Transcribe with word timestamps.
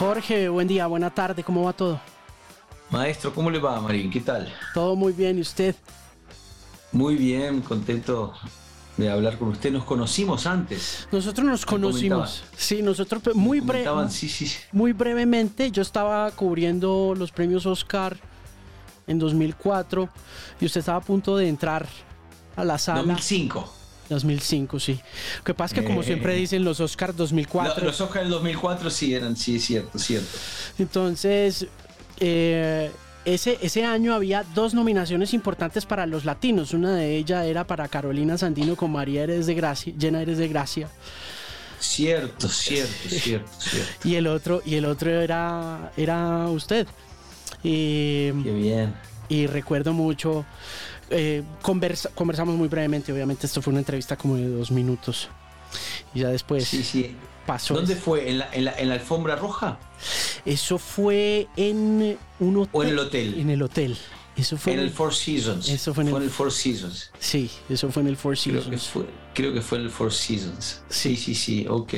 Jorge, 0.00 0.48
buen 0.48 0.66
día, 0.66 0.86
buena 0.86 1.10
tarde, 1.10 1.44
¿cómo 1.44 1.64
va 1.64 1.74
todo? 1.74 2.00
Maestro, 2.88 3.34
¿cómo 3.34 3.50
le 3.50 3.58
va, 3.58 3.78
Marín? 3.82 4.10
¿Qué 4.10 4.20
tal? 4.20 4.50
Todo 4.72 4.96
muy 4.96 5.12
bien, 5.12 5.36
¿y 5.36 5.42
usted? 5.42 5.76
Muy 6.90 7.16
bien, 7.16 7.60
contento 7.60 8.32
de 8.96 9.10
hablar 9.10 9.36
con 9.36 9.48
usted. 9.48 9.70
Nos 9.70 9.84
conocimos 9.84 10.46
antes. 10.46 11.06
Nosotros 11.12 11.46
nos 11.46 11.66
conocimos. 11.66 12.44
Sí, 12.56 12.80
nosotros 12.80 13.22
muy, 13.34 13.60
breve, 13.60 13.90
sí, 14.08 14.30
sí. 14.30 14.50
muy 14.72 14.94
brevemente. 14.94 15.70
Yo 15.70 15.82
estaba 15.82 16.30
cubriendo 16.30 17.14
los 17.14 17.30
premios 17.30 17.66
Oscar 17.66 18.16
en 19.06 19.18
2004 19.18 20.08
y 20.62 20.64
usted 20.64 20.80
estaba 20.80 20.96
a 20.96 21.02
punto 21.02 21.36
de 21.36 21.46
entrar 21.46 21.86
a 22.56 22.64
la 22.64 22.78
sala. 22.78 23.00
2005. 23.00 23.79
2005, 24.10 24.78
sí. 24.78 25.00
Lo 25.38 25.44
que 25.44 25.54
pasa 25.54 25.74
es 25.74 25.80
que, 25.80 25.86
como 25.86 26.02
siempre 26.02 26.34
eh. 26.34 26.36
dicen, 26.36 26.64
los 26.64 26.80
Oscars 26.80 27.16
2004. 27.16 27.84
los 27.84 28.00
Oscars 28.00 28.24
del 28.24 28.32
2004 28.32 28.90
sí 28.90 29.14
eran, 29.14 29.36
sí, 29.36 29.56
es 29.56 29.64
cierto, 29.64 29.98
cierto. 29.98 30.28
Entonces, 30.78 31.66
eh, 32.18 32.90
ese, 33.24 33.58
ese 33.62 33.84
año 33.84 34.14
había 34.14 34.44
dos 34.54 34.74
nominaciones 34.74 35.32
importantes 35.34 35.86
para 35.86 36.06
los 36.06 36.24
latinos. 36.24 36.74
Una 36.74 36.94
de 36.94 37.16
ellas 37.16 37.46
era 37.46 37.66
para 37.66 37.88
Carolina 37.88 38.36
Sandino 38.38 38.76
con 38.76 38.92
María 38.92 39.22
Eres 39.22 39.46
de 39.46 39.54
Gracia, 39.54 39.92
Llena 39.96 40.22
Eres 40.22 40.38
de 40.38 40.48
Gracia. 40.48 40.88
Cierto, 41.78 42.48
cierto, 42.48 42.92
cierto, 43.08 43.50
cierto. 43.58 44.08
Y 44.08 44.14
el 44.16 44.26
otro, 44.26 44.62
y 44.64 44.74
el 44.74 44.84
otro 44.84 45.10
era, 45.10 45.92
era 45.96 46.46
usted. 46.48 46.86
Y, 47.62 48.32
Qué 48.42 48.52
bien. 48.52 48.94
Y 49.28 49.46
recuerdo 49.46 49.92
mucho, 49.92 50.44
eh, 51.10 51.42
conversamos 51.62 52.56
muy 52.56 52.68
brevemente, 52.68 53.12
obviamente 53.12 53.46
esto 53.46 53.60
fue 53.60 53.72
una 53.72 53.80
entrevista 53.80 54.16
como 54.16 54.36
de 54.36 54.48
dos 54.48 54.70
minutos. 54.70 55.28
Y 56.14 56.20
ya 56.20 56.28
después 56.28 56.66
sí, 56.66 56.82
sí. 56.82 57.14
pasó. 57.46 57.74
¿Dónde 57.74 57.96
fue? 57.96 58.30
¿En 58.30 58.38
la, 58.38 58.48
en, 58.52 58.64
la, 58.64 58.78
¿En 58.78 58.88
la 58.88 58.94
alfombra 58.94 59.36
roja? 59.36 59.78
Eso 60.44 60.78
fue 60.78 61.48
en 61.56 62.18
un 62.40 62.56
hotel. 62.56 62.70
¿O 62.72 62.82
en 62.82 62.88
el 62.88 62.98
hotel? 62.98 63.40
En 63.40 63.50
el 63.50 63.62
hotel. 63.62 63.96
Eso 64.36 64.56
fue 64.56 64.72
en, 64.72 64.78
el 64.78 64.90
Four 64.90 65.14
Seasons. 65.14 65.68
Eso 65.68 65.92
fue 65.92 66.04
en, 66.04 66.14
el, 66.14 66.30
Four 66.30 66.50
Seasons. 66.50 67.10
Sí, 67.18 67.50
eso 67.68 67.90
fue 67.90 68.02
en 68.02 68.08
el 68.08 68.16
Four 68.16 68.38
Seasons. 68.38 68.66
Creo 68.66 68.78
que 68.78 68.84
fue, 68.84 69.04
creo 69.34 69.52
que 69.52 69.60
fue 69.60 69.78
en 69.78 69.84
el 69.84 69.90
Four 69.90 70.12
Seasons. 70.12 70.80
Sí, 70.88 71.16
sí, 71.16 71.34
sí, 71.34 71.66
ok. 71.68 71.94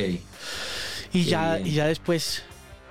Y 1.12 1.24
ya, 1.24 1.60
y 1.60 1.72
ya 1.72 1.86
después 1.86 2.42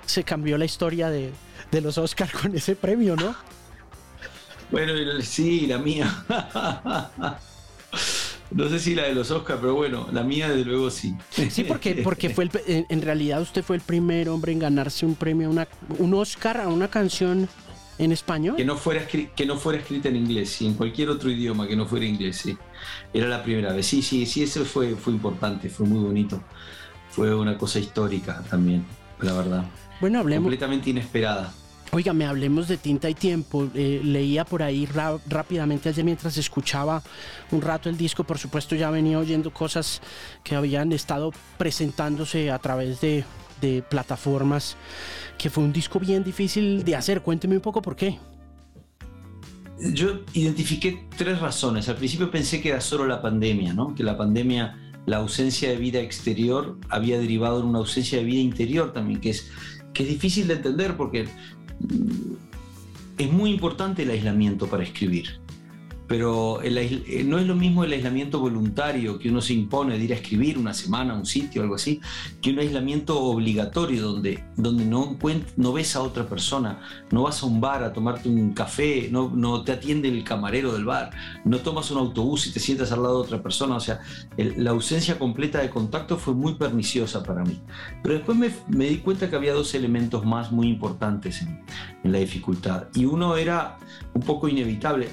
se 0.05 0.23
cambió 0.23 0.57
la 0.57 0.65
historia 0.65 1.09
de, 1.09 1.31
de 1.71 1.81
los 1.81 1.97
Oscars 1.97 2.31
con 2.31 2.55
ese 2.55 2.75
premio, 2.75 3.15
¿no? 3.15 3.35
Bueno, 4.71 4.93
sí, 5.21 5.67
la 5.67 5.77
mía. 5.77 6.25
No 8.51 8.67
sé 8.67 8.79
si 8.79 8.95
la 8.95 9.03
de 9.03 9.15
los 9.15 9.31
Oscars, 9.31 9.59
pero 9.61 9.75
bueno, 9.75 10.09
la 10.11 10.23
mía 10.23 10.49
desde 10.49 10.65
luego 10.65 10.89
sí. 10.89 11.15
Sí, 11.29 11.63
porque, 11.63 12.01
porque 12.03 12.29
fue 12.29 12.49
en 12.67 13.01
realidad 13.01 13.41
usted 13.41 13.63
fue 13.63 13.77
el 13.77 13.81
primer 13.81 14.27
hombre 14.27 14.51
en 14.51 14.59
ganarse 14.59 15.05
un 15.05 15.15
premio, 15.15 15.49
una, 15.49 15.69
un 15.99 16.13
Oscar 16.13 16.59
a 16.59 16.67
una 16.67 16.89
canción 16.89 17.47
en 17.97 18.11
español. 18.11 18.57
Que 18.57 18.65
no, 18.65 18.75
fuera 18.75 19.07
que 19.07 19.45
no 19.45 19.57
fuera 19.57 19.79
escrita 19.79 20.09
en 20.09 20.17
inglés, 20.17 20.49
sí, 20.49 20.67
en 20.67 20.73
cualquier 20.73 21.09
otro 21.09 21.29
idioma 21.29 21.65
que 21.65 21.77
no 21.77 21.85
fuera 21.85 22.05
inglés, 22.05 22.37
sí. 22.37 22.57
Era 23.13 23.27
la 23.27 23.41
primera 23.41 23.71
vez. 23.71 23.85
Sí, 23.85 24.01
sí, 24.01 24.25
sí, 24.25 24.43
eso 24.43 24.65
fue, 24.65 24.95
fue 24.95 25.13
importante, 25.13 25.69
fue 25.69 25.85
muy 25.85 26.03
bonito. 26.03 26.43
Fue 27.09 27.33
una 27.33 27.57
cosa 27.57 27.79
histórica 27.79 28.43
también, 28.49 28.85
la 29.21 29.33
verdad. 29.33 29.65
Bueno, 30.01 30.19
hablemos. 30.19 30.43
Completamente 30.43 30.89
inesperada. 30.89 31.53
Oiga, 31.93 32.13
me 32.13 32.25
hablemos 32.25 32.69
de 32.69 32.77
tinta 32.77 33.09
y 33.09 33.13
tiempo. 33.13 33.69
Eh, 33.75 33.99
leía 34.01 34.45
por 34.45 34.63
ahí 34.63 34.87
rápidamente 35.27 35.89
ayer 35.89 36.05
mientras 36.05 36.37
escuchaba 36.37 37.03
un 37.51 37.61
rato 37.61 37.89
el 37.89 37.97
disco. 37.97 38.23
Por 38.23 38.37
supuesto, 38.37 38.75
ya 38.75 38.89
venía 38.89 39.19
oyendo 39.19 39.51
cosas 39.51 40.01
que 40.41 40.55
habían 40.55 40.93
estado 40.93 41.33
presentándose 41.57 42.49
a 42.49 42.59
través 42.59 43.01
de, 43.01 43.25
de 43.59 43.83
plataformas. 43.89 44.77
Que 45.37 45.49
fue 45.49 45.65
un 45.65 45.73
disco 45.73 45.99
bien 45.99 46.23
difícil 46.23 46.85
de 46.85 46.95
hacer. 46.95 47.21
Cuénteme 47.21 47.55
un 47.55 47.61
poco 47.61 47.81
por 47.81 47.97
qué. 47.97 48.17
Yo 49.93 50.21
identifiqué 50.31 51.07
tres 51.17 51.41
razones. 51.41 51.89
Al 51.89 51.97
principio 51.97 52.31
pensé 52.31 52.61
que 52.61 52.69
era 52.69 52.79
solo 52.79 53.05
la 53.05 53.21
pandemia, 53.21 53.73
¿no? 53.73 53.93
Que 53.95 54.03
la 54.03 54.15
pandemia, 54.15 54.77
la 55.07 55.17
ausencia 55.17 55.67
de 55.69 55.75
vida 55.75 55.99
exterior 55.99 56.77
había 56.87 57.19
derivado 57.19 57.59
en 57.59 57.65
una 57.65 57.79
ausencia 57.79 58.19
de 58.19 58.23
vida 58.23 58.39
interior 58.39 58.93
también, 58.93 59.19
que 59.19 59.31
es 59.31 59.51
que 59.93 60.03
es 60.03 60.09
difícil 60.09 60.47
de 60.47 60.55
entender 60.55 60.95
porque 60.95 61.27
es 63.17 63.31
muy 63.31 63.51
importante 63.51 64.03
el 64.03 64.11
aislamiento 64.11 64.67
para 64.67 64.83
escribir 64.83 65.40
pero 66.11 66.61
eh, 66.61 67.23
no 67.25 67.39
es 67.39 67.47
lo 67.47 67.55
mismo 67.55 67.85
el 67.85 67.93
aislamiento 67.93 68.41
voluntario 68.41 69.17
que 69.17 69.29
uno 69.29 69.39
se 69.39 69.53
impone 69.53 69.97
de 69.97 70.03
ir 70.03 70.11
a 70.11 70.17
escribir 70.17 70.57
una 70.57 70.73
semana 70.73 71.13
a 71.13 71.15
un 71.15 71.25
sitio 71.25 71.61
algo 71.61 71.75
así, 71.75 72.01
que 72.41 72.49
un 72.49 72.59
aislamiento 72.59 73.17
obligatorio 73.17 74.01
donde, 74.01 74.43
donde 74.57 74.83
no, 74.83 75.17
no 75.55 75.71
ves 75.71 75.95
a 75.95 76.01
otra 76.01 76.27
persona, 76.27 76.81
no 77.11 77.23
vas 77.23 77.41
a 77.41 77.45
un 77.45 77.61
bar 77.61 77.85
a 77.85 77.93
tomarte 77.93 78.27
un 78.27 78.51
café, 78.51 79.07
no, 79.09 79.31
no 79.33 79.63
te 79.63 79.71
atiende 79.71 80.09
el 80.09 80.25
camarero 80.25 80.73
del 80.73 80.83
bar, 80.83 81.11
no 81.45 81.59
tomas 81.59 81.89
un 81.91 81.99
autobús 81.99 82.45
y 82.45 82.51
te 82.51 82.59
sientas 82.59 82.91
al 82.91 83.03
lado 83.03 83.21
de 83.21 83.27
otra 83.27 83.41
persona. 83.41 83.77
O 83.77 83.79
sea, 83.79 84.01
la 84.35 84.71
ausencia 84.71 85.17
completa 85.17 85.61
de 85.61 85.69
contacto 85.69 86.17
fue 86.17 86.33
muy 86.33 86.55
perniciosa 86.55 87.23
para 87.23 87.45
mí. 87.45 87.57
Pero 88.03 88.15
después 88.15 88.37
me, 88.37 88.51
me 88.67 88.89
di 88.89 88.97
cuenta 88.97 89.29
que 89.29 89.37
había 89.37 89.53
dos 89.53 89.73
elementos 89.75 90.25
más 90.25 90.51
muy 90.51 90.67
importantes 90.67 91.41
en, 91.41 91.63
en 92.03 92.11
la 92.11 92.17
dificultad. 92.17 92.87
Y 92.95 93.05
uno 93.05 93.37
era 93.37 93.77
un 94.13 94.23
poco 94.23 94.49
inevitable 94.49 95.07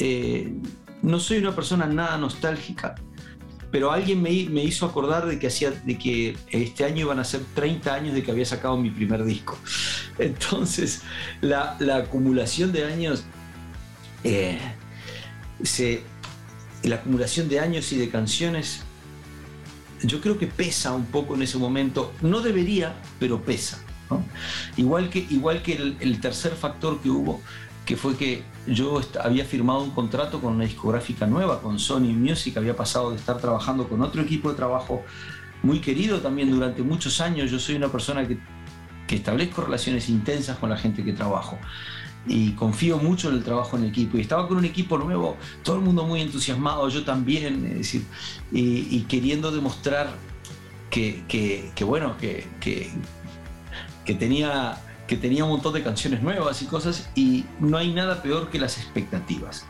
eh, 0.00 0.54
no 1.02 1.20
soy 1.20 1.38
una 1.38 1.54
persona 1.54 1.86
nada 1.86 2.16
nostálgica, 2.16 2.94
pero 3.70 3.92
alguien 3.92 4.20
me, 4.22 4.30
hizo 4.32 4.86
acordar 4.86 5.26
de 5.26 5.38
que, 5.38 5.46
hacía, 5.46 5.70
de 5.70 5.98
que 5.98 6.36
este 6.50 6.84
año 6.84 7.02
iban 7.02 7.18
a 7.18 7.24
ser 7.24 7.42
30 7.54 7.94
años 7.94 8.14
de 8.14 8.22
que 8.22 8.30
había 8.30 8.46
sacado 8.46 8.76
mi 8.78 8.90
primer 8.90 9.24
disco. 9.24 9.58
Entonces, 10.18 11.02
la, 11.42 11.76
acumulación 11.96 12.72
de 12.72 12.84
años, 12.84 13.24
eh, 14.24 14.58
la 16.82 16.96
acumulación 16.96 17.48
de 17.48 17.60
años 17.60 17.92
y 17.92 17.98
de 17.98 18.08
canciones, 18.08 18.82
yo 20.02 20.22
creo 20.22 20.38
que 20.38 20.46
pesa 20.46 20.92
un 20.92 21.06
poco 21.06 21.34
en 21.34 21.42
ese 21.42 21.58
momento. 21.58 22.12
No 22.22 22.40
debería, 22.40 22.94
pero 23.18 23.42
pesa. 23.42 23.84
Igual 24.76 25.10
que, 25.10 25.26
igual 25.30 25.62
que 25.62 25.74
el 26.00 26.20
tercer 26.20 26.52
factor 26.54 27.00
que 27.00 27.10
hubo, 27.10 27.40
que 27.90 27.96
fue 27.96 28.16
que 28.16 28.44
yo 28.68 29.00
había 29.20 29.44
firmado 29.44 29.82
un 29.82 29.90
contrato 29.90 30.40
con 30.40 30.54
una 30.54 30.62
discográfica 30.62 31.26
nueva, 31.26 31.60
con 31.60 31.80
Sony 31.80 32.14
Music, 32.14 32.56
había 32.56 32.76
pasado 32.76 33.10
de 33.10 33.16
estar 33.16 33.38
trabajando 33.38 33.88
con 33.88 34.00
otro 34.00 34.22
equipo 34.22 34.48
de 34.48 34.54
trabajo 34.54 35.02
muy 35.64 35.80
querido 35.80 36.20
también 36.20 36.52
durante 36.52 36.82
muchos 36.84 37.20
años. 37.20 37.50
Yo 37.50 37.58
soy 37.58 37.74
una 37.74 37.88
persona 37.88 38.28
que, 38.28 38.38
que 39.08 39.16
establezco 39.16 39.62
relaciones 39.62 40.08
intensas 40.08 40.56
con 40.58 40.70
la 40.70 40.76
gente 40.76 41.02
que 41.02 41.12
trabajo 41.12 41.58
y 42.28 42.52
confío 42.52 42.98
mucho 42.98 43.28
en 43.28 43.38
el 43.38 43.42
trabajo 43.42 43.76
en 43.76 43.86
equipo. 43.86 44.18
Y 44.18 44.20
estaba 44.20 44.46
con 44.46 44.58
un 44.58 44.64
equipo 44.66 44.96
nuevo, 44.96 45.36
todo 45.64 45.74
el 45.74 45.82
mundo 45.82 46.06
muy 46.06 46.20
entusiasmado, 46.20 46.88
yo 46.90 47.02
también, 47.02 47.78
decir, 47.78 48.04
y, 48.52 49.00
queriendo 49.08 49.50
demostrar 49.50 50.14
que, 50.90 51.24
que 51.74 51.84
bueno, 51.84 52.16
que, 52.18 52.46
que 52.60 54.14
tenía 54.14 54.80
que 55.10 55.16
tenía 55.16 55.42
un 55.42 55.50
montón 55.50 55.74
de 55.74 55.82
canciones 55.82 56.22
nuevas 56.22 56.62
y 56.62 56.66
cosas, 56.66 57.10
y 57.16 57.44
no 57.58 57.76
hay 57.76 57.92
nada 57.92 58.22
peor 58.22 58.48
que 58.48 58.60
las 58.60 58.78
expectativas. 58.78 59.66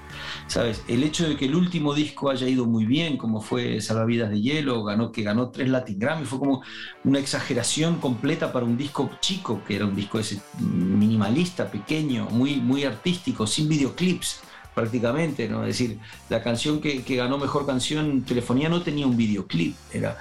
¿Sabes? 0.49 0.83
El 0.87 1.03
hecho 1.03 1.27
de 1.27 1.39
que 1.39 1.47
el 1.47 1.55
último 1.55 1.95
disco 1.95 2.29
haya 2.29 2.47
ido 2.47 2.67
muy 2.67 2.85
bien, 2.85 3.17
como 3.17 3.41
fue 3.41 3.81
Salvavidas 3.81 4.29
de 4.29 4.43
Hielo, 4.43 4.85
ganó, 4.85 5.13
que 5.13 5.23
ganó 5.23 5.49
tres 5.49 5.71
Latin 5.71 5.99
Grammy, 5.99 6.27
fue 6.27 6.41
como 6.41 6.63
una 7.05 7.21
exageración 7.21 8.01
completa 8.01 8.53
para 8.53 8.67
un 8.67 8.77
disco 8.77 9.09
chico, 9.23 9.63
que 9.67 9.77
era 9.77 9.87
un 9.87 9.97
disco 9.97 10.19
ese 10.19 10.43
minimalista, 10.59 11.71
pequeño, 11.71 12.27
muy, 12.27 12.57
muy 12.57 12.85
artístico, 12.85 13.47
sin 13.47 13.67
videoclips 13.67 14.43
prácticamente, 14.75 15.49
¿no? 15.49 15.63
Es 15.63 15.79
decir, 15.79 15.99
la 16.29 16.43
canción 16.43 16.83
que, 16.83 17.03
que 17.03 17.17
ganó 17.17 17.39
mejor 17.39 17.65
canción, 17.65 18.25
Telefonía, 18.27 18.69
no 18.69 18.83
tenía 18.83 19.07
un 19.07 19.17
videoclip, 19.17 19.75
era 19.91 20.19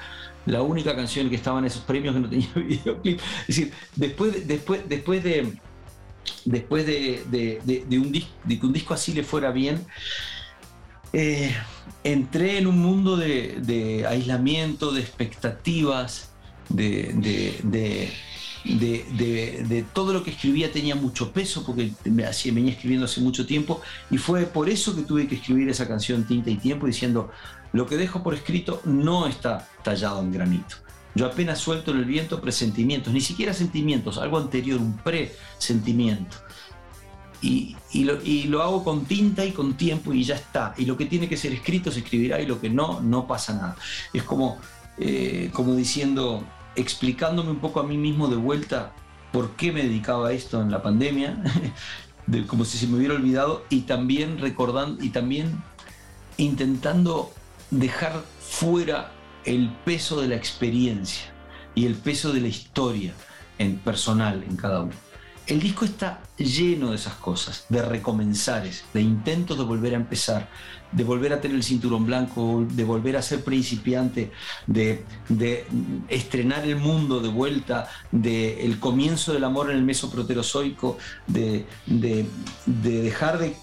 la 0.50 0.62
única 0.62 0.96
canción 0.96 1.30
que 1.30 1.36
estaba 1.36 1.60
en 1.60 1.66
esos 1.66 1.84
premios 1.84 2.14
que 2.16 2.22
no 2.22 2.30
tenía 2.30 2.50
videoclip. 2.56 3.20
Es 3.42 3.48
decir, 3.48 3.72
después, 3.96 4.34
de, 4.34 4.42
después, 4.42 4.82
después 4.88 5.24
de 5.24 5.54
después 6.46 6.86
de, 6.86 7.60
un 7.92 8.12
disco, 8.12 8.32
de 8.44 8.60
que 8.60 8.66
un 8.66 8.74
disco 8.74 8.94
así 8.94 9.14
le 9.14 9.24
fuera 9.24 9.52
bien, 9.52 9.86
eh, 11.14 11.56
entré 12.04 12.58
en 12.58 12.68
un 12.68 12.78
mundo 12.78 13.18
de, 13.18 14.06
aislamiento, 14.08 14.92
de 14.92 15.02
expectativas, 15.02 16.32
de, 16.70 18.14
todo 19.94 20.14
lo 20.14 20.24
que 20.24 20.32
escribía 20.32 20.72
tenía 20.72 20.96
mucho 20.96 21.32
peso 21.32 21.66
porque 21.66 21.92
me 22.06 22.30
venía 22.46 22.72
escribiendo 22.72 23.06
hace 23.06 23.22
mucho 23.22 23.46
tiempo 23.46 23.82
y 24.12 24.18
fue 24.18 24.44
por 24.46 24.70
eso 24.70 24.96
que 24.96 25.02
tuve 25.04 25.28
que 25.28 25.36
escribir 25.36 25.70
esa 25.70 25.88
canción 25.88 26.26
Tinta 26.26 26.50
y 26.50 26.58
Tiempo 26.58 26.86
diciendo 26.86 27.32
lo 27.74 27.86
que 27.86 27.98
dejo 27.98 28.24
por 28.24 28.34
escrito 28.34 28.82
no 28.86 29.28
está 29.28 29.68
tallado 29.84 30.22
en 30.22 30.32
granito. 30.32 30.76
Yo 31.16 31.26
apenas 31.26 31.60
suelto 31.60 31.92
en 31.92 31.98
el 31.98 32.06
viento 32.06 32.40
presentimientos, 32.40 33.14
ni 33.14 33.22
siquiera 33.22 33.54
sentimientos, 33.54 34.18
algo 34.18 34.38
anterior, 34.38 34.80
un 34.80 34.98
presentimiento. 34.98 36.38
Y, 37.42 37.76
y, 37.92 38.04
lo, 38.46 38.62
hago 38.62 38.84
con 38.84 39.06
tinta 39.06 39.46
y 39.46 39.52
con 39.52 39.76
tiempo 39.76 40.14
y 40.14 40.24
ya 40.24 40.36
está. 40.36 40.74
Y 40.78 40.86
lo 40.86 40.98
que 40.98 41.06
tiene 41.06 41.30
que 41.30 41.38
ser 41.38 41.54
escrito 41.54 41.92
se 41.92 42.00
escribirá 42.00 42.42
y 42.42 42.46
lo 42.46 42.60
que 42.60 42.70
no, 42.70 43.02
no 43.02 43.28
pasa 43.28 43.54
nada. 43.54 43.76
Es 44.14 44.24
como, 44.24 44.60
eh, 44.98 45.50
como 45.54 45.76
diciendo, 45.76 46.44
explicándome 46.76 47.52
un 47.52 47.60
poco 47.60 47.80
a 47.80 47.84
mí 47.84 47.98
mismo 47.98 48.28
de 48.28 48.36
vuelta 48.36 48.94
por 49.32 49.52
qué 49.52 49.72
me 49.72 49.84
dedicaba 49.84 50.30
a 50.30 50.32
esto 50.34 50.62
en 50.62 50.70
la 50.70 50.82
pandemia, 50.82 51.42
de, 52.28 52.46
como 52.46 52.66
si 52.66 52.78
se 52.78 52.88
me 52.88 52.98
hubiera 52.98 53.16
olvidado, 53.16 53.66
y 53.70 53.82
también 53.82 54.38
recordando, 54.40 55.04
y 55.04 55.10
también 55.10 55.64
intentando 56.38 57.32
dejar 57.72 58.24
fuera 58.40 59.12
el 59.46 59.70
peso 59.86 60.22
de 60.22 60.28
la 60.28 60.36
experiencia 60.36 61.32
y 61.76 61.86
el 61.86 61.96
peso 61.96 62.34
de 62.34 62.42
la 62.42 62.48
historia 62.48 63.14
en 63.58 63.78
personal 63.80 64.44
en 64.44 64.56
cada 64.56 64.82
uno. 64.82 65.10
El 65.50 65.60
disco 65.60 65.84
está 65.84 66.22
lleno 66.38 66.92
de 66.92 66.96
esas 66.96 67.16
cosas, 67.16 67.66
de 67.70 67.82
recomenzares, 67.82 68.86
de 68.94 69.02
intentos 69.02 69.58
de 69.58 69.64
volver 69.64 69.94
a 69.94 69.96
empezar, 69.96 70.48
de 70.92 71.04
volver 71.04 71.34
a 71.34 71.42
tener 71.42 71.58
el 71.58 71.64
cinturón 71.64 72.06
blanco, 72.06 72.68
de 72.70 72.84
volver 72.84 73.18
a 73.18 73.24
ser 73.24 73.44
principiante, 73.44 74.32
de, 74.68 75.06
estrenar 76.08 76.66
el 76.66 76.76
mundo 76.76 77.20
de 77.20 77.30
vuelta, 77.30 77.90
de 78.12 78.64
el 78.64 78.80
comienzo 78.80 79.34
del 79.34 79.44
amor 79.44 79.72
en 79.72 79.78
el 79.78 79.84
mesoproterozoico, 79.84 81.00
de, 81.26 81.66
de, 81.88 82.28
dejar 82.68 83.40
de, 83.40 83.56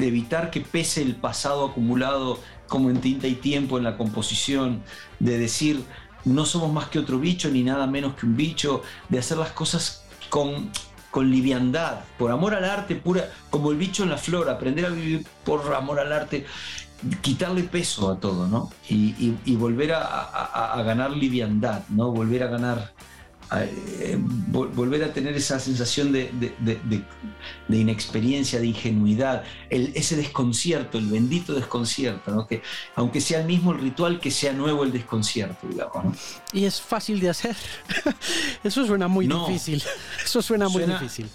evitar 0.00 0.50
que 0.50 0.60
pese 0.60 1.02
el 1.02 1.14
pasado 1.14 1.66
acumulado 1.66 2.40
como 2.68 2.90
en 2.90 3.00
tinta 3.00 3.26
y 3.26 3.34
tiempo 3.34 3.78
en 3.78 3.84
la 3.84 3.96
composición, 3.96 4.82
de 5.18 5.38
decir 5.38 5.82
no 6.24 6.44
somos 6.44 6.72
más 6.72 6.88
que 6.88 6.98
otro 6.98 7.18
bicho 7.18 7.48
ni 7.48 7.62
nada 7.62 7.86
menos 7.86 8.14
que 8.14 8.26
un 8.26 8.36
bicho, 8.36 8.82
de 9.08 9.18
hacer 9.18 9.38
las 9.38 9.50
cosas 9.50 10.04
con 10.28 10.70
con 11.10 11.30
liviandad, 11.30 12.00
por 12.18 12.30
amor 12.30 12.54
al 12.54 12.64
arte, 12.64 12.94
pura, 12.94 13.30
como 13.50 13.70
el 13.70 13.76
bicho 13.76 14.02
en 14.02 14.10
la 14.10 14.18
flor, 14.18 14.48
aprender 14.50 14.86
a 14.86 14.90
vivir 14.90 15.26
por 15.44 15.74
amor 15.74 16.00
al 16.00 16.12
arte, 16.12 16.44
quitarle 17.22 17.62
peso 17.62 18.10
a 18.10 18.20
todo, 18.20 18.46
¿no? 18.46 18.70
Y, 18.88 19.56
volver 19.56 19.92
a, 19.94 20.82
ganar 20.84 21.10
liviandad, 21.12 21.82
¿no? 21.88 22.12
Volver 22.12 22.42
a 22.42 22.48
ganar 22.48 22.92
eh, 23.50 24.18
volver 24.48 25.04
a 25.04 25.12
tener 25.14 25.34
esa 25.34 25.58
sensación 25.58 26.12
de, 26.12 26.30
inexperiencia, 27.70 28.60
de 28.60 28.66
ingenuidad, 28.66 29.42
ese 29.70 30.16
desconcierto, 30.16 30.98
el 30.98 31.06
bendito 31.06 31.54
desconcierto, 31.54 32.46
que 32.46 32.62
aunque 32.94 33.22
sea 33.22 33.40
el 33.40 33.46
mismo 33.46 33.72
el 33.72 33.80
ritual, 33.80 34.20
que 34.20 34.30
sea 34.30 34.52
nuevo 34.52 34.84
el 34.84 34.92
desconcierto, 34.92 35.66
digamos. 35.66 36.18
Y 36.52 36.66
es 36.66 36.80
fácil 36.80 37.20
de 37.20 37.30
hacer. 37.30 37.56
Eso 38.64 38.86
suena 38.86 39.08
muy 39.08 39.26
difícil. 39.26 39.82
Eso 40.22 40.42
suena 40.42 40.68
muy 40.68 40.84
difícil. 40.84 41.26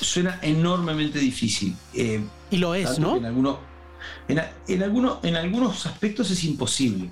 Suena 0.00 0.38
enormemente 0.42 1.18
difícil. 1.18 1.76
Eh, 1.94 2.24
y 2.48 2.58
lo 2.58 2.76
es, 2.76 3.00
¿no? 3.00 3.16
En, 3.16 3.24
algunos, 3.24 3.58
en, 4.28 4.40
en 5.22 5.36
algunos 5.36 5.84
aspectos 5.86 6.30
es 6.30 6.44
imposible. 6.44 7.10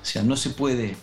O 0.00 0.04
sea, 0.04 0.22
no 0.22 0.36
se 0.36 0.50
puede, 0.50 0.96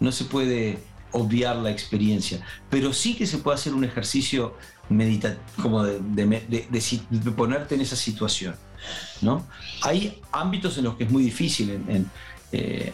no 0.00 0.10
se 0.10 0.24
puede 0.24 0.80
obviar 1.12 1.56
la 1.56 1.70
experiencia, 1.70 2.44
pero 2.70 2.92
sí 2.92 3.14
que 3.16 3.26
se 3.26 3.38
puede 3.38 3.56
hacer 3.56 3.74
un 3.74 3.84
ejercicio 3.84 4.54
meditativo, 4.88 5.42
como 5.62 5.84
de, 5.84 7.32
ponerte 7.36 7.74
en 7.74 7.80
esa 7.80 7.96
situación. 7.96 8.54
¿no? 9.20 9.46
Hay 9.82 10.20
ámbitos 10.32 10.78
en 10.78 10.84
los 10.84 10.96
que 10.96 11.04
es 11.04 11.10
muy 11.10 11.22
difícil. 11.24 11.70
En, 11.70 12.10
eh, 12.52 12.92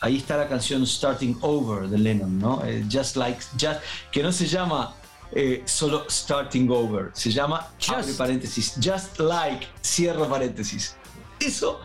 ahí 0.00 0.16
está 0.16 0.36
la 0.36 0.48
canción 0.48 0.86
Starting 0.86 1.38
Over 1.40 1.88
de 1.88 1.98
Lennon, 1.98 2.38
¿no? 2.38 2.64
Eh, 2.64 2.84
just 2.90 3.16
Like, 3.16 3.40
just, 3.52 3.80
que 4.10 4.22
no 4.22 4.32
se 4.32 4.46
llama 4.46 4.94
eh, 5.32 5.62
solo 5.66 6.06
Starting 6.08 6.70
Over, 6.70 7.10
se 7.12 7.30
llama, 7.30 7.68
just, 7.80 8.16
paréntesis, 8.16 8.74
Just 8.82 9.18
Like, 9.18 9.66
cierra 9.82 10.28
paréntesis. 10.28 10.96
Eso, 11.40 11.80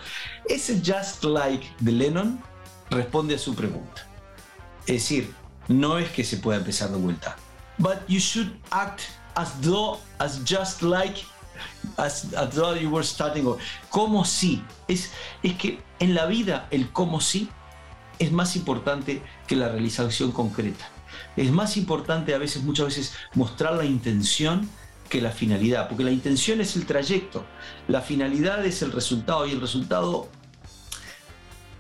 ese 0.48 0.82
Just 0.84 1.24
Like 1.24 1.68
de 1.80 1.92
Lennon 1.92 2.42
responde 2.90 3.36
a 3.36 3.38
su 3.38 3.54
pregunta. 3.54 4.08
Es 4.86 4.96
decir, 4.96 5.34
no 5.80 5.98
es 5.98 6.10
que 6.10 6.24
se 6.24 6.38
pueda 6.38 6.60
empezar 6.60 6.90
de 6.90 6.98
vuelta. 6.98 7.36
But 7.78 8.08
you 8.08 8.20
should 8.20 8.52
act 8.72 9.02
as 9.36 9.60
though, 9.62 10.00
as 10.20 10.42
just 10.46 10.82
like, 10.82 11.24
as, 11.98 12.30
though 12.52 12.76
you 12.76 12.90
were 12.90 13.06
starting. 13.06 13.46
Como 13.90 14.26
si. 14.26 14.64
Es, 14.88 15.12
es 15.42 15.54
que 15.56 15.80
en 16.00 16.14
la 16.14 16.26
vida 16.26 16.68
el 16.72 16.92
como 16.92 17.22
si 17.22 17.50
es 18.20 18.32
más 18.32 18.56
importante 18.56 19.22
que 19.48 19.56
la 19.56 19.70
realización 19.70 20.32
concreta. 20.32 20.90
Es 21.36 21.52
más 21.52 21.78
importante 21.78 22.36
a 22.36 22.38
veces, 22.38 22.64
muchas 22.64 22.88
veces, 22.88 23.14
mostrar 23.34 23.74
la 23.74 23.86
intención 23.86 24.70
que 25.10 25.22
la 25.22 25.32
finalidad, 25.32 25.90
porque 25.90 26.04
la 26.04 26.12
intención 26.12 26.62
es 26.62 26.76
el 26.76 26.86
trayecto, 26.86 27.44
la 27.88 28.02
finalidad 28.02 28.66
es 28.66 28.82
el 28.82 28.92
resultado 28.92 29.46
y 29.46 29.52
el 29.52 29.60
resultado 29.60 30.30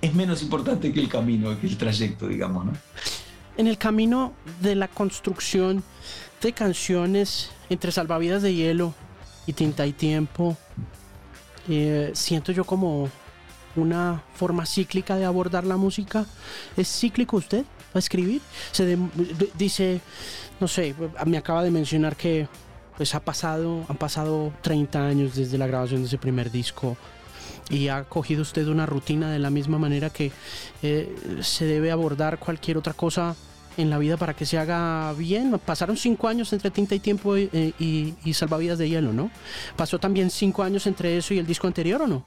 es 0.01 0.13
menos 0.13 0.41
importante 0.41 0.91
que 0.91 0.99
el 0.99 1.07
camino, 1.07 1.57
que 1.59 1.67
el 1.67 1.77
trayecto, 1.77 2.27
digamos, 2.27 2.65
¿no? 2.65 2.73
En 3.61 3.67
el 3.67 3.77
camino 3.77 4.33
de 4.59 4.73
la 4.73 4.87
construcción 4.87 5.83
de 6.41 6.51
canciones 6.51 7.51
entre 7.69 7.91
Salvavidas 7.91 8.41
de 8.41 8.55
Hielo 8.55 8.95
y 9.45 9.53
Tinta 9.53 9.85
y 9.85 9.93
Tiempo, 9.93 10.57
eh, 11.69 12.09
siento 12.15 12.51
yo 12.51 12.65
como 12.65 13.07
una 13.75 14.23
forma 14.33 14.65
cíclica 14.65 15.15
de 15.15 15.25
abordar 15.25 15.63
la 15.63 15.77
música. 15.77 16.25
¿Es 16.75 16.87
cíclico 16.87 17.37
usted 17.37 17.63
a 17.93 17.99
escribir? 17.99 18.41
Se 18.71 18.97
dice, 19.55 20.01
no 20.59 20.67
sé, 20.67 20.95
me 21.27 21.37
acaba 21.37 21.63
de 21.63 21.69
mencionar 21.69 22.15
que 22.15 22.47
pues 22.97 23.13
ha 23.13 23.19
pasado, 23.19 23.85
han 23.87 23.97
pasado 23.97 24.51
30 24.63 25.05
años 25.05 25.35
desde 25.35 25.59
la 25.59 25.67
grabación 25.67 26.01
de 26.01 26.07
ese 26.07 26.17
primer 26.17 26.49
disco 26.49 26.97
y 27.69 27.89
ha 27.89 28.05
cogido 28.05 28.41
usted 28.41 28.67
una 28.67 28.87
rutina 28.87 29.31
de 29.31 29.37
la 29.37 29.51
misma 29.51 29.77
manera 29.77 30.09
que 30.09 30.31
eh, 30.81 31.15
se 31.41 31.65
debe 31.65 31.91
abordar 31.91 32.39
cualquier 32.39 32.79
otra 32.79 32.93
cosa 32.93 33.35
en 33.77 33.89
la 33.89 33.97
vida 33.97 34.17
para 34.17 34.33
que 34.33 34.45
se 34.45 34.57
haga 34.57 35.13
bien. 35.13 35.59
Pasaron 35.65 35.97
cinco 35.97 36.27
años 36.27 36.51
entre 36.53 36.71
Tinta 36.71 36.95
y 36.95 36.99
Tiempo 36.99 37.37
y, 37.37 37.73
y, 38.23 38.33
Salvavidas 38.33 38.77
de 38.77 38.89
Hielo, 38.89 39.13
¿no? 39.13 39.31
¿Pasó 39.75 39.99
también 39.99 40.29
cinco 40.29 40.63
años 40.63 40.87
entre 40.87 41.17
eso 41.17 41.33
y 41.33 41.39
el 41.39 41.45
disco 41.45 41.67
anterior 41.67 42.01
o 42.01 42.07
no? 42.07 42.25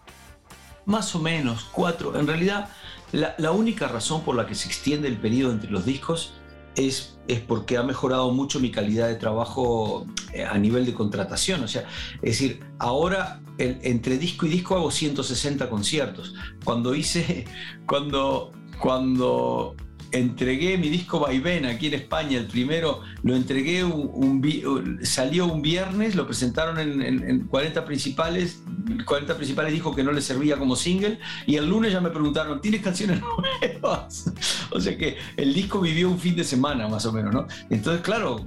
Más 0.86 1.14
o 1.14 1.18
menos, 1.18 1.66
cuatro. 1.72 2.18
En 2.18 2.26
realidad, 2.26 2.68
la, 3.12 3.34
la 3.38 3.52
única 3.52 3.88
razón 3.88 4.22
por 4.22 4.36
la 4.36 4.46
que 4.46 4.54
se 4.54 4.68
extiende 4.68 5.08
el 5.08 5.16
periodo 5.16 5.52
entre 5.52 5.70
los 5.70 5.84
discos 5.84 6.34
es, 6.76 7.16
es, 7.28 7.40
porque 7.40 7.76
ha 7.76 7.82
mejorado 7.82 8.30
mucho 8.32 8.60
mi 8.60 8.70
calidad 8.70 9.08
de 9.08 9.14
trabajo 9.14 10.06
eh, 10.32 10.44
a 10.44 10.58
nivel 10.58 10.84
de 10.86 10.94
contratación. 10.94 11.62
O 11.62 11.68
sea, 11.68 11.86
es 12.16 12.38
decir, 12.38 12.60
ahora 12.78 13.40
entre 13.58 14.18
disco 14.18 14.46
y 14.46 14.48
disco 14.48 14.76
hago 14.76 14.90
160 14.90 15.68
conciertos. 15.70 16.34
Cuando 16.64 16.94
hice, 16.94 17.44
cuando, 17.86 18.52
cuando 18.80 19.76
entregué 20.14 20.78
mi 20.78 20.88
disco 20.88 21.18
Vaivén 21.18 21.66
aquí 21.66 21.88
en 21.88 21.94
España, 21.94 22.38
el 22.38 22.46
primero, 22.46 23.00
lo 23.22 23.34
entregué, 23.34 23.82
un, 23.82 25.00
salió 25.02 25.46
un 25.46 25.60
viernes, 25.60 26.14
lo 26.14 26.24
presentaron 26.26 26.78
en, 26.78 27.46
40 27.48 27.84
principales, 27.84 28.62
40 29.04 29.36
principales 29.36 29.72
dijo 29.72 29.94
que 29.94 30.04
no 30.04 30.12
le 30.12 30.20
servía 30.20 30.56
como 30.56 30.76
single, 30.76 31.18
y 31.46 31.56
el 31.56 31.68
lunes 31.68 31.92
ya 31.92 32.00
me 32.00 32.10
preguntaron, 32.10 32.60
¿tienes 32.60 32.80
canciones 32.80 33.20
nuevas? 33.82 34.32
o 34.70 34.80
sea 34.80 34.96
que 34.96 35.16
el 35.36 35.52
disco 35.52 35.80
vivió 35.80 36.08
un 36.08 36.18
fin 36.18 36.36
de 36.36 36.44
semana 36.44 36.86
más 36.86 37.04
o 37.06 37.12
menos, 37.12 37.34
¿no? 37.34 37.46
Entonces, 37.68 38.02
claro, 38.02 38.46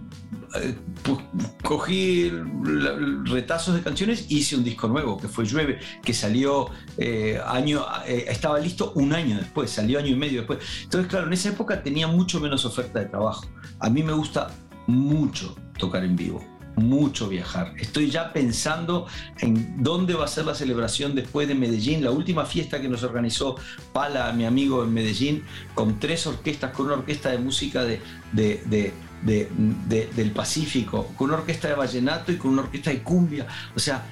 pues, 1.04 1.20
cogí 1.64 2.32
retazos 3.26 3.76
de 3.76 3.82
canciones 3.82 4.26
y 4.30 4.38
hice 4.38 4.56
un 4.56 4.64
disco 4.64 4.88
nuevo, 4.88 5.18
que 5.18 5.28
fue 5.28 5.46
Llueve, 5.46 5.80
que 6.04 6.14
salió 6.14 6.70
eh, 6.98 7.40
año, 7.46 7.86
eh, 8.06 8.26
estaba 8.28 8.60
listo 8.60 8.94
un 8.96 9.14
año 9.14 9.38
después, 9.38 9.70
salió 9.70 10.00
año 10.00 10.08
y 10.08 10.16
medio 10.16 10.40
después. 10.40 10.60
Entonces, 10.84 11.10
claro, 11.10 11.28
en 11.28 11.34
esa 11.34 11.50
época 11.50 11.84
tenía 11.84 12.08
mucho 12.08 12.40
menos 12.40 12.66
oferta 12.66 13.00
de 13.00 13.06
trabajo. 13.06 13.46
A 13.80 13.90
mí 13.90 14.04
me 14.04 14.14
gusta 14.14 14.50
mucho 14.88 15.56
tocar 15.78 16.04
en 16.04 16.16
vivo, 16.16 16.44
mucho 16.76 17.28
viajar. 17.28 17.74
Estoy 17.78 18.10
ya 18.10 18.32
pensando 18.32 19.08
en 19.40 19.84
dónde 19.84 20.14
va 20.14 20.26
a 20.26 20.28
ser 20.28 20.46
la 20.46 20.56
celebración 20.56 21.14
después 21.14 21.48
de 21.48 21.56
Medellín, 21.56 22.04
la 22.04 22.12
última 22.12 22.46
fiesta 22.46 22.82
que 22.82 22.88
nos 22.88 23.04
organizó 23.04 23.58
Pala, 23.94 24.32
mi 24.32 24.46
amigo 24.46 24.84
en 24.84 24.94
Medellín, 24.94 25.44
con 25.76 26.00
tres 26.00 26.26
orquestas, 26.26 26.72
con 26.72 26.88
una 26.88 26.96
orquesta 26.96 27.30
de 27.30 27.38
música 27.38 27.84
de, 27.84 28.02
de 28.32 28.94
del 29.24 30.32
Pacífico, 30.32 31.08
con 31.18 31.30
una 31.30 31.40
orquesta 31.40 31.68
de 31.68 31.76
vallenato 31.76 32.32
y 32.32 32.38
con 32.38 32.52
una 32.52 32.64
orquesta 32.64 32.92
de 32.92 33.02
cumbia. 33.02 33.48
O 33.76 33.80
sea, 33.80 34.06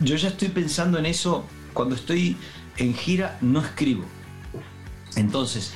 yo 0.00 0.16
ya 0.16 0.28
estoy 0.28 0.48
pensando 0.48 0.98
en 0.98 1.06
eso 1.06 1.44
cuando 1.72 1.94
estoy 1.94 2.36
en 2.76 2.94
gira, 2.94 3.38
no 3.40 3.60
escribo. 3.60 4.04
Entonces, 5.16 5.72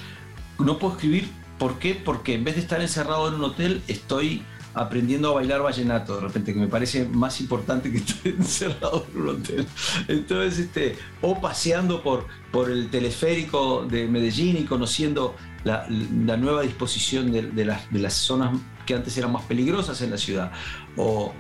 no 0.59 0.79
puedo 0.79 0.95
escribir, 0.95 1.29
¿por 1.59 1.79
qué? 1.79 1.95
Porque 1.95 2.35
en 2.35 2.45
vez 2.45 2.57
de 2.57 2.63
estar 2.63 2.81
encerrado 2.81 3.29
en 3.29 3.35
un 3.35 3.45
hotel, 3.45 3.83
estoy 3.89 4.43
aprendiendo 4.75 5.31
a 5.31 5.35
bailar 5.35 5.63
vallenato 5.63 6.17
de 6.17 6.21
repente, 6.23 6.53
que 6.53 6.61
me 6.61 6.67
parece 6.67 7.07
más 7.07 7.41
importante 7.41 7.91
que 7.91 7.99
estar 7.99 8.27
encerrado 8.27 9.07
en 9.15 9.21
un 9.21 9.29
hotel. 9.29 9.67
Entonces, 10.09 10.59
este, 10.59 10.97
o 11.23 11.41
paseando 11.41 12.03
por, 12.03 12.27
por 12.51 12.71
el 12.71 12.91
teleférico 12.91 13.87
de 13.89 14.07
Medellín 14.07 14.57
y 14.57 14.65
conociendo 14.65 15.37
la, 15.65 16.37
nueva 16.37 16.63
disposición 16.63 17.33
de, 17.33 17.65
las, 17.65 18.15
zonas 18.15 18.59
que 18.87 18.95
antes 18.95 19.17
eran 19.17 19.33
más 19.33 19.45
peligrosas 19.45 20.01
en 20.03 20.11
la 20.11 20.19
ciudad, 20.19 20.53
o, 20.97 21.33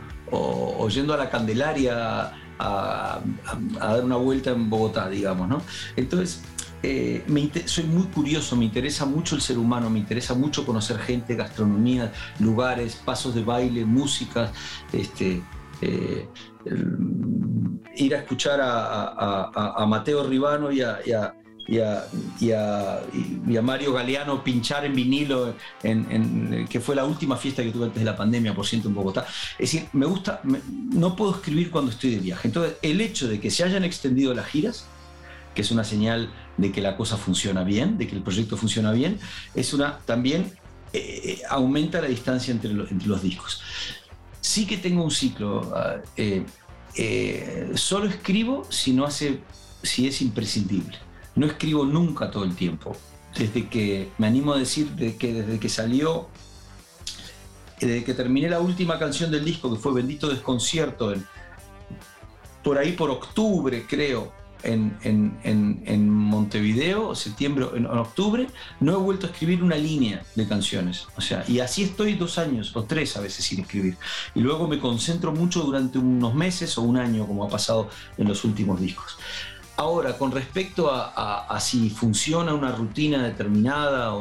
yendo 0.88 1.14
a 1.14 1.16
la 1.16 1.30
Candelaria 1.30 2.32
a, 2.58 3.20
dar 3.78 4.04
una 4.04 4.16
vuelta 4.16 4.50
en 4.50 4.70
Bogotá, 4.70 5.08
digamos, 5.08 5.48
¿no? 5.48 5.62
Entonces, 5.96 6.42
eh, 6.82 7.24
soy 7.66 7.84
muy 7.84 8.04
curioso, 8.04 8.56
me 8.56 8.64
interesa 8.64 9.06
mucho 9.06 9.36
el 9.36 9.40
ser 9.40 9.58
humano, 9.58 9.88
me 9.88 9.98
interesa 9.98 10.34
mucho 10.34 10.66
conocer 10.66 10.98
gente, 10.98 11.34
gastronomía, 11.34 12.12
lugares, 12.40 12.96
pasos 12.96 13.34
de 13.34 13.42
baile, 13.42 13.84
música, 13.84 14.52
este, 14.92 15.42
eh, 15.80 16.28
ir 17.96 18.14
a 18.14 18.18
escuchar 18.18 18.60
a, 18.62 19.84
Mateo 19.88 20.26
Ribano 20.26 20.68
a, 20.68 20.74
y 20.74 20.80
a, 21.12 21.34
Mario 23.62 23.92
Galeano 23.92 24.44
pinchar 24.44 24.84
en 24.84 24.94
vinilo, 24.94 25.54
en, 25.82 26.66
que 26.68 26.80
fue 26.80 26.94
la 26.94 27.04
última 27.04 27.36
fiesta 27.36 27.62
que 27.62 27.70
tuve 27.70 27.86
antes 27.86 28.00
de 28.00 28.04
la 28.04 28.16
pandemia, 28.16 28.54
por 28.54 28.66
ciento, 28.66 28.88
en 28.88 28.94
Bogotá. 28.94 29.26
Es 29.58 29.72
decir, 29.72 29.88
me 29.92 30.06
gusta, 30.06 30.40
no 30.42 31.16
puedo 31.16 31.36
escribir 31.36 31.70
cuando 31.70 31.90
estoy 31.90 32.10
de 32.10 32.20
viaje. 32.20 32.48
Entonces, 32.48 32.76
el 32.82 33.00
hecho 33.00 33.28
de 33.28 33.40
que 33.40 33.50
se 33.50 33.64
hayan 33.64 33.84
extendido 33.84 34.34
las 34.34 34.46
giras, 34.46 34.86
que 35.54 35.62
es 35.62 35.70
una 35.70 35.84
señal 35.84 36.30
de 36.56 36.72
que 36.72 36.80
la 36.80 36.96
cosa 36.96 37.16
funciona 37.16 37.64
bien, 37.64 37.96
de 37.96 38.06
que 38.06 38.16
el 38.16 38.22
proyecto 38.22 38.56
funciona 38.56 38.92
bien, 38.92 39.18
es 39.54 39.72
una 39.72 39.98
también 40.00 40.52
eh, 40.92 41.42
aumenta 41.48 42.00
la 42.00 42.08
distancia 42.08 42.52
entre, 42.52 42.70
entre, 42.70 43.08
los 43.08 43.22
discos. 43.22 43.60
Sí 44.40 44.66
que 44.66 44.76
tengo 44.76 45.02
un 45.02 45.10
ciclo. 45.10 45.72
Eh, 46.16 46.44
eh, 46.96 47.72
solo 47.74 48.06
escribo 48.06 48.64
si 48.70 48.92
no 48.92 49.04
hace, 49.04 49.40
si 49.82 50.06
es 50.06 50.22
imprescindible. 50.22 50.96
No 51.36 51.46
escribo 51.46 51.84
nunca 51.84 52.30
todo 52.30 52.44
el 52.44 52.54
tiempo. 52.54 52.96
Desde 53.36 53.68
que 53.68 54.10
me 54.18 54.26
animo 54.26 54.52
a 54.52 54.58
decir 54.58 54.90
de 54.90 55.16
que 55.16 55.32
desde 55.32 55.58
que 55.58 55.68
salió, 55.68 56.28
desde 57.80 58.04
que 58.04 58.14
terminé 58.14 58.48
la 58.48 58.60
última 58.60 58.98
canción 58.98 59.30
del 59.30 59.44
disco, 59.44 59.72
que 59.72 59.80
fue 59.80 59.92
Bendito 59.92 60.28
Desconcierto, 60.28 61.12
por 62.62 62.78
ahí 62.78 62.92
por 62.92 63.10
octubre, 63.10 63.84
creo, 63.88 64.32
en, 64.64 66.08
Montevideo, 66.08 67.14
septiembre, 67.14 67.66
en, 67.74 67.86
octubre, 67.86 68.48
no 68.80 68.92
he 68.92 68.96
vuelto 68.96 69.26
a 69.26 69.30
escribir 69.30 69.62
una 69.62 69.76
línea 69.76 70.24
de 70.34 70.48
canciones. 70.48 71.06
O 71.16 71.20
sea, 71.20 71.44
y 71.46 71.60
así 71.60 71.82
estoy 71.84 72.14
dos 72.14 72.38
años 72.38 72.74
o 72.74 72.84
tres 72.84 73.16
a 73.16 73.20
veces 73.20 73.44
sin 73.44 73.60
escribir. 73.60 73.96
Y 74.34 74.40
luego 74.40 74.66
me 74.66 74.78
concentro 74.78 75.32
mucho 75.32 75.62
durante 75.62 75.98
unos 75.98 76.34
meses 76.34 76.76
o 76.78 76.82
un 76.82 76.96
año, 76.96 77.26
como 77.26 77.44
ha 77.44 77.48
pasado 77.48 77.90
en 78.16 78.28
los 78.28 78.44
últimos 78.44 78.80
discos. 78.80 79.18
Ahora, 79.76 80.16
con 80.16 80.30
respecto 80.30 80.90
a, 80.92 81.58
si 81.60 81.90
funciona 81.90 82.54
una 82.54 82.72
rutina 82.72 83.22
determinada 83.22 84.14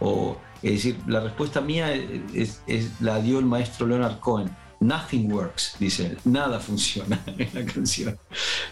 o, 0.00 0.38
es 0.62 0.72
decir, 0.72 0.98
la 1.06 1.20
respuesta 1.20 1.60
mía 1.60 1.92
es, 1.92 2.62
la 3.00 3.20
dio 3.20 3.38
el 3.38 3.44
maestro 3.44 3.86
Leonard 3.86 4.18
Cohen 4.20 4.50
Nothing 4.84 5.32
works, 5.32 5.76
dice 5.78 6.06
él. 6.06 6.18
Nada 6.24 6.60
funciona 6.60 7.18
en 7.26 7.48
la 7.54 7.72
canción. 7.72 8.18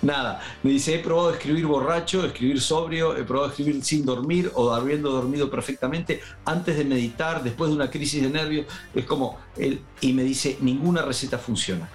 Nada. 0.03 0.43
Me 0.62 0.73
dice, 0.73 0.95
he 0.95 0.99
probado 0.99 1.31
a 1.31 1.33
escribir 1.33 1.67
borracho, 1.67 2.25
escribir 2.27 2.61
sobrio, 2.61 3.17
he 3.17 3.25
probado 3.25 3.49
a 3.49 3.51
escribir 3.51 3.83
sin 3.83 4.05
dormir 4.05 4.51
o 4.55 4.73
habiendo 4.73 5.11
dormido 5.11 5.51
perfectamente, 5.51 6.21
antes 6.45 6.77
de 6.77 6.85
meditar, 6.85 7.43
después 7.43 7.71
de 7.71 7.77
una 7.77 7.91
crisis 7.91 8.23
de 8.23 8.29
nervios. 8.29 8.67
Es 8.95 9.07
como 9.07 9.39
él. 9.57 9.81
Y 10.03 10.12
me 10.12 10.23
dice, 10.23 10.59
ninguna 10.61 11.03
receta 11.03 11.39
funciona. 11.39 11.89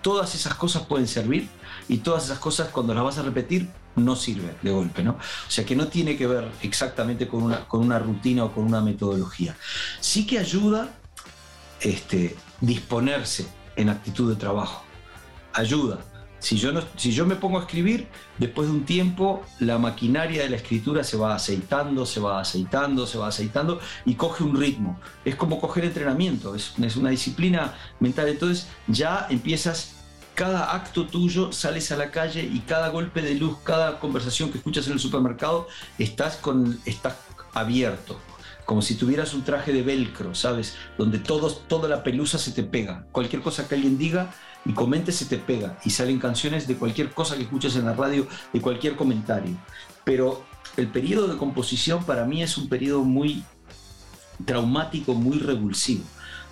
Todas 0.00 0.34
esas 0.36 0.54
cosas 0.54 0.86
pueden 0.86 1.08
servir 1.08 1.48
y 1.88 1.98
todas 1.98 2.24
esas 2.24 2.38
cosas 2.38 2.68
cuando 2.68 2.94
las 2.94 3.04
vas 3.04 3.18
a 3.18 3.22
repetir 3.22 3.68
no 3.96 4.14
sirven 4.16 4.56
de 4.62 4.70
golpe, 4.70 5.02
¿no? 5.02 5.12
O 5.12 5.50
sea 5.50 5.64
que 5.64 5.74
no 5.74 5.88
tiene 5.88 6.16
que 6.16 6.26
ver 6.26 6.50
exactamente 6.62 7.26
con 7.26 7.42
una, 7.42 7.66
con 7.66 7.80
una 7.80 7.98
rutina 7.98 8.44
o 8.44 8.52
con 8.52 8.64
una 8.64 8.80
metodología. 8.80 9.56
Sí 10.00 10.26
que 10.26 10.38
ayuda 10.38 10.90
este, 11.80 12.36
disponerse 12.60 13.46
en 13.76 13.88
actitud 13.88 14.28
de 14.30 14.36
trabajo. 14.36 14.84
Ayuda. 15.52 15.98
Si 16.38 16.58
yo, 16.58 16.70
no, 16.70 16.82
si 16.96 17.12
yo 17.12 17.26
me 17.26 17.34
pongo 17.34 17.58
a 17.58 17.62
escribir, 17.62 18.08
después 18.38 18.68
de 18.68 18.74
un 18.74 18.84
tiempo 18.84 19.42
la 19.58 19.78
maquinaria 19.78 20.42
de 20.42 20.50
la 20.50 20.56
escritura 20.56 21.02
se 21.02 21.16
va 21.16 21.34
aceitando, 21.34 22.04
se 22.04 22.20
va 22.20 22.40
aceitando, 22.40 23.06
se 23.06 23.18
va 23.18 23.28
aceitando 23.28 23.80
y 24.04 24.14
coge 24.14 24.44
un 24.44 24.54
ritmo. 24.54 25.00
Es 25.24 25.34
como 25.34 25.60
coger 25.60 25.86
entrenamiento, 25.86 26.54
es, 26.54 26.74
es 26.80 26.96
una 26.96 27.10
disciplina 27.10 27.74
mental. 28.00 28.28
Entonces 28.28 28.68
ya 28.86 29.26
empiezas, 29.30 29.95
cada 30.36 30.74
acto 30.74 31.06
tuyo 31.06 31.50
sales 31.50 31.90
a 31.90 31.96
la 31.96 32.10
calle 32.10 32.42
y 32.42 32.60
cada 32.60 32.90
golpe 32.90 33.22
de 33.22 33.34
luz, 33.34 33.56
cada 33.64 33.98
conversación 33.98 34.52
que 34.52 34.58
escuchas 34.58 34.86
en 34.86 34.92
el 34.92 35.00
supermercado, 35.00 35.66
estás, 35.98 36.36
con, 36.36 36.78
estás 36.84 37.16
abierto 37.54 38.20
como 38.66 38.82
si 38.82 38.96
tuvieras 38.96 39.32
un 39.32 39.44
traje 39.44 39.72
de 39.72 39.82
velcro, 39.82 40.34
¿sabes? 40.34 40.74
Donde 40.98 41.20
toda 41.20 41.88
la 41.88 42.02
pelusa 42.02 42.36
se 42.36 42.50
te 42.50 42.64
pega. 42.64 43.06
Cualquier 43.12 43.40
cosa 43.40 43.66
que 43.66 43.76
alguien 43.76 43.96
diga 43.96 44.34
y 44.64 44.72
comente 44.72 45.12
se 45.12 45.24
te 45.24 45.38
pega. 45.38 45.78
Y 45.84 45.90
salen 45.90 46.18
canciones 46.18 46.66
de 46.66 46.76
cualquier 46.76 47.12
cosa 47.12 47.36
que 47.36 47.44
escuches 47.44 47.76
en 47.76 47.84
la 47.84 47.94
radio, 47.94 48.26
de 48.52 48.60
cualquier 48.60 48.96
comentario. 48.96 49.56
Pero 50.02 50.44
el 50.76 50.88
periodo 50.88 51.28
de 51.28 51.36
composición 51.36 52.02
para 52.02 52.24
mí 52.24 52.42
es 52.42 52.58
un 52.58 52.68
periodo 52.68 53.04
muy 53.04 53.44
traumático, 54.44 55.14
muy 55.14 55.38
revulsivo. 55.38 56.02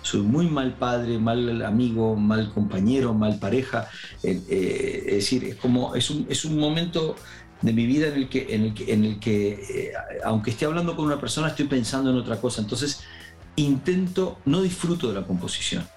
Soy 0.05 0.21
muy 0.21 0.47
mal 0.47 0.75
padre, 0.75 1.17
mal 1.17 1.65
amigo, 1.65 2.15
mal 2.15 2.53
compañero, 2.53 3.15
mal 3.15 3.39
pareja. 3.39 3.89
Eh, 4.21 4.39
eh, 4.47 5.03
es 5.07 5.15
decir, 5.15 5.43
es 5.45 5.55
como 5.55 5.95
es 5.95 6.11
un, 6.11 6.27
es 6.29 6.45
un 6.45 6.59
momento 6.59 7.15
de 7.63 7.73
mi 7.73 7.87
vida 7.87 8.09
en 8.09 8.13
el 8.13 8.29
que, 8.29 8.53
en 8.53 9.03
el 9.03 9.19
que, 9.19 9.53
eh, 9.53 9.93
aunque 10.23 10.51
esté 10.51 10.65
hablando 10.65 10.95
con 10.95 11.05
una 11.05 11.19
persona, 11.19 11.47
estoy 11.47 11.65
pensando 11.65 12.11
en 12.11 12.17
otra 12.17 12.39
cosa. 12.39 12.61
Entonces, 12.61 13.01
intento, 13.55 14.37
no 14.45 14.61
disfruto 14.61 15.07
de 15.07 15.15
la 15.19 15.25
composición. 15.25 15.87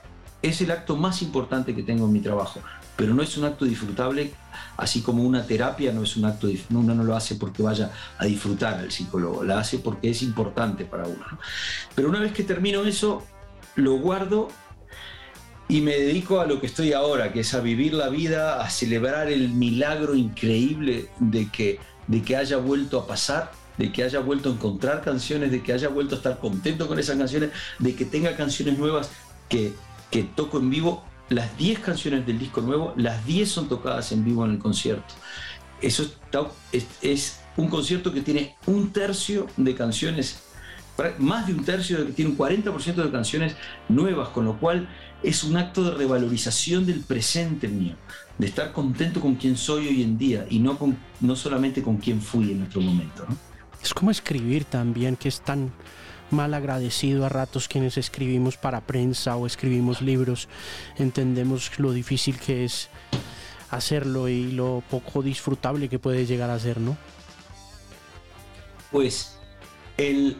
Es 0.40 0.62
el 0.62 0.70
acto 0.70 0.96
más 0.96 1.20
importante 1.20 1.74
que 1.74 1.82
tengo 1.82 2.06
en 2.06 2.12
mi 2.14 2.20
trabajo, 2.20 2.60
pero 2.96 3.12
no 3.12 3.22
es 3.22 3.36
un 3.36 3.44
acto 3.44 3.66
disfrutable, 3.66 4.32
así 4.78 5.02
como 5.02 5.22
una 5.22 5.44
terapia 5.44 5.92
no 5.92 6.04
es 6.04 6.16
un 6.16 6.24
acto, 6.24 6.48
uno 6.70 6.94
no 6.94 7.04
lo 7.04 7.14
hace 7.14 7.34
porque 7.34 7.62
vaya 7.62 7.90
a 8.16 8.24
disfrutar 8.24 8.78
al 8.78 8.90
psicólogo, 8.90 9.44
la 9.44 9.58
hace 9.58 9.80
porque 9.80 10.08
es 10.08 10.22
importante 10.22 10.86
para 10.86 11.06
uno. 11.06 11.26
Pero 11.94 12.08
una 12.08 12.20
vez 12.20 12.32
que 12.32 12.44
termino 12.44 12.84
eso, 12.84 13.22
lo 13.78 13.96
guardo 13.98 14.48
y 15.68 15.82
me 15.82 15.92
dedico 15.92 16.40
a 16.40 16.46
lo 16.46 16.60
que 16.60 16.66
estoy 16.66 16.92
ahora, 16.92 17.32
que 17.32 17.40
es 17.40 17.54
a 17.54 17.60
vivir 17.60 17.94
la 17.94 18.08
vida, 18.08 18.60
a 18.60 18.70
celebrar 18.70 19.30
el 19.30 19.50
milagro 19.50 20.14
increíble 20.14 21.08
de 21.20 21.48
que, 21.50 21.78
de 22.06 22.22
que 22.22 22.36
haya 22.36 22.56
vuelto 22.56 22.98
a 22.98 23.06
pasar, 23.06 23.52
de 23.76 23.92
que 23.92 24.02
haya 24.02 24.18
vuelto 24.18 24.48
a 24.48 24.52
encontrar 24.52 25.02
canciones, 25.02 25.52
de 25.52 25.62
que 25.62 25.72
haya 25.72 25.88
vuelto 25.88 26.16
a 26.16 26.18
estar 26.18 26.38
contento 26.38 26.88
con 26.88 26.98
esas 26.98 27.16
canciones, 27.16 27.50
de 27.78 27.94
que 27.94 28.04
tenga 28.04 28.36
canciones 28.36 28.78
nuevas 28.78 29.10
que, 29.48 29.72
que 30.10 30.24
toco 30.24 30.58
en 30.58 30.70
vivo. 30.70 31.04
Las 31.28 31.56
10 31.58 31.80
canciones 31.80 32.26
del 32.26 32.38
disco 32.38 32.62
nuevo, 32.62 32.94
las 32.96 33.24
10 33.26 33.48
son 33.48 33.68
tocadas 33.68 34.10
en 34.12 34.24
vivo 34.24 34.44
en 34.46 34.52
el 34.52 34.58
concierto. 34.58 35.14
Eso 35.82 36.10
es, 36.72 36.86
es 37.02 37.40
un 37.56 37.68
concierto 37.68 38.12
que 38.12 38.22
tiene 38.22 38.56
un 38.66 38.90
tercio 38.92 39.46
de 39.56 39.74
canciones 39.74 40.47
más 41.18 41.46
de 41.46 41.54
un 41.54 41.64
tercio, 41.64 42.04
tiene 42.06 42.32
un 42.32 42.38
40% 42.38 42.94
de 42.94 43.10
canciones 43.10 43.54
nuevas, 43.88 44.28
con 44.30 44.44
lo 44.44 44.58
cual 44.58 44.88
es 45.22 45.44
un 45.44 45.56
acto 45.56 45.84
de 45.84 45.92
revalorización 45.92 46.86
del 46.86 47.00
presente 47.00 47.68
mío, 47.68 47.94
de 48.38 48.46
estar 48.46 48.72
contento 48.72 49.20
con 49.20 49.36
quien 49.36 49.56
soy 49.56 49.88
hoy 49.88 50.02
en 50.02 50.18
día 50.18 50.46
y 50.48 50.58
no, 50.58 50.78
con, 50.78 50.96
no 51.20 51.36
solamente 51.36 51.82
con 51.82 51.98
quien 51.98 52.20
fui 52.20 52.52
en 52.52 52.62
otro 52.62 52.80
momento. 52.80 53.26
Es 53.82 53.94
como 53.94 54.10
escribir 54.10 54.64
también, 54.64 55.16
que 55.16 55.28
es 55.28 55.40
tan 55.40 55.72
mal 56.30 56.52
agradecido 56.52 57.24
a 57.24 57.28
ratos 57.28 57.68
quienes 57.68 57.96
escribimos 57.96 58.56
para 58.56 58.80
prensa 58.82 59.36
o 59.36 59.46
escribimos 59.46 60.02
libros, 60.02 60.48
entendemos 60.96 61.78
lo 61.78 61.92
difícil 61.92 62.38
que 62.38 62.64
es 62.64 62.88
hacerlo 63.70 64.28
y 64.28 64.52
lo 64.52 64.82
poco 64.90 65.22
disfrutable 65.22 65.88
que 65.88 65.98
puede 65.98 66.26
llegar 66.26 66.50
a 66.50 66.58
ser, 66.58 66.80
¿no? 66.80 66.96
Pues 68.90 69.38
el, 69.96 70.38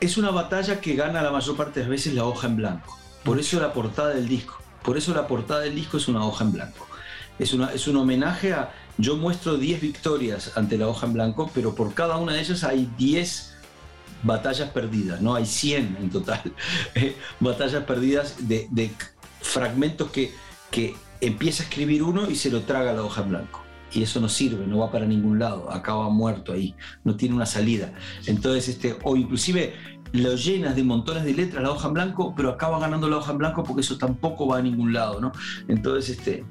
es 0.00 0.16
una 0.16 0.30
batalla 0.30 0.80
que 0.80 0.94
gana 0.94 1.22
la 1.22 1.30
mayor 1.30 1.56
parte 1.56 1.80
de 1.80 1.86
las 1.86 1.90
veces 1.90 2.14
la 2.14 2.24
hoja 2.24 2.46
en 2.46 2.56
blanco. 2.56 2.98
Por 3.24 3.38
eso 3.38 3.60
la 3.60 3.72
portada 3.72 4.10
del 4.10 4.28
disco. 4.28 4.58
Por 4.82 4.96
eso 4.96 5.12
la 5.12 5.26
portada 5.26 5.60
del 5.60 5.74
disco 5.74 5.96
es 5.96 6.08
una 6.08 6.24
hoja 6.24 6.44
en 6.44 6.52
blanco. 6.52 6.86
Es, 7.38 7.52
una, 7.52 7.72
es 7.72 7.86
un 7.88 7.96
homenaje 7.96 8.52
a. 8.52 8.72
Yo 8.96 9.16
muestro 9.16 9.56
10 9.56 9.80
victorias 9.80 10.52
ante 10.56 10.76
la 10.76 10.88
hoja 10.88 11.06
en 11.06 11.12
blanco, 11.12 11.50
pero 11.54 11.74
por 11.74 11.94
cada 11.94 12.16
una 12.16 12.32
de 12.32 12.40
ellas 12.40 12.64
hay 12.64 12.90
10 12.98 13.54
batallas 14.24 14.70
perdidas, 14.70 15.20
¿no? 15.20 15.34
Hay 15.36 15.46
100 15.46 15.98
en 16.00 16.10
total. 16.10 16.42
Eh, 16.94 17.16
batallas 17.38 17.84
perdidas 17.84 18.48
de, 18.48 18.90
fragmentos 19.40 20.10
que, 20.10 20.34
que 20.70 20.96
empieza 21.20 21.62
a 21.62 21.66
escribir 21.66 22.02
uno 22.02 22.28
y 22.28 22.34
se 22.34 22.50
lo 22.50 22.62
traga 22.62 22.92
la 22.92 23.04
hoja 23.04 23.22
en 23.22 23.28
blanco 23.28 23.67
y 23.92 24.02
eso 24.02 24.20
no 24.20 24.28
sirve, 24.28 24.66
no 24.66 24.78
va 24.78 24.90
para 24.90 25.06
ningún 25.06 25.38
lado, 25.38 25.70
acaba 25.70 26.08
muerto 26.10 26.52
ahí, 26.52 26.74
no 27.04 27.16
tiene 27.16 27.34
una 27.34 27.46
salida. 27.46 27.92
Entonces, 28.26 28.68
este, 28.68 28.96
o 29.02 29.16
inclusive 29.16 29.74
lo 30.12 30.34
llenas 30.36 30.74
de 30.74 30.84
montones 30.84 31.24
de 31.24 31.34
letras 31.34 31.62
la 31.62 31.70
hoja 31.70 31.88
en 31.88 31.94
blanco, 31.94 32.34
pero 32.36 32.50
acaba 32.50 32.78
ganando 32.78 33.08
la 33.08 33.18
hoja 33.18 33.32
en 33.32 33.38
blanco 33.38 33.62
porque 33.62 33.82
eso 33.82 33.98
tampoco 33.98 34.46
va 34.46 34.58
a 34.58 34.62
ningún 34.62 34.92
lado, 34.92 35.20
¿no? 35.20 35.32
Entonces, 35.68 36.18
este, 36.18 36.44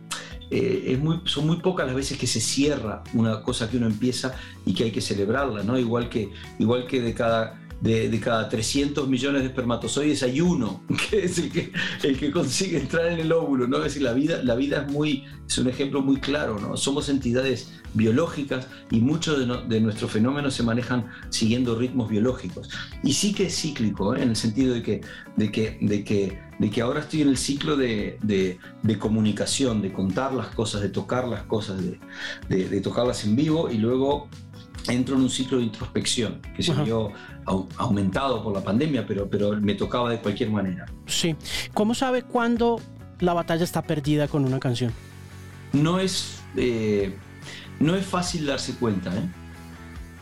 eh, 0.49 0.99
son 1.25 1.47
muy 1.47 1.57
pocas 1.57 1.85
las 1.85 1.95
veces 1.95 2.17
que 2.17 2.27
se 2.27 2.39
cierra 2.39 3.03
una 3.13 3.41
cosa 3.41 3.69
que 3.69 3.77
uno 3.77 3.87
empieza 3.87 4.33
y 4.65 4.73
que 4.73 4.85
hay 4.85 4.91
que 4.91 5.01
celebrarla, 5.01 5.63
¿no? 5.63 5.77
Igual 5.77 6.09
que, 6.09 6.31
igual 6.59 6.87
que 6.87 7.01
de 7.01 7.13
cada 7.13 7.59
de, 7.81 8.19
cada 8.19 8.49
300 8.49 9.07
millones 9.07 9.41
de 9.41 9.47
espermatozoides 9.49 10.23
hay 10.23 10.41
uno, 10.41 10.83
que 11.09 11.25
es 11.25 11.37
el 11.37 11.51
que, 11.51 11.71
el 12.03 12.17
que 12.17 12.31
consigue 12.31 12.79
entrar 12.79 13.07
en 13.07 13.19
el 13.19 13.31
óvulo, 13.31 13.67
¿no? 13.67 13.77
Es 13.77 13.85
decir, 13.85 14.01
la 14.01 14.13
vida, 14.13 14.41
la 14.43 14.55
vida 14.55 14.85
es, 14.85 14.91
muy, 14.91 15.25
es 15.47 15.57
un 15.57 15.67
ejemplo 15.67 16.01
muy 16.01 16.17
claro, 16.17 16.59
¿no? 16.59 16.77
Somos 16.77 17.09
entidades 17.09 17.71
biológicas 17.93 18.67
y 18.91 19.01
muchos 19.01 19.39
de, 19.39 19.81
nuestros 19.81 20.11
fenómenos 20.11 20.53
se 20.53 20.63
manejan 20.63 21.07
siguiendo 21.29 21.75
ritmos 21.75 22.09
biológicos. 22.09 22.69
Y 23.03 23.13
sí 23.13 23.33
que 23.33 23.47
es 23.47 23.59
cíclico, 23.59 24.15
¿eh? 24.15 24.23
en 24.23 24.29
el 24.29 24.35
sentido 24.35 24.73
de 24.73 24.83
que, 24.83 25.01
de 25.35 25.51
que, 25.51 25.77
de 25.81 26.03
que, 26.03 26.39
de 26.59 26.69
que 26.69 26.81
ahora 26.81 27.01
estoy 27.01 27.21
en 27.21 27.29
el 27.29 27.37
ciclo 27.37 27.75
de, 27.75 28.17
de, 28.21 28.99
comunicación, 28.99 29.81
de 29.81 29.91
contar 29.91 30.33
las 30.33 30.47
cosas, 30.47 30.81
de 30.81 30.89
tocar 30.89 31.27
las 31.27 31.43
cosas, 31.43 31.81
de, 32.49 32.81
tocarlas 32.81 33.25
en 33.25 33.35
vivo 33.35 33.69
y 33.69 33.77
luego 33.77 34.27
entro 34.87 35.15
en 35.15 35.21
un 35.21 35.29
ciclo 35.29 35.57
de 35.57 35.65
introspección 35.65 36.39
que 36.55 36.63
se 36.63 36.73
vio 36.83 37.11
aumentado 37.77 38.43
por 38.43 38.53
la 38.53 38.61
pandemia, 38.61 39.05
pero, 39.07 39.29
pero 39.29 39.59
me 39.59 39.73
tocaba 39.73 40.09
de 40.09 40.19
cualquier 40.19 40.49
manera. 40.51 40.85
Sí. 41.05 41.35
¿Cómo 41.73 41.95
sabe 41.95 42.23
cuándo 42.23 42.79
la 43.19 43.33
batalla 43.33 43.63
está 43.63 43.81
perdida 43.81 44.27
con 44.27 44.45
una 44.45 44.59
canción? 44.59 44.91
No 45.73 45.99
es, 45.99 46.41
eh, 46.55 47.15
no 47.79 47.95
es 47.95 48.05
fácil 48.05 48.45
darse 48.45 48.73
cuenta. 48.75 49.15
¿eh? 49.15 49.29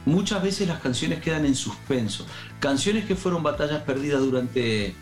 Muchas 0.05 0.41
veces 0.43 0.67
las 0.67 0.79
canciones 0.79 1.19
quedan 1.19 1.45
en 1.45 1.55
suspenso. 1.55 2.25
Canciones 2.59 3.05
que 3.05 3.15
fueron 3.15 3.41
batallas 3.41 3.81
perdidas 3.81 4.21
durante 4.21 4.93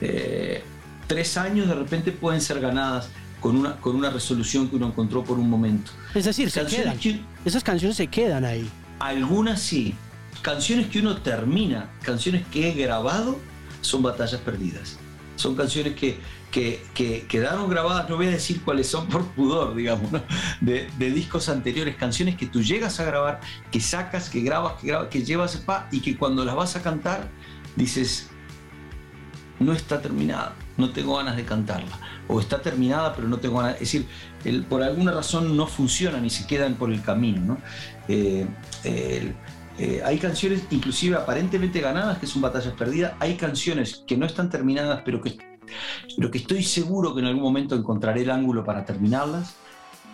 eh, 0.00 0.62
tres 1.06 1.36
años 1.36 1.68
de 1.68 1.74
repente 1.74 2.12
pueden 2.12 2.40
ser 2.40 2.60
ganadas 2.60 3.08
con 3.40 3.56
una, 3.56 3.76
con 3.76 3.96
una 3.96 4.10
resolución 4.10 4.68
que 4.68 4.76
uno 4.76 4.88
encontró 4.88 5.22
por 5.22 5.38
un 5.38 5.48
momento. 5.48 5.92
Es 6.14 6.24
decir, 6.24 6.50
se 6.50 6.66
quedan. 6.66 6.98
esas 7.44 7.62
canciones 7.62 7.96
se 7.96 8.08
quedan 8.08 8.44
ahí. 8.44 8.68
Algunas 8.98 9.60
sí, 9.60 9.94
canciones 10.42 10.88
que 10.88 11.00
uno 11.00 11.16
termina, 11.18 11.90
canciones 12.02 12.46
que 12.46 12.68
he 12.68 12.72
grabado, 12.72 13.38
son 13.80 14.02
batallas 14.02 14.40
perdidas. 14.40 14.98
Son 15.36 15.54
canciones 15.54 15.94
que, 15.94 16.18
que, 16.50 17.26
quedaron 17.28 17.68
grabadas, 17.70 18.08
no 18.08 18.16
voy 18.16 18.26
a 18.26 18.30
decir 18.30 18.62
cuáles 18.62 18.88
son 18.88 19.06
por 19.08 19.24
pudor, 19.28 19.74
digamos, 19.74 20.10
de, 20.60 20.88
discos 20.98 21.48
anteriores, 21.48 21.96
canciones 21.96 22.36
que 22.36 22.46
tú 22.46 22.62
llegas 22.62 22.98
a 23.00 23.04
grabar, 23.04 23.40
que 23.70 23.80
sacas, 23.80 24.28
que 24.28 24.40
grabas, 24.40 24.80
que, 24.80 24.88
grabas, 24.88 25.08
que 25.08 25.24
llevas 25.24 25.56
pa, 25.58 25.88
y 25.92 26.00
que 26.00 26.16
cuando 26.16 26.44
las 26.44 26.56
vas 26.56 26.76
a 26.76 26.82
cantar 26.82 27.28
dices, 27.76 28.30
no 29.60 29.72
está 29.72 30.00
terminada, 30.00 30.54
no 30.76 30.90
tengo 30.90 31.16
ganas 31.16 31.36
de 31.36 31.44
cantarla. 31.44 31.98
O 32.28 32.40
está 32.40 32.60
terminada, 32.60 33.14
pero 33.14 33.26
no 33.26 33.38
tengo 33.38 33.58
ganas. 33.58 33.74
Es 33.74 33.92
decir, 33.92 34.06
por 34.68 34.82
alguna 34.82 35.12
razón 35.12 35.56
no 35.56 35.66
funcionan 35.66 36.24
y 36.24 36.30
se 36.30 36.46
quedan 36.46 36.74
por 36.74 36.92
el 36.92 37.02
camino. 37.02 37.40
¿no? 37.40 37.58
Eh, 38.06 38.46
eh, 39.78 40.02
hay 40.04 40.18
canciones 40.18 40.64
inclusive 40.70 41.16
aparentemente 41.16 41.80
ganadas 41.80 42.18
que 42.18 42.26
son 42.26 42.42
batallas 42.42 42.74
perdidas, 42.74 43.12
hay 43.20 43.36
canciones 43.36 44.02
que 44.06 44.16
no 44.16 44.26
están 44.26 44.50
terminadas 44.50 45.02
pero 45.04 45.20
que, 45.20 45.36
pero 46.16 46.30
que 46.30 46.38
estoy 46.38 46.64
seguro 46.64 47.14
que 47.14 47.20
en 47.20 47.26
algún 47.26 47.44
momento 47.44 47.76
encontraré 47.76 48.22
el 48.22 48.30
ángulo 48.30 48.64
para 48.64 48.84
terminarlas. 48.84 49.54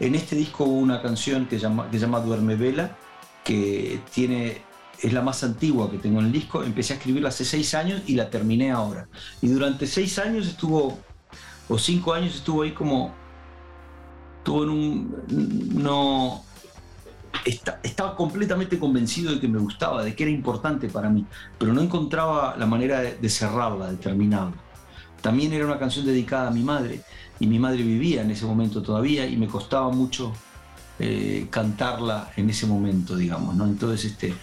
En 0.00 0.14
este 0.14 0.37
disco 0.37 0.64
hubo 0.64 0.78
una 0.78 1.00
canción 1.00 1.47
que, 1.47 1.59
llama, 1.59 1.88
que 1.90 1.99
se 1.99 2.04
llama 2.04 2.21
Duerme 2.21 2.56
Vela, 2.56 2.97
que 3.42 4.00
tiene, 4.12 4.59
es 5.00 5.12
la 5.12 5.23
más 5.23 5.44
antigua 5.44 5.90
que 5.90 5.99
tengo 5.99 6.18
en 6.21 6.26
el 6.26 6.33
disco. 6.33 6.62
Empecé 6.62 6.94
a 6.94 6.97
escribirla 6.97 7.28
hace 7.28 7.44
seis 7.44 7.75
años 7.75 8.02
y 8.06 8.16
la 8.16 8.28
terminé 8.28 8.73
ahora. 8.73 9.09
Y 9.40 9.49
durante 9.49 9.87
seis 9.87 10.18
años 10.18 10.49
estuvo, 10.49 10.99
o 11.68 11.78
cinco 11.78 12.12
años 12.12 12.35
estuvo 12.35 12.62
ahí 12.62 12.73
como, 12.73 13.14
estuvo 14.38 14.64
en 14.64 14.71
un, 14.71 15.83
no, 15.83 16.44
estaba 17.44 18.16
completamente 18.16 18.78
convencido 18.78 19.32
de 19.32 19.40
que 19.40 19.48
me 19.48 19.58
gustaba, 19.58 20.02
de 20.02 20.14
que 20.14 20.24
era 20.24 20.32
importante 20.32 20.88
para 20.88 21.10
mí, 21.10 21.26
pero 21.58 21.72
no 21.72 21.80
encontraba 21.80 22.56
la 22.56 22.66
manera 22.66 23.00
de, 23.00 23.28
cerrarla, 23.28 23.90
de 23.90 23.96
terminarla. 23.96 24.56
También 25.20 25.52
era 25.52 25.66
una 25.66 25.78
canción 25.78 26.06
dedicada 26.06 26.48
a 26.48 26.50
mi 26.50 26.62
madre 26.62 27.00
y 27.40 27.46
mi 27.46 27.58
madre 27.58 27.82
vivía 27.82 28.22
en 28.22 28.30
ese 28.30 28.46
momento 28.46 28.82
todavía 28.82 29.26
y 29.26 29.36
me 29.36 29.46
costaba 29.46 29.90
mucho 29.90 30.32
eh, 30.98 31.46
cantarla 31.50 32.30
en 32.36 32.50
ese 32.50 32.66
momento, 32.66 33.16
digamos. 33.16 33.54
¿no? 33.54 33.64
Entonces 33.64 34.12
este, 34.12 34.35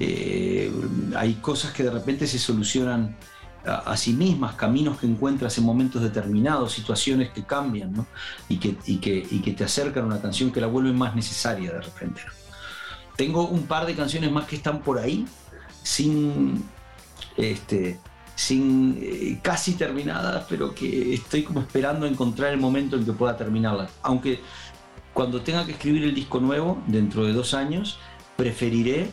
eh, 0.00 0.72
hay 1.16 1.34
cosas 1.34 1.72
que 1.72 1.82
de 1.82 1.90
repente 1.90 2.26
se 2.26 2.38
solucionan 2.38 3.16
a, 3.64 3.96
sí 3.96 4.12
mismas, 4.12 4.54
caminos 4.54 4.98
que 4.98 5.06
encuentras 5.06 5.56
en 5.56 5.64
momentos 5.64 6.02
determinados, 6.02 6.72
situaciones 6.72 7.30
que 7.30 7.44
cambian 7.44 7.94
y, 8.48 8.56
que, 8.56 8.76
y, 8.86 8.96
que, 8.96 9.24
y 9.30 9.40
que 9.40 9.52
te 9.52 9.62
acercan 9.62 10.04
a 10.04 10.06
una 10.06 10.20
canción 10.20 10.50
que 10.50 10.60
la 10.60 10.66
vuelven 10.66 10.96
más 10.96 11.14
necesaria 11.14 11.72
de 11.72 11.80
repente. 11.80 12.22
Tengo 13.16 13.46
un 13.46 13.66
par 13.66 13.86
de 13.86 13.94
canciones 13.94 14.30
más 14.30 14.46
que 14.46 14.56
están 14.56 14.80
por 14.80 14.98
ahí, 14.98 15.26
sin, 15.82 16.64
este, 17.36 17.98
sin 18.34 18.98
eh, 19.02 19.38
casi 19.42 19.74
terminadas, 19.74 20.46
pero 20.48 20.74
que 20.74 21.14
estoy 21.14 21.42
como 21.42 21.60
esperando 21.60 22.06
encontrar 22.06 22.52
el 22.52 22.58
momento 22.58 22.96
en 22.96 23.04
que 23.04 23.12
pueda 23.12 23.36
terminarlas. 23.36 23.90
Aunque 24.02 24.40
cuando 25.12 25.42
tenga 25.42 25.66
que 25.66 25.72
escribir 25.72 26.04
el 26.04 26.14
disco 26.14 26.40
nuevo, 26.40 26.82
dentro 26.86 27.24
de 27.24 27.32
dos 27.32 27.54
años, 27.54 27.98
preferiré 28.36 29.10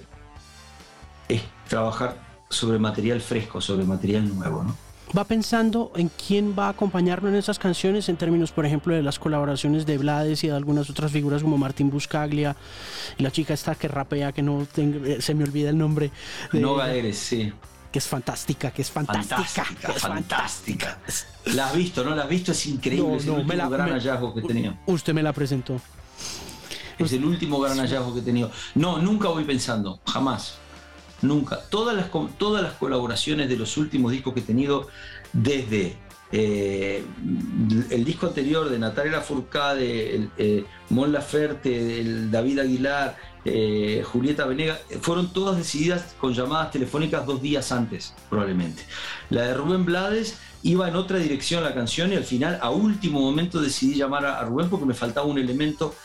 trabajar 1.70 2.18
sobre 2.50 2.80
material 2.80 3.22
fresco, 3.22 3.62
sobre 3.62 3.86
material 3.86 4.28
nuevo. 4.36 4.64
¿no? 4.64 4.76
Va 5.18 5.24
pensando 5.24 5.92
en 5.96 6.10
quién 6.10 6.56
va 6.58 6.68
a 6.68 6.70
acompañarlo 6.70 7.30
en 7.30 7.36
esas 7.36 7.60
canciones 7.60 8.10
en 8.10 8.18
términos, 8.18 8.52
por 8.52 8.66
ejemplo, 8.66 8.94
de 8.94 9.02
las 9.02 9.20
colaboraciones 9.20 9.86
de 9.86 9.98
Blades 9.98 10.44
y 10.44 10.48
de 10.48 10.54
algunas 10.54 10.90
otras 10.90 11.12
figuras 11.12 11.42
como 11.42 11.58
Martín 11.58 11.90
Buscaglia 11.90 12.56
y 13.18 13.24
la 13.24 13.32
chica 13.32 13.54
esta 13.54 13.76
que 13.76 13.88
rapea, 13.88 14.32
que 14.32 14.42
no 14.42 14.68
eh, 14.78 15.18
se 15.20 15.34
me 15.34 15.44
olvida 15.44 15.70
el 15.70 15.78
nombre. 15.78 16.12
no 16.54 16.84
eres, 16.84 17.18
sí. 17.18 17.52
Que 17.92 17.98
es 17.98 18.08
fantástica, 18.08 18.70
que 18.70 18.84
es 18.84 18.92
fantástica. 18.92 19.44
Fantástica, 19.44 19.94
fantástica. 19.94 21.00
La 21.46 21.68
has 21.68 21.76
visto, 21.76 22.04
¿no? 22.04 22.14
La 22.16 22.24
has 22.24 22.30
visto, 22.30 22.52
es 22.52 22.66
increíble. 22.68 23.16
es 23.16 23.24
el 23.24 23.32
último 23.32 23.70
gran 23.70 23.90
hallazgo 23.90 24.34
que 24.36 24.42
tenido. 24.44 24.76
Usted 24.86 25.14
me 25.14 25.24
la 25.24 25.34
presentó. 25.34 25.82
Es 27.00 27.14
el 27.14 27.26
último 27.26 27.60
gran 27.60 27.78
hallazgo 27.80 28.14
que 28.14 28.20
he 28.20 28.24
tenido. 28.24 28.52
No, 28.76 29.00
nunca 29.00 29.30
voy 29.30 29.44
pensando, 29.44 30.02
jamás 30.06 30.60
nunca. 31.22 31.60
Todas 31.70 31.96
las, 31.96 32.10
todas 32.38 32.64
las 32.64 32.74
colaboraciones 32.74 33.50
de 33.50 33.58
los 33.58 33.78
últimos 33.78 34.12
discos 34.12 34.34
que 34.34 34.40
he 34.42 34.44
tenido, 34.44 34.88
desde 35.34 35.98
eh, 36.32 37.04
el 37.90 38.06
disco 38.06 38.28
anterior 38.28 38.70
de 38.70 38.78
Natalia 38.78 39.14
Lafourcade, 39.14 40.30
eh, 40.38 40.66
Mon 40.90 41.12
Laferte, 41.12 42.02
el 42.02 42.30
David 42.30 42.60
Aguilar, 42.60 43.18
eh, 43.46 44.04
Julieta 44.06 44.46
Venega, 44.46 44.80
fueron 45.02 45.34
todas 45.34 45.58
decididas 45.58 46.16
con 46.20 46.34
llamadas 46.34 46.72
telefónicas 46.72 47.26
dos 47.26 47.42
días 47.42 47.72
antes, 47.72 48.14
probablemente. 48.30 48.84
La 49.30 49.44
de 49.44 49.54
Rubén 49.56 49.86
Blades 49.86 50.38
iba 50.62 50.88
en 50.88 50.96
otra 50.96 51.18
dirección 51.18 51.64
la 51.64 51.74
canción 51.74 52.12
y 52.14 52.16
al 52.16 52.26
final, 52.26 52.60
a 52.62 52.70
último 52.70 53.22
momento, 53.22 53.60
decidí 53.60 53.96
llamar 53.96 54.26
a 54.26 54.44
Rubén 54.44 54.70
porque 54.70 54.86
me 54.86 54.94
faltaba 54.94 55.26
un 55.26 55.40
elemento 55.40 55.96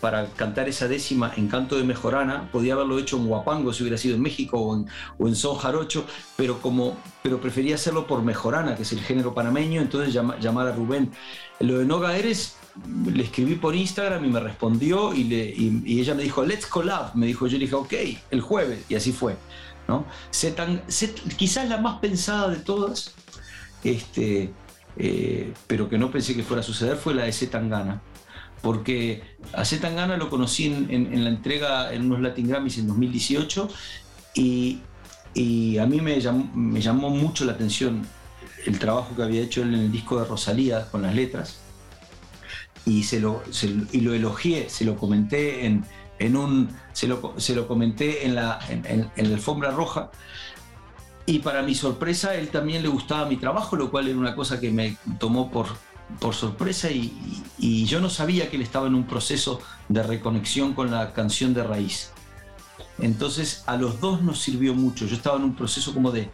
para 0.00 0.26
cantar 0.26 0.68
esa 0.68 0.88
décima 0.88 1.32
en 1.36 1.48
canto 1.48 1.76
de 1.76 1.84
mejorana, 1.84 2.50
podía 2.52 2.74
haberlo 2.74 2.98
hecho 2.98 3.16
en 3.16 3.26
Huapango 3.26 3.72
si 3.72 3.82
hubiera 3.82 3.96
sido 3.96 4.14
en 4.14 4.22
México 4.22 4.58
o 4.60 4.76
en, 4.76 4.86
o 5.18 5.34
Son 5.34 5.56
Jarocho, 5.56 6.04
pero, 6.36 6.60
como, 6.60 6.96
pero 7.22 7.40
prefería 7.40 7.76
hacerlo 7.76 8.06
por 8.06 8.22
mejorana, 8.22 8.76
que 8.76 8.82
es 8.82 8.92
el 8.92 9.00
género 9.00 9.32
panameño, 9.32 9.80
entonces 9.80 10.12
llamar 10.12 10.68
a 10.68 10.72
Rubén. 10.72 11.10
Lo 11.60 11.78
de 11.78 11.86
Noga 11.86 12.16
Eres 12.16 12.56
le 13.06 13.22
escribí 13.22 13.54
por 13.54 13.74
Instagram 13.74 14.24
y 14.24 14.28
me 14.28 14.40
respondió 14.40 15.14
y, 15.14 15.32
ella 15.86 16.14
me 16.14 16.24
dijo, 16.24 16.44
let's 16.44 16.66
collab, 16.66 17.14
me 17.14 17.26
dijo, 17.26 17.46
yo 17.46 17.56
le 17.56 17.64
dije, 17.64 17.74
ok, 17.74 17.94
el 18.30 18.40
jueves, 18.40 18.84
y 18.88 18.96
así 18.96 19.12
fue. 19.12 19.36
¿no? 19.86 20.06
quizás 21.36 21.68
la 21.68 21.78
más 21.78 22.00
pensada 22.00 22.48
de 22.48 22.56
todas, 22.56 23.14
este, 23.82 24.50
eh, 24.96 25.52
pero 25.66 25.88
que 25.88 25.98
no 25.98 26.10
pensé 26.10 26.34
que 26.34 26.42
fuera 26.42 26.60
a 26.60 26.64
suceder, 26.64 26.96
fue 26.96 27.14
la 27.14 27.24
de 27.24 27.32
Zetangana 27.32 28.00
porque 28.64 29.22
a 29.52 29.64
Zetangana 29.66 30.16
lo 30.16 30.30
conocí 30.30 30.64
en, 30.64 31.22
la 31.22 31.28
entrega 31.28 31.92
en 31.92 32.06
unos 32.06 32.22
Latin 32.22 32.48
Grammys 32.48 32.78
en 32.78 32.88
2018 32.88 33.68
y, 34.34 34.80
a 35.78 35.86
mí 35.86 36.00
me 36.00 36.18
llamó, 36.18 37.10
mucho 37.10 37.44
la 37.44 37.52
atención 37.52 38.06
el 38.64 38.78
trabajo 38.78 39.14
que 39.14 39.22
había 39.22 39.42
hecho 39.42 39.62
él 39.62 39.74
en 39.74 39.80
el 39.80 39.92
disco 39.92 40.18
de 40.18 40.24
Rosalía 40.24 40.90
con 40.90 41.02
las 41.02 41.14
letras. 41.14 41.58
Y, 42.86 43.02
se 43.02 43.20
lo, 43.20 43.42
y 43.92 44.00
lo 44.00 44.14
elogié, 44.14 44.70
se 44.70 44.86
lo 44.86 44.96
comenté 44.96 45.66
en, 45.66 46.36
un, 46.36 46.70
se 46.94 47.06
lo, 47.06 47.68
comenté 47.68 48.24
en 48.24 48.34
la, 48.34 48.58
en 48.70 49.10
la 49.16 49.34
alfombra 49.34 49.72
roja. 49.72 50.10
Y 51.26 51.40
para 51.40 51.62
mi 51.62 51.74
sorpresa 51.74 52.34
él 52.34 52.48
también 52.48 52.82
le 52.82 52.88
gustaba 52.88 53.26
mi 53.26 53.36
trabajo, 53.36 53.76
lo 53.76 53.90
cual 53.90 54.08
era 54.08 54.18
una 54.18 54.34
cosa 54.34 54.58
que 54.58 54.70
me 54.70 54.96
tomó 55.18 55.50
por, 55.50 55.66
por 56.20 56.34
sorpresa 56.34 56.90
y, 56.90 57.12
yo 57.86 58.00
no 58.00 58.10
sabía 58.10 58.50
que 58.50 58.56
él 58.56 58.62
estaba 58.62 58.86
en 58.86 58.94
un 58.94 59.04
proceso 59.04 59.60
de 59.88 60.02
reconexión 60.02 60.74
con 60.74 60.90
la 60.90 61.12
canción 61.12 61.54
de 61.54 61.62
raíz. 61.62 62.12
Entonces 62.98 63.62
a 63.66 63.76
los 63.76 64.00
dos 64.00 64.22
nos 64.22 64.40
sirvió 64.40 64.74
mucho. 64.74 65.06
Yo 65.06 65.16
estaba 65.16 65.38
en 65.38 65.44
un 65.44 65.54
proceso 65.54 65.94
como 65.94 66.10
de 66.10 66.30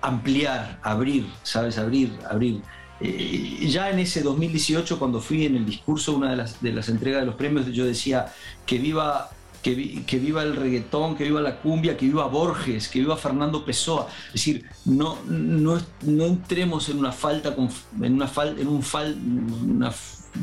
ampliar, 0.00 0.80
abrir, 0.82 1.26
¿sabes? 1.42 1.78
Abrir, 1.78 2.18
abrir. 2.28 2.62
Eh, 3.00 3.66
ya 3.68 3.90
en 3.90 3.98
ese 4.00 4.22
2018, 4.22 4.98
cuando 4.98 5.20
fui 5.20 5.46
en 5.46 5.56
el 5.56 5.66
discurso, 5.66 6.14
una 6.14 6.30
de 6.30 6.36
las, 6.36 6.60
de 6.60 6.72
las 6.72 6.88
entregas 6.88 7.20
de 7.20 7.26
los 7.26 7.34
premios, 7.36 7.66
yo 7.66 7.84
decía 7.84 8.32
que 8.66 8.78
viva 8.78 9.30
que, 9.64 10.18
viva 10.18 10.42
el 10.42 10.54
reggaetón, 10.54 11.16
que 11.16 11.24
viva 11.24 11.40
la 11.40 11.58
cumbia, 11.58 11.96
que 11.96 12.04
viva 12.04 12.26
Borges, 12.26 12.88
que 12.88 12.98
viva 12.98 13.16
Fernando 13.16 13.64
Pessoa. 13.64 14.08
Es 14.26 14.34
decir, 14.34 14.66
no, 14.84 15.18
no, 15.26 15.80
entremos 16.02 16.90
en 16.90 16.98
una 16.98 17.12
falta, 17.12 17.56
en, 17.56 18.12
una 18.12 18.30
en 18.58 18.68
un 18.68 18.82
fal, 18.82 19.16
una 19.66 19.90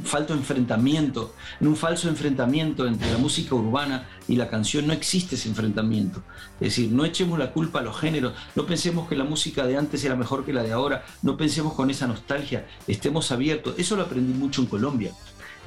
falto 0.04 0.34
enfrentamiento, 0.34 1.36
en 1.60 1.68
un 1.68 1.76
falso 1.76 2.08
enfrentamiento 2.08 2.88
entre 2.88 3.12
la 3.12 3.18
música 3.18 3.54
urbana 3.54 4.08
y 4.28 4.38
la 4.38 4.50
canción, 4.50 4.88
no 4.88 4.94
existe 4.94 5.36
ese 5.36 5.50
enfrentamiento. 5.50 6.24
Es 6.56 6.76
decir, 6.76 6.92
no 6.92 7.06
echemos 7.06 7.38
la 7.38 7.52
culpa 7.52 7.80
a 7.80 7.84
los 7.84 8.00
géneros, 8.00 8.34
no 8.56 8.66
pensemos 8.66 9.08
que 9.08 9.16
la 9.16 9.26
música 9.26 9.68
de 9.68 9.78
antes 9.78 10.04
era 10.04 10.16
mejor 10.16 10.46
que 10.46 10.54
la 10.54 10.64
de 10.64 10.72
ahora, 10.72 11.06
no 11.22 11.38
pensemos 11.38 11.74
con 11.74 11.92
esa 11.92 12.08
nostalgia, 12.08 12.66
estemos 12.88 13.32
abiertos. 13.32 13.76
Eso 13.78 13.96
lo 13.96 14.04
aprendí 14.04 14.34
mucho 14.34 14.62
en 14.62 14.68
Colombia. 14.68 15.12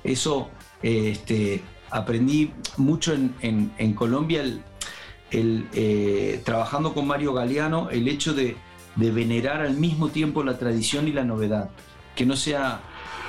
Eso 0.02 0.50
este, 0.82 1.62
aprendí 1.90 2.52
mucho 2.76 3.12
en, 3.12 3.94
Colombia, 3.94 4.42
el, 5.30 5.68
eh, 5.72 6.40
trabajando 6.44 6.94
con 6.94 7.06
Mario 7.06 7.32
Galeano, 7.32 7.90
el 7.90 8.08
hecho 8.08 8.34
de, 8.34 8.56
de 8.96 9.10
venerar 9.10 9.60
al 9.60 9.74
mismo 9.74 10.08
tiempo 10.08 10.42
la 10.42 10.58
tradición 10.58 11.08
y 11.08 11.12
la 11.12 11.24
novedad. 11.24 11.70
Que 12.14 12.24
no 12.24 12.36
sea 12.36 12.80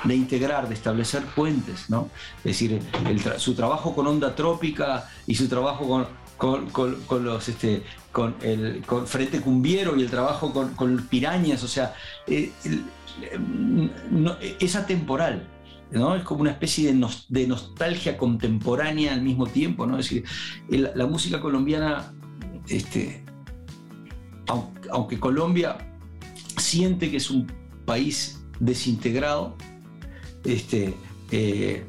de 0.04 0.14
integrar, 0.14 0.68
de 0.68 0.74
establecer 0.74 1.22
puentes, 1.24 1.90
¿no? 1.90 2.08
Es 2.38 2.44
decir, 2.44 2.80
su 3.38 3.54
trabajo 3.54 3.94
con 3.94 4.06
Onda 4.06 4.34
Trópica 4.34 5.08
y 5.26 5.34
su 5.34 5.48
trabajo 5.48 6.06
con, 6.36 6.70
con, 6.70 7.24
los 7.24 7.48
este, 7.48 7.82
con 8.12 8.36
el 8.42 8.82
con 8.86 9.06
Frente 9.06 9.40
Cumbiero 9.40 9.96
y 9.96 10.02
el 10.02 10.10
trabajo 10.10 10.52
con, 10.52 11.06
Pirañas, 11.08 11.62
o 11.62 11.68
sea, 11.68 11.94
eh, 12.26 12.52
es 14.60 14.76
atemporal. 14.76 15.46
¿No? 15.90 16.16
Es 16.16 16.22
como 16.24 16.40
una 16.40 16.50
especie 16.50 16.92
de, 16.92 17.46
nostalgia 17.46 18.16
contemporánea 18.16 19.14
al 19.14 19.22
mismo 19.22 19.46
tiempo, 19.46 19.86
¿no? 19.86 19.98
Es 19.98 20.08
decir, 20.08 20.24
la 20.68 21.06
música 21.06 21.40
colombiana, 21.40 22.12
este, 22.68 23.24
aunque 24.90 25.18
Colombia 25.18 25.78
siente 26.58 27.10
que 27.10 27.18
es 27.18 27.30
un 27.30 27.46
país 27.84 28.42
desintegrado, 28.60 29.56
este, 30.44 30.94
eh, 31.30 31.86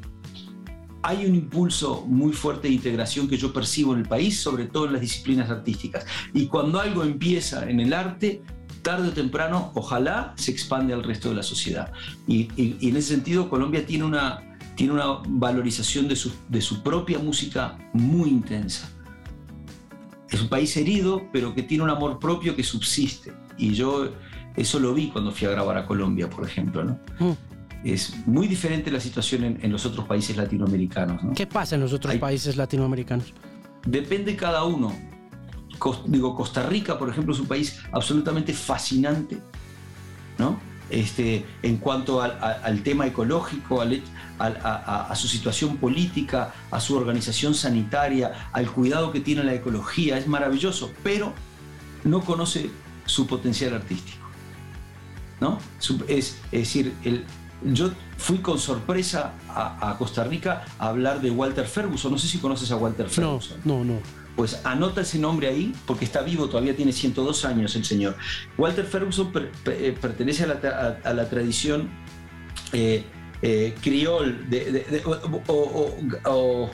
hay 1.04 1.26
un 1.26 1.36
impulso 1.36 2.04
muy 2.06 2.34
fuerte 2.34 2.68
de 2.68 2.74
integración 2.74 3.28
que 3.28 3.38
yo 3.38 3.54
percibo 3.54 3.94
en 3.94 4.00
el 4.00 4.08
país, 4.08 4.40
sobre 4.40 4.66
todo 4.66 4.88
en 4.88 4.94
las 4.94 5.02
disciplinas 5.02 5.50
artísticas. 5.50 6.06
Y 6.34 6.48
cuando 6.48 6.80
algo 6.80 7.04
empieza 7.04 7.70
en 7.70 7.80
el 7.80 7.94
arte, 7.94 8.42
tarde 8.88 9.10
o 9.10 9.12
temprano, 9.12 9.72
ojalá 9.74 10.34
se 10.38 10.50
expande 10.50 10.94
al 10.94 11.04
resto 11.04 11.28
de 11.28 11.36
la 11.36 11.44
sociedad. 11.44 11.92
Y, 12.26 12.48
en 12.88 12.96
ese 12.96 13.10
sentido, 13.16 13.50
Colombia 13.50 13.86
tiene 13.86 14.06
una, 14.06 14.58
tiene 14.76 14.94
una 14.94 15.20
valorización 15.28 16.08
de 16.08 16.16
su, 16.16 16.32
de 16.48 16.62
su 16.62 16.82
propia 16.84 17.20
música 17.20 17.78
muy 17.92 18.30
intensa. 18.30 18.90
Es 20.30 20.42
un 20.42 20.48
país 20.48 20.78
herido, 20.78 21.28
pero 21.34 21.54
que 21.54 21.64
tiene 21.64 21.84
un 21.84 21.90
amor 21.90 22.18
propio 22.18 22.56
que 22.56 22.64
subsiste. 22.64 23.34
Y 23.58 23.74
yo 23.74 24.10
eso 24.56 24.80
lo 24.80 24.94
vi 24.94 25.10
cuando 25.10 25.34
fui 25.34 25.48
a 25.48 25.52
grabar 25.52 25.78
a 25.78 25.86
Colombia, 25.86 26.30
por 26.30 26.46
ejemplo. 26.46 26.86
¿no? 26.86 26.98
Mm 27.20 27.34
es 27.84 28.26
muy 28.26 28.48
diferente 28.48 28.90
la 28.90 29.00
situación 29.00 29.60
en, 29.62 29.72
los 29.72 29.86
otros 29.86 30.08
países 30.08 30.36
latinoamericanos. 30.36 31.22
¿Qué 31.36 31.46
pasa 31.46 31.76
en 31.76 31.82
los 31.82 31.94
otros 31.94 32.16
países 32.16 32.58
latinoamericanos? 32.58 33.34
Depende 33.86 34.36
cada 34.36 34.64
uno. 34.64 34.94
Digo, 36.06 36.36
Costa 36.36 36.64
Rica, 36.64 36.98
por 36.98 37.10
ejemplo, 37.10 37.34
es 37.34 37.40
un 37.40 37.48
país 37.48 37.80
absolutamente 37.92 38.54
fascinante, 38.54 39.40
¿no? 40.38 40.60
Este, 40.90 41.46
en 41.64 41.78
cuanto 41.78 42.22
al, 42.22 42.82
tema 42.84 43.06
ecológico, 43.06 43.82
a, 44.40 45.16
su 45.16 45.28
situación 45.28 45.78
política, 45.78 46.54
a 46.72 46.80
su 46.80 46.96
organización 46.96 47.54
sanitaria, 47.54 48.50
al 48.54 48.72
cuidado 48.72 49.12
que 49.12 49.20
tiene 49.20 49.44
la 49.44 49.54
ecología, 49.54 50.18
es 50.18 50.28
maravilloso, 50.28 50.92
pero 51.04 51.34
no 52.06 52.22
conoce 52.22 52.70
su 53.06 53.28
potencial 53.28 53.74
artístico. 53.74 54.26
¿no? 55.42 55.60
Es, 56.08 56.38
es 56.52 56.60
decir, 56.60 56.94
el, 57.04 57.26
yo 57.64 57.92
fui 58.18 58.38
con 58.40 58.60
sorpresa 58.60 59.34
a, 59.50 59.96
Costa 59.98 60.24
Rica 60.24 60.66
a 60.78 60.90
hablar 60.90 61.22
de 61.22 61.32
Walter 61.32 61.66
Ferguson. 61.66 62.12
No 62.12 62.18
sé 62.18 62.28
si 62.28 62.38
conoces 62.40 62.72
a 62.72 62.76
Walter 62.76 63.10
Ferguson. 63.10 63.58
No, 63.66 63.80
no, 63.80 63.86
no. 63.86 64.27
Pues 64.38 64.62
anota 64.64 65.02
ese 65.02 65.18
nombre 65.18 65.48
ahí 65.48 65.74
porque 65.88 66.06
está 66.06 66.22
vivo, 66.22 66.48
todavía 66.48 66.76
tiene 66.76 66.94
102 66.94 67.44
años 67.44 67.76
el 67.76 67.84
señor. 67.84 68.16
Walter 68.56 68.86
Ferguson 68.86 69.32
eh, 69.66 69.98
pertenece 70.00 70.44
a 70.44 71.14
la, 71.14 71.30
tradición 71.30 71.90
eh, 72.72 73.04
eh, 73.42 73.74
criol, 73.82 74.48
de, 74.48 75.02
o, 75.48 76.70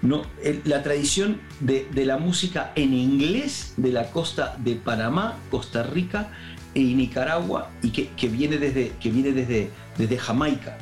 no, 0.00 0.22
la 0.64 0.82
tradición 0.82 1.42
de, 1.60 1.86
la 2.06 2.16
música 2.16 2.72
en 2.74 2.94
inglés 2.94 3.74
de 3.76 3.92
la 3.92 4.10
costa 4.10 4.56
de 4.58 4.74
Panamá, 4.74 5.36
Costa 5.50 5.82
Rica 5.82 6.30
y 6.72 6.94
Nicaragua 6.94 7.70
y 7.82 7.90
que, 7.90 8.28
viene, 8.28 8.56
desde, 8.56 8.92
que 8.98 9.10
viene 9.10 9.32
desde, 9.32 9.70
desde 9.98 10.16
Jamaica. 10.16 10.78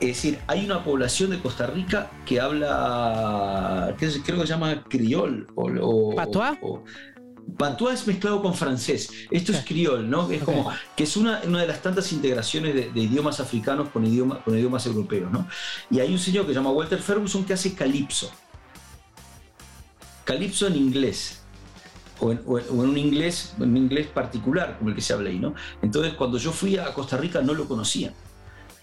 Es 0.00 0.08
decir, 0.08 0.38
hay 0.46 0.64
una 0.64 0.84
población 0.84 1.30
de 1.30 1.40
Costa 1.40 1.66
Rica 1.66 2.10
que 2.26 2.38
habla, 2.38 3.94
creo 3.98 4.22
que 4.22 4.40
se 4.40 4.46
llama 4.46 4.84
criol 4.84 5.46
o... 5.54 6.14
¿Patois? 6.14 6.58
Patois 7.56 8.00
es 8.00 8.06
mezclado 8.06 8.42
con 8.42 8.54
francés. 8.54 9.08
Esto 9.30 9.52
es 9.52 9.64
criol, 9.64 10.10
¿no? 10.10 10.30
Es 10.30 10.42
como 10.42 10.70
que 10.94 11.04
es 11.04 11.16
una, 11.16 11.40
una, 11.46 11.60
de 11.60 11.68
las 11.68 11.80
tantas 11.80 12.12
integraciones 12.12 12.74
de, 12.74 13.00
idiomas 13.00 13.40
africanos 13.40 13.88
con, 13.88 14.04
idioma, 14.04 14.42
con 14.42 14.54
idiomas 14.54 14.84
europeos, 14.84 15.30
¿no? 15.32 15.48
Y 15.90 16.00
hay 16.00 16.12
un 16.12 16.18
señor 16.18 16.44
que 16.44 16.52
se 16.52 16.56
llama 16.56 16.72
Walter 16.72 16.98
Ferguson 16.98 17.44
que 17.44 17.54
hace 17.54 17.74
calipso. 17.74 18.30
Calipso 20.24 20.66
en 20.66 20.76
inglés 20.76 21.42
o 22.20 22.32
en, 22.32 22.40
un 22.46 22.98
inglés, 22.98 23.54
en 23.58 23.70
un 23.70 23.76
inglés 23.76 24.06
particular, 24.08 24.76
como 24.78 24.90
el 24.90 24.96
que 24.96 25.02
se 25.02 25.12
habla 25.12 25.30
ahí, 25.30 25.38
¿no? 25.38 25.54
Entonces, 25.82 26.14
cuando 26.14 26.38
yo 26.38 26.52
fui 26.52 26.76
a 26.76 26.92
Costa 26.92 27.16
Rica 27.16 27.42
no 27.42 27.54
lo 27.54 27.68
conocía. 27.68 28.12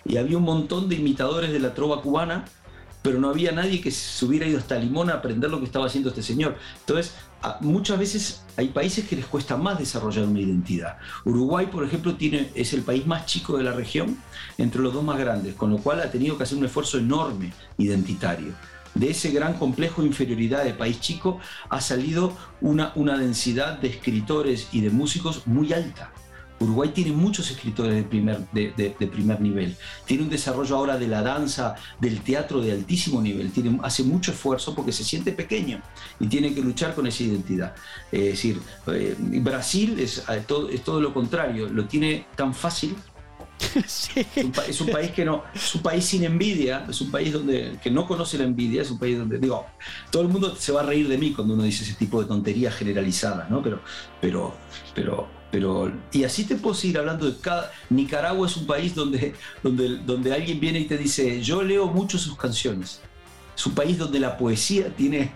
Y 0.06 0.18
había 0.18 0.38
un 0.38 0.44
montón 0.44 0.90
de 0.90 0.96
imitadores 0.96 1.52
de 1.52 1.60
la 1.60 1.74
trova 1.74 2.02
cubana, 2.02 2.46
pero 3.02 3.20
no 3.20 3.30
había 3.30 3.52
nadie 3.52 3.82
que 3.82 3.92
se 3.92 4.26
hubiera 4.26 4.48
ido 4.48 4.58
hasta 4.58 4.78
Limón 4.78 5.10
a 5.10 5.16
aprender 5.16 5.50
lo 5.52 5.60
que 5.60 5.66
estaba 5.66 5.88
haciendo 5.88 6.10
este 6.10 6.24
señor. 6.24 6.56
Entonces, 6.80 7.14
muchas 7.60 8.00
veces 8.00 8.44
hay 8.56 8.70
países 8.70 9.08
que 9.08 9.18
les 9.18 9.26
cuesta 9.26 9.58
más 9.58 9.78
desarrollar 9.78 10.26
una 10.26 10.40
identidad. 10.40 10.98
Uruguay, 11.26 11.68
por 11.68 11.84
ejemplo, 11.84 12.16
tiene, 12.16 12.50
es 12.56 12.74
el 12.74 12.82
país 12.82 13.06
más 13.06 13.26
chico 13.26 13.58
de 13.58 13.64
la 13.64 13.74
región, 13.74 14.18
entre 14.58 14.82
los 14.82 14.94
dos 14.94 15.04
más 15.04 15.20
grandes, 15.20 15.56
con 15.56 15.70
lo 15.70 15.78
cual 15.78 16.00
ha 16.00 16.12
tenido 16.12 16.38
que 16.38 16.44
hacer 16.44 16.58
un 16.58 16.66
esfuerzo 16.66 16.98
enorme 16.98 17.52
identitario 17.78 18.54
de 18.96 19.10
ese 19.10 19.32
gran 19.32 19.54
complejo 19.54 20.02
de 20.02 20.08
inferioridad 20.08 20.64
de 20.64 20.74
país 20.74 21.00
chico 21.00 21.40
ha 21.70 21.82
salido 21.82 22.36
una, 22.62 22.92
una 22.96 23.18
densidad 23.18 23.80
de 23.80 23.88
escritores 23.90 24.70
y 24.72 24.82
de 24.82 24.90
músicos 24.90 25.48
muy 25.48 25.74
alta. 25.74 26.12
Uruguay 26.64 26.90
tiene 26.94 27.12
muchos 27.12 27.50
escritores 27.52 27.96
de 27.96 28.04
primer, 28.04 28.40
de, 28.52 28.92
primer 29.12 29.42
nivel. 29.42 29.76
Tiene 30.06 30.24
un 30.24 30.30
desarrollo 30.30 30.76
ahora 30.76 30.98
de 30.98 31.08
la 31.08 31.22
danza, 31.22 31.76
del 32.00 32.22
teatro 32.22 32.62
de 32.62 32.72
altísimo 32.72 33.22
nivel. 33.22 33.52
Tiene, 33.52 33.80
hace 33.84 34.04
mucho 34.04 34.32
esfuerzo 34.32 34.74
porque 34.74 34.92
se 34.92 35.04
siente 35.04 35.32
pequeño 35.32 35.82
y 36.20 36.28
tiene 36.28 36.54
que 36.54 36.62
luchar 36.62 36.96
con 36.96 37.08
esa 37.08 37.24
identidad. 37.24 37.76
es 38.12 38.24
decir, 38.24 38.62
eh, 38.88 39.16
Brasil 39.20 40.00
es, 40.00 40.24
eh, 40.30 40.44
todo, 40.48 40.70
es 40.70 40.84
todo 40.84 41.02
lo 41.02 41.14
contrario. 41.14 41.70
Lo 41.70 41.86
tiene 41.86 42.26
tan 42.36 42.54
fácil 42.54 42.96
Es, 44.68 44.82
un, 44.82 44.88
país 44.90 45.12
que 45.12 45.26
no, 45.26 45.44
es 45.54 45.76
un 45.76 45.82
país 45.82 46.06
sin 46.06 46.24
envidia, 46.24 46.86
es 46.90 47.02
un 47.02 47.12
país 47.12 47.32
donde 47.32 47.78
que 47.82 47.90
no 47.90 48.08
conoce 48.08 48.38
la 48.38 48.44
envidia, 48.44 48.82
es 48.82 48.92
un 48.92 49.00
país 49.00 49.18
donde 49.18 49.40
digo, 49.40 49.66
todo 50.12 50.24
el 50.24 50.28
mundo 50.28 50.56
se 50.56 50.72
va 50.72 50.82
a 50.82 50.86
reír 50.86 51.08
de 51.08 51.18
mí 51.18 51.34
cuando 51.34 51.54
uno 51.54 51.64
dice 51.64 51.84
ese 51.84 51.94
tipo 51.94 52.22
de 52.22 52.28
tonterías 52.28 52.76
generalizadas, 52.76 53.50
¿no? 53.50 53.62
Pero, 53.62 53.82
pero, 54.22 54.56
pero, 54.94 55.28
pero, 55.54 55.94
y 56.12 56.24
así 56.24 56.46
te 56.46 56.56
puedo 56.56 56.74
seguir 56.74 56.98
hablando 56.98 57.30
de 57.30 57.38
cada. 57.40 57.72
Nicaragua 57.92 58.48
es 58.48 58.58
un 58.58 58.66
país 58.66 58.96
donde, 58.96 59.36
donde, 59.62 59.98
donde 59.98 60.34
alguien 60.34 60.60
viene 60.60 60.80
y 60.80 60.86
te 60.86 60.98
dice, 60.98 61.44
yo 61.44 61.62
leo 61.62 61.86
mucho 61.86 62.18
sus 62.18 62.36
canciones. 62.36 63.02
Es 63.56 63.64
un 63.68 63.76
país 63.76 64.00
donde 64.00 64.20
la 64.20 64.36
poesía 64.36 64.90
tiene 64.96 65.32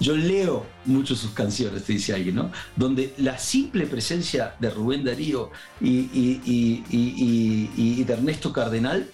yo 0.00 0.16
leo 0.16 0.64
mucho 0.86 1.14
sus 1.14 1.32
canciones, 1.32 1.84
te 1.84 1.92
dice 1.92 2.14
alguien, 2.14 2.36
¿no? 2.36 2.50
Donde 2.76 3.12
la 3.18 3.36
simple 3.36 3.84
presencia 3.86 4.54
de 4.58 4.70
Rubén 4.70 5.04
Darío 5.04 5.50
y, 5.82 6.06
de 8.04 8.12
Ernesto 8.14 8.54
Cardenal 8.54 9.10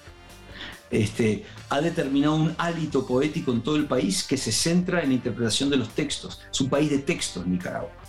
este, 0.88 1.46
ha 1.68 1.80
determinado 1.80 2.36
un 2.36 2.54
hálito 2.58 3.04
poético 3.08 3.50
en 3.50 3.62
todo 3.62 3.74
el 3.74 3.86
país 3.86 4.22
que 4.22 4.36
se 4.36 4.52
centra 4.52 5.02
en 5.02 5.08
la 5.08 5.14
interpretación 5.14 5.68
de 5.68 5.78
los 5.78 5.88
textos. 5.88 6.42
Es 6.52 6.60
un 6.60 6.68
país 6.68 6.90
de 6.90 6.98
textos, 6.98 7.44
Nicaragua. 7.44 8.03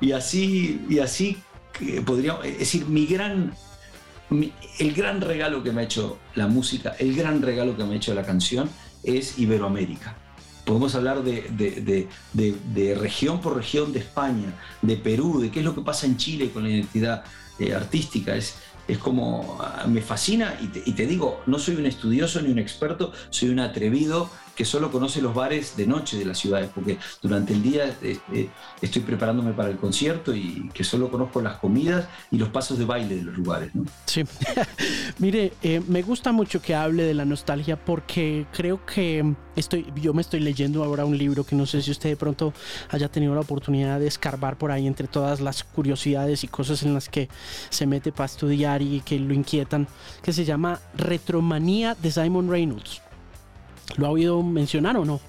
Y 0.00 0.12
así, 0.12 0.80
y 0.88 0.98
así 0.98 1.38
podríamos, 2.04 2.42
decir, 2.44 2.86
mi 2.86 3.06
gran, 3.06 3.54
el 4.78 4.94
gran 4.94 5.20
regalo 5.20 5.62
que 5.62 5.72
me 5.72 5.82
ha 5.82 5.84
hecho 5.84 6.18
la 6.34 6.46
música, 6.46 6.94
el 6.98 7.14
gran 7.14 7.42
regalo 7.42 7.76
que 7.76 7.84
me 7.84 7.94
ha 7.94 7.96
hecho 7.96 8.14
la 8.14 8.24
canción 8.24 8.70
es 9.02 9.38
Iberoamérica 9.38 10.16
Podemos 10.64 10.94
hablar 10.94 11.24
de, 11.24 12.96
región 13.00 13.40
por 13.40 13.56
región 13.56 13.92
de 13.92 13.98
España, 13.98 14.54
de 14.80 14.96
Perú, 14.96 15.40
de 15.40 15.50
qué 15.50 15.58
es 15.58 15.64
lo 15.64 15.74
que 15.74 15.80
pasa 15.80 16.06
en 16.06 16.16
Chile 16.16 16.50
con 16.50 16.62
la 16.62 16.70
identidad 16.70 17.24
eh, 17.58 17.74
artística. 17.74 18.36
Es, 18.36 18.54
es 18.86 18.98
como, 18.98 19.58
ah, 19.60 19.86
me 19.88 20.02
fascina 20.02 20.56
y 20.60 20.92
te, 20.92 21.06
digo, 21.06 21.42
no 21.46 21.58
soy 21.58 21.76
un 21.76 21.86
estudioso 21.86 22.40
ni 22.40 22.50
un 22.50 22.60
experto, 22.60 23.12
soy 23.30 23.48
un 23.48 23.58
atrevido 23.58 24.30
que 24.54 24.64
solo 24.64 24.90
conoce 24.90 25.22
los 25.22 25.34
bares 25.34 25.76
de 25.76 25.86
noche 25.86 26.18
de 26.18 26.24
las 26.24 26.38
ciudades, 26.38 26.70
porque 26.74 26.98
durante 27.20 27.52
el 27.52 27.62
día 27.62 27.84
este, 27.86 28.50
estoy 28.80 29.02
preparándome 29.02 29.52
para 29.52 29.70
el 29.70 29.76
concierto 29.76 30.34
y 30.34 30.68
que 30.74 30.84
solo 30.84 31.10
conozco 31.10 31.40
las 31.40 31.56
comidas 31.56 32.06
y 32.30 32.38
los 32.38 32.48
pasos 32.48 32.78
de 32.78 32.84
baile 32.84 33.16
de 33.16 33.22
los 33.22 33.36
lugares. 33.36 33.70
Sí, 34.06 34.24
mire, 35.18 35.52
eh, 35.62 35.80
me 35.86 36.02
gusta 36.02 36.32
mucho 36.32 36.60
que 36.60 36.74
hable 36.74 37.04
de 37.04 37.14
la 37.14 37.24
nostalgia 37.24 37.82
porque 37.82 38.46
creo 38.52 38.84
que 38.84 39.34
estoy, 39.56 39.86
yo 39.96 40.14
me 40.14 40.22
estoy 40.22 40.40
leyendo 40.40 40.84
ahora 40.84 41.04
un 41.04 41.16
libro 41.16 41.44
que 41.44 41.56
no 41.56 41.66
sé 41.66 41.82
si 41.82 41.90
usted 41.90 42.10
de 42.10 42.16
pronto 42.16 42.52
haya 42.90 43.08
tenido 43.08 43.34
la 43.34 43.40
oportunidad 43.40 44.00
de 44.00 44.06
escarbar 44.06 44.56
por 44.58 44.70
ahí 44.70 44.86
entre 44.86 45.08
todas 45.08 45.40
las 45.40 45.64
curiosidades 45.64 46.44
y 46.44 46.48
cosas 46.48 46.82
en 46.82 46.94
las 46.94 47.08
que 47.08 47.28
se 47.70 47.86
mete 47.86 48.12
para 48.12 48.26
estudiar 48.26 48.82
y 48.82 49.00
que 49.00 49.18
lo 49.18 49.34
inquietan, 49.34 49.88
que 50.22 50.32
se 50.32 50.44
llama 50.44 50.80
Retromanía 50.94 51.94
de 51.94 52.10
Simon 52.10 52.50
Reynolds. 52.50 53.01
¿Lo 53.96 54.06
ha 54.06 54.10
oído 54.10 54.42
mencionar 54.42 54.96
o 54.96 55.04
no? 55.04 55.20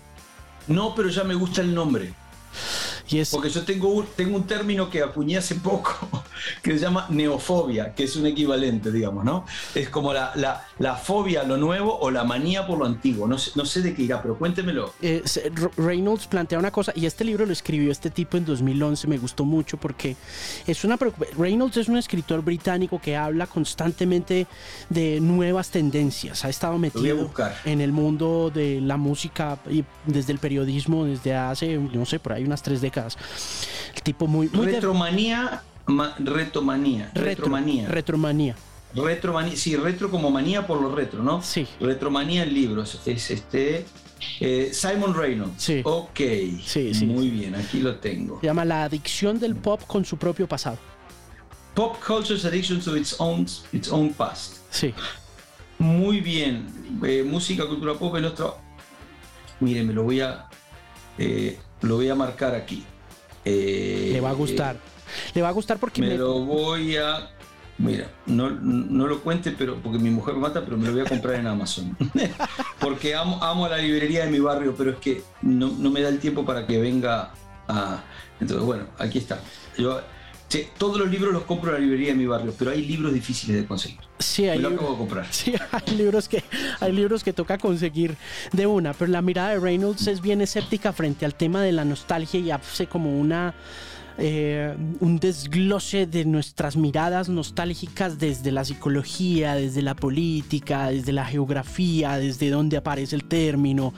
No, 0.67 0.95
pero 0.95 1.09
ya 1.09 1.23
me 1.23 1.35
gusta 1.35 1.61
el 1.61 1.73
nombre. 1.73 2.13
Porque 3.31 3.49
yo 3.49 3.63
tengo 3.63 3.89
un, 3.89 4.05
tengo 4.15 4.35
un 4.35 4.47
término 4.47 4.89
que 4.89 5.01
acuñé 5.01 5.37
hace 5.37 5.55
poco 5.55 6.23
que 6.63 6.71
se 6.71 6.79
llama 6.79 7.07
neofobia, 7.09 7.93
que 7.93 8.05
es 8.05 8.15
un 8.15 8.25
equivalente, 8.25 8.91
digamos, 8.91 9.23
¿no? 9.25 9.45
Es 9.75 9.89
como 9.89 10.13
la, 10.13 10.33
la, 10.79 10.95
fobia 10.95 11.41
a 11.41 11.43
lo 11.43 11.57
nuevo 11.57 11.97
o 11.99 12.09
la 12.11 12.23
manía 12.23 12.65
por 12.65 12.79
lo 12.79 12.85
antiguo. 12.85 13.27
No 13.27 13.37
sé, 13.37 13.51
no 13.55 13.65
sé 13.65 13.81
de 13.81 13.93
qué 13.93 14.03
irá, 14.03 14.21
pero 14.21 14.37
cuéntemelo. 14.37 14.93
Eh, 15.01 15.23
Reynolds 15.77 16.27
plantea 16.27 16.57
una 16.59 16.71
cosa, 16.71 16.93
y 16.95 17.05
este 17.05 17.23
libro 17.23 17.45
lo 17.45 17.53
escribió 17.53 17.91
este 17.91 18.09
tipo 18.09 18.37
en 18.37 18.45
2011, 18.45 19.07
me 19.07 19.17
gustó 19.17 19.43
mucho 19.45 19.77
porque 19.77 20.15
es 20.65 20.83
una 20.83 20.97
Reynolds 21.37 21.77
es 21.77 21.89
un 21.89 21.97
escritor 21.97 22.41
británico 22.41 22.99
que 22.99 23.17
habla 23.17 23.47
constantemente 23.47 24.47
de 24.89 25.19
nuevas 25.19 25.69
tendencias. 25.69 26.45
Ha 26.45 26.49
estado 26.49 26.77
metido 26.77 27.31
en 27.65 27.81
el 27.81 27.91
mundo 27.91 28.51
de 28.53 28.79
la 28.81 28.97
música 28.97 29.57
y 29.69 29.83
desde 30.05 30.31
el 30.31 30.39
periodismo 30.39 31.05
desde 31.05 31.35
hace, 31.35 31.77
no 31.77 32.05
sé, 32.05 32.19
por 32.19 32.33
ahí 32.33 32.43
unas 32.43 32.61
tres 32.61 32.79
décadas 32.81 32.92
el 33.01 34.01
tipo 34.03 34.27
muy... 34.27 34.47
retromanía, 34.47 35.63
retomanía, 36.19 37.11
retromanía. 37.13 37.87
Retromanía. 37.87 38.55
Retromanía, 38.95 39.55
sí, 39.55 39.75
retro 39.75 40.11
como 40.11 40.29
manía 40.29 40.67
por 40.67 40.79
lo 40.79 40.93
retro, 40.93 41.23
¿no? 41.23 41.41
Sí. 41.41 41.67
Retromanía 41.79 42.43
en 42.43 42.53
libros. 42.53 43.01
Es 43.05 43.31
este. 43.31 43.85
Eh, 44.39 44.69
Simon 44.71 45.15
Reynolds. 45.15 45.61
Sí. 45.61 45.81
Ok. 45.83 46.19
Sí, 46.63 46.93
sí. 46.93 47.05
Muy 47.05 47.29
bien, 47.29 47.55
aquí 47.55 47.79
lo 47.79 47.95
tengo. 47.95 48.39
Se 48.39 48.45
llama 48.45 48.65
La 48.65 48.83
adicción 48.83 49.39
del 49.39 49.55
pop 49.55 49.81
con 49.87 50.05
su 50.05 50.17
propio 50.17 50.47
pasado. 50.47 50.77
Pop 51.73 51.97
culture's 52.05 52.45
addiction 52.45 52.79
to 52.81 52.95
its 52.95 53.15
own, 53.19 53.47
its 53.71 53.91
own 53.91 54.13
past. 54.13 54.57
Sí. 54.69 54.93
Muy 55.79 56.21
bien. 56.21 56.67
Eh, 57.03 57.23
música, 57.23 57.65
cultura 57.65 57.95
pop, 57.95 58.15
el 58.15 58.25
otro. 58.25 58.59
Mire, 59.59 59.83
me 59.83 59.93
lo 59.93 60.03
voy 60.03 60.21
a. 60.21 60.45
Eh, 61.17 61.57
lo 61.83 61.95
voy 61.95 62.09
a 62.09 62.15
marcar 62.15 62.55
aquí. 62.55 62.83
Le 63.45 64.19
va 64.21 64.31
a 64.31 64.33
gustar. 64.33 64.77
Le 65.33 65.41
va 65.41 65.49
a 65.49 65.51
gustar 65.51 65.77
porque 65.77 66.01
me, 66.01 66.17
lo 66.17 66.39
voy 66.39 66.97
a. 66.97 67.29
Mira, 67.77 68.07
no, 68.25 68.49
lo 68.49 69.21
cuente, 69.21 69.51
pero 69.51 69.77
porque 69.81 69.99
mi 69.99 70.09
mujer 70.09 70.35
me 70.35 70.41
mata, 70.41 70.63
pero 70.63 70.77
me 70.77 70.87
lo 70.87 70.93
voy 70.93 71.01
a 71.01 71.05
comprar 71.05 71.35
en 71.35 71.47
Amazon. 71.47 71.95
porque 72.79 73.15
amo, 73.15 73.43
amo 73.43 73.67
la 73.67 73.77
librería 73.77 74.25
de 74.25 74.31
mi 74.31 74.39
barrio, 74.39 74.73
pero 74.77 74.91
es 74.91 74.97
que 74.97 75.21
no, 75.41 75.69
me 75.69 76.01
da 76.01 76.09
el 76.09 76.19
tiempo 76.19 76.45
para 76.45 76.65
que 76.65 76.79
venga 76.79 77.33
a. 77.67 78.03
Entonces, 78.39 78.65
bueno, 78.65 78.85
aquí 78.97 79.17
está. 79.17 79.39
Yo 79.77 80.01
todos 80.77 80.99
los 80.99 81.09
libros 81.09 81.33
los 81.33 81.43
compro 81.43 81.69
en 81.69 81.75
la 81.75 81.79
librería 81.79 82.09
de 82.09 82.15
mi 82.15 82.25
barrio, 82.25 82.53
pero 82.57 82.71
hay 82.71 82.85
libros 82.85 83.13
difíciles 83.13 83.57
de 83.57 83.65
conseguir. 83.65 83.99
Sí, 84.19 84.47
hay, 84.47 84.59
lo 84.59 84.69
acabo 84.69 84.91
de 84.91 84.97
comprar. 84.97 85.27
Sí, 85.31 85.53
hay 85.71 85.95
libros 85.95 86.29
que 86.29 86.43
hay 86.79 86.91
libros 86.91 87.23
que 87.23 87.33
toca 87.33 87.57
conseguir 87.57 88.15
de 88.51 88.65
una, 88.65 88.93
pero 88.93 89.11
la 89.11 89.21
mirada 89.21 89.49
de 89.49 89.59
Reynolds 89.59 90.07
es 90.07 90.21
bien 90.21 90.41
escéptica 90.41 90.93
frente 90.93 91.25
al 91.25 91.35
tema 91.35 91.61
de 91.61 91.71
la 91.71 91.85
nostalgia 91.85 92.39
y 92.39 92.51
hace 92.51 92.87
como 92.87 93.19
una 93.19 93.53
eh, 94.17 94.75
un 94.99 95.17
desglose 95.17 96.05
de 96.05 96.25
nuestras 96.25 96.77
miradas 96.77 97.29
nostálgicas 97.29 98.19
desde 98.19 98.51
la 98.51 98.65
psicología, 98.65 99.55
desde 99.55 99.81
la 99.81 99.95
política, 99.95 100.89
desde 100.89 101.13
la 101.13 101.25
geografía, 101.25 102.17
desde 102.17 102.49
dónde 102.49 102.77
aparece 102.77 103.15
el 103.15 103.23
término. 103.23 103.93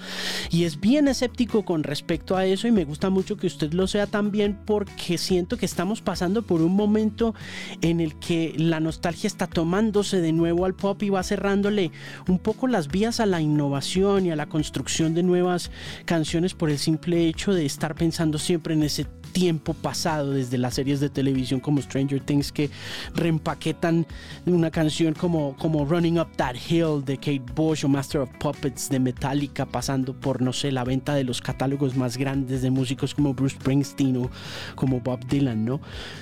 Y 0.49 0.63
es 0.63 0.79
bien 0.79 1.07
escéptico 1.07 1.65
con 1.65 1.83
respecto 1.83 2.37
a 2.37 2.45
eso 2.45 2.67
y 2.67 2.71
me 2.71 2.85
gusta 2.85 3.09
mucho 3.09 3.37
que 3.37 3.47
usted 3.47 3.73
lo 3.73 3.87
sea 3.87 4.07
también 4.07 4.57
porque 4.65 5.17
siento 5.17 5.57
que 5.57 5.65
estamos 5.65 6.01
pasando 6.01 6.41
por 6.43 6.61
un 6.61 6.75
momento 6.75 7.35
en 7.81 7.99
el 7.99 8.15
que 8.15 8.53
la 8.57 8.79
nostalgia 8.79 9.27
está 9.27 9.47
tomándose 9.47 10.21
de 10.21 10.31
nuevo 10.31 10.65
al 10.65 10.75
pop 10.75 11.01
y 11.03 11.09
va 11.09 11.23
cerrándole 11.23 11.91
un 12.27 12.39
poco 12.39 12.67
las 12.67 12.87
vías 12.87 13.19
a 13.19 13.25
la 13.25 13.41
innovación 13.41 14.25
y 14.25 14.31
a 14.31 14.35
la 14.35 14.47
construcción 14.47 15.13
de 15.13 15.23
nuevas 15.23 15.71
canciones 16.05 16.53
por 16.53 16.69
el 16.69 16.77
simple 16.77 17.27
hecho 17.27 17.53
de 17.53 17.65
estar 17.65 17.95
pensando 17.95 18.37
siempre 18.37 18.73
en 18.73 18.83
ese 18.83 19.05
tiempo 19.35 19.73
pasado 19.73 20.31
desde 20.31 20.57
las 20.57 20.75
series 20.75 21.01
de 21.01 21.09
televisión 21.09 21.59
como 21.59 21.81
Stranger 21.81 22.21
Things 22.21 22.53
que 22.53 22.69
reempaquetan 23.15 24.07
una 24.45 24.71
canción 24.71 25.13
como, 25.13 25.57
como 25.57 25.83
Running 25.83 26.19
Up 26.19 26.29
That 26.37 26.55
Hill 26.69 27.03
de 27.03 27.17
Kate 27.17 27.43
Bush 27.53 27.83
o 27.83 27.89
Master 27.89 28.21
of 28.21 28.29
Puppets 28.39 28.87
de 28.87 28.97
Metallica 28.97 29.65
pasando 29.65 30.13
por 30.13 30.41
no 30.41 30.53
sé 30.53 30.71
la 30.71 30.85
venta 30.85 31.13
de 31.15 31.25
los 31.25 31.41
catálogos 31.41 31.97
más 31.97 32.15
grandes 32.15 32.61
de 32.61 32.71
músicos 32.71 33.13
como 33.13 33.33
Bruce 33.33 33.57
Springsteen 33.57 34.15
o 34.15 34.31
como 34.75 35.01
Bob 35.01 35.19
Dylan, 35.27 35.65
¿no? 35.65 35.81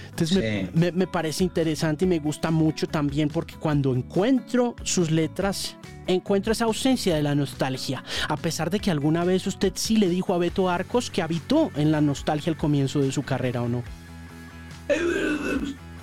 Entonces 0.10 0.74
me, 0.74 0.92
me, 0.92 1.06
parece 1.06 1.44
interesante 1.44 2.06
y 2.06 2.08
me 2.08 2.18
gusta 2.18 2.50
mucho 2.50 2.88
también 2.88 3.30
porque 3.30 3.56
cuando 3.56 3.94
encuentro 3.96 4.76
sus 4.84 5.12
letras, 5.12 5.76
encuentro 6.08 6.52
esa 6.52 6.66
ausencia 6.66 7.16
de 7.16 7.24
la 7.24 7.36
nostalgia, 7.36 8.04
a 8.28 8.38
pesar 8.38 8.70
de 8.70 8.80
que 8.80 8.92
alguna 8.92 9.24
vez 9.24 9.48
usted 9.48 9.74
sí 9.76 9.98
le 9.98 10.10
dijo 10.10 10.34
a 10.34 10.38
Beto 10.38 10.70
Arcos 10.70 11.10
que 11.10 11.22
habitó 11.22 11.72
en 11.76 11.92
la 11.92 12.02
nostalgia 12.02 12.52
al 12.52 12.58
comienzo 12.58 13.00
de 13.00 13.12
su 13.12 13.24
carrera 13.24 13.62
o 13.62 13.70
no. 13.70 13.84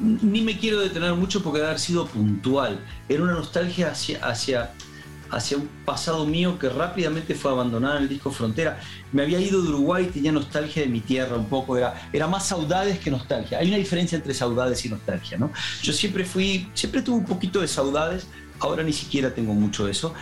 Ni 0.01 0.41
me 0.41 0.59
quiero 0.59 0.81
detener 0.81 1.15
mucho 1.15 1.43
porque 1.43 1.63
haber 1.63 1.79
sido 1.79 2.07
puntual. 2.07 2.81
Era 3.09 3.23
una 3.23 3.33
nostalgia 3.33 3.91
hacia, 3.91 4.25
hacia 4.25 4.71
hacia 5.31 5.57
un 5.57 5.69
pasado 5.85 6.27
mío 6.27 6.59
que 6.59 6.69
rápidamente 6.69 7.35
fue 7.35 7.51
abandonado 7.51 7.97
en 7.97 8.03
el 8.05 8.09
disco 8.09 8.31
Frontera. 8.31 8.81
Me 9.13 9.23
había 9.23 9.41
ido 9.41 9.63
de 9.63 9.69
Uruguay, 9.69 10.11
tenía 10.13 10.33
nostalgia 10.33 10.83
de 10.83 10.89
mi 10.89 11.01
tierra 11.01 11.37
un 11.37 11.47
poco, 11.47 11.77
era, 11.77 12.09
era 12.13 12.27
más 12.27 12.47
saudades 12.47 12.99
que 12.99 13.11
nostalgia. 13.11 13.59
Hay 13.59 13.69
una 13.69 13.77
diferencia 13.77 14.17
entre 14.17 14.35
saudades 14.35 14.85
y 14.85 14.89
nostalgia, 14.89 15.39
¿no? 15.39 15.53
Yo 15.83 15.93
siempre 15.93 16.25
fui, 16.25 16.69
siempre 16.75 17.03
tuve 17.03 17.19
un 17.19 17.27
poquito 17.27 17.61
de 17.61 17.69
saudades, 17.69 18.27
ahora 18.61 18.83
ni 18.83 18.93
siquiera 18.93 19.35
tengo 19.35 19.55
mucho 19.55 19.87
de 19.87 19.93
eso, 19.93 20.15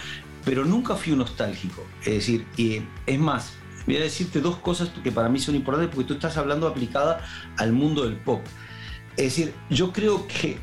pero 0.45 0.65
nunca 0.65 0.95
fui 0.95 1.13
un 1.13 1.19
nostálgico. 1.19 1.85
Es 2.01 2.15
decir, 2.15 2.47
y 2.57 2.83
es 3.07 3.19
más, 3.19 3.53
voy 3.87 3.97
a 3.97 4.01
decirte 4.01 4.41
dos 4.41 4.57
cosas 4.57 4.91
que 5.03 5.13
para 5.13 5.29
mí 5.29 5.39
son 5.39 5.55
importantes 5.55 5.91
porque 5.95 6.09
tú 6.09 6.15
estás 6.15 6.37
hablando 6.37 6.67
aplicada 6.67 7.25
al 7.57 7.73
mundo 7.73 8.05
del 8.05 8.17
pop. 8.17 8.41
Es 9.17 9.25
decir, 9.25 9.53
yo 9.69 9.93
creo 9.93 10.27
que 10.27 10.59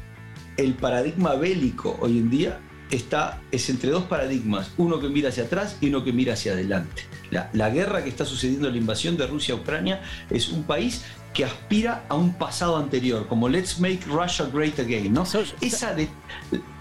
el 0.58 0.74
paradigma 0.74 1.36
bélico 1.36 1.98
hoy 2.00 2.18
en 2.18 2.30
día 2.30 2.60
está, 2.92 3.42
es 3.52 3.70
entre 3.70 3.90
dos 3.90 4.06
paradigmas, 4.06 4.72
uno 4.78 5.00
que 5.00 5.10
mira 5.10 5.30
hacia 5.30 5.44
atrás 5.44 5.78
y 5.82 5.90
uno 5.90 6.04
que 6.04 6.14
mira 6.14 6.34
hacia 6.34 6.54
adelante. 6.54 7.04
La, 7.32 7.70
guerra 7.70 8.04
que 8.04 8.10
está 8.10 8.24
sucediendo, 8.24 8.70
la 8.70 8.78
invasión 8.78 9.18
de 9.18 9.28
Rusia 9.28 9.56
a 9.56 9.58
Ucrania, 9.58 10.02
es 10.30 10.50
un 10.50 10.64
país 10.64 11.04
que 11.36 11.44
aspira 11.44 12.06
a 12.08 12.16
un 12.16 12.34
pasado 12.34 12.78
anterior, 12.78 13.28
como 13.28 13.50
Let's 13.50 13.80
Make 13.80 14.00
Russia 14.08 14.50
Great 14.52 14.80
Again, 14.80 15.14
¿no? 15.14 15.24
esa 15.62 15.94
de, 15.94 16.10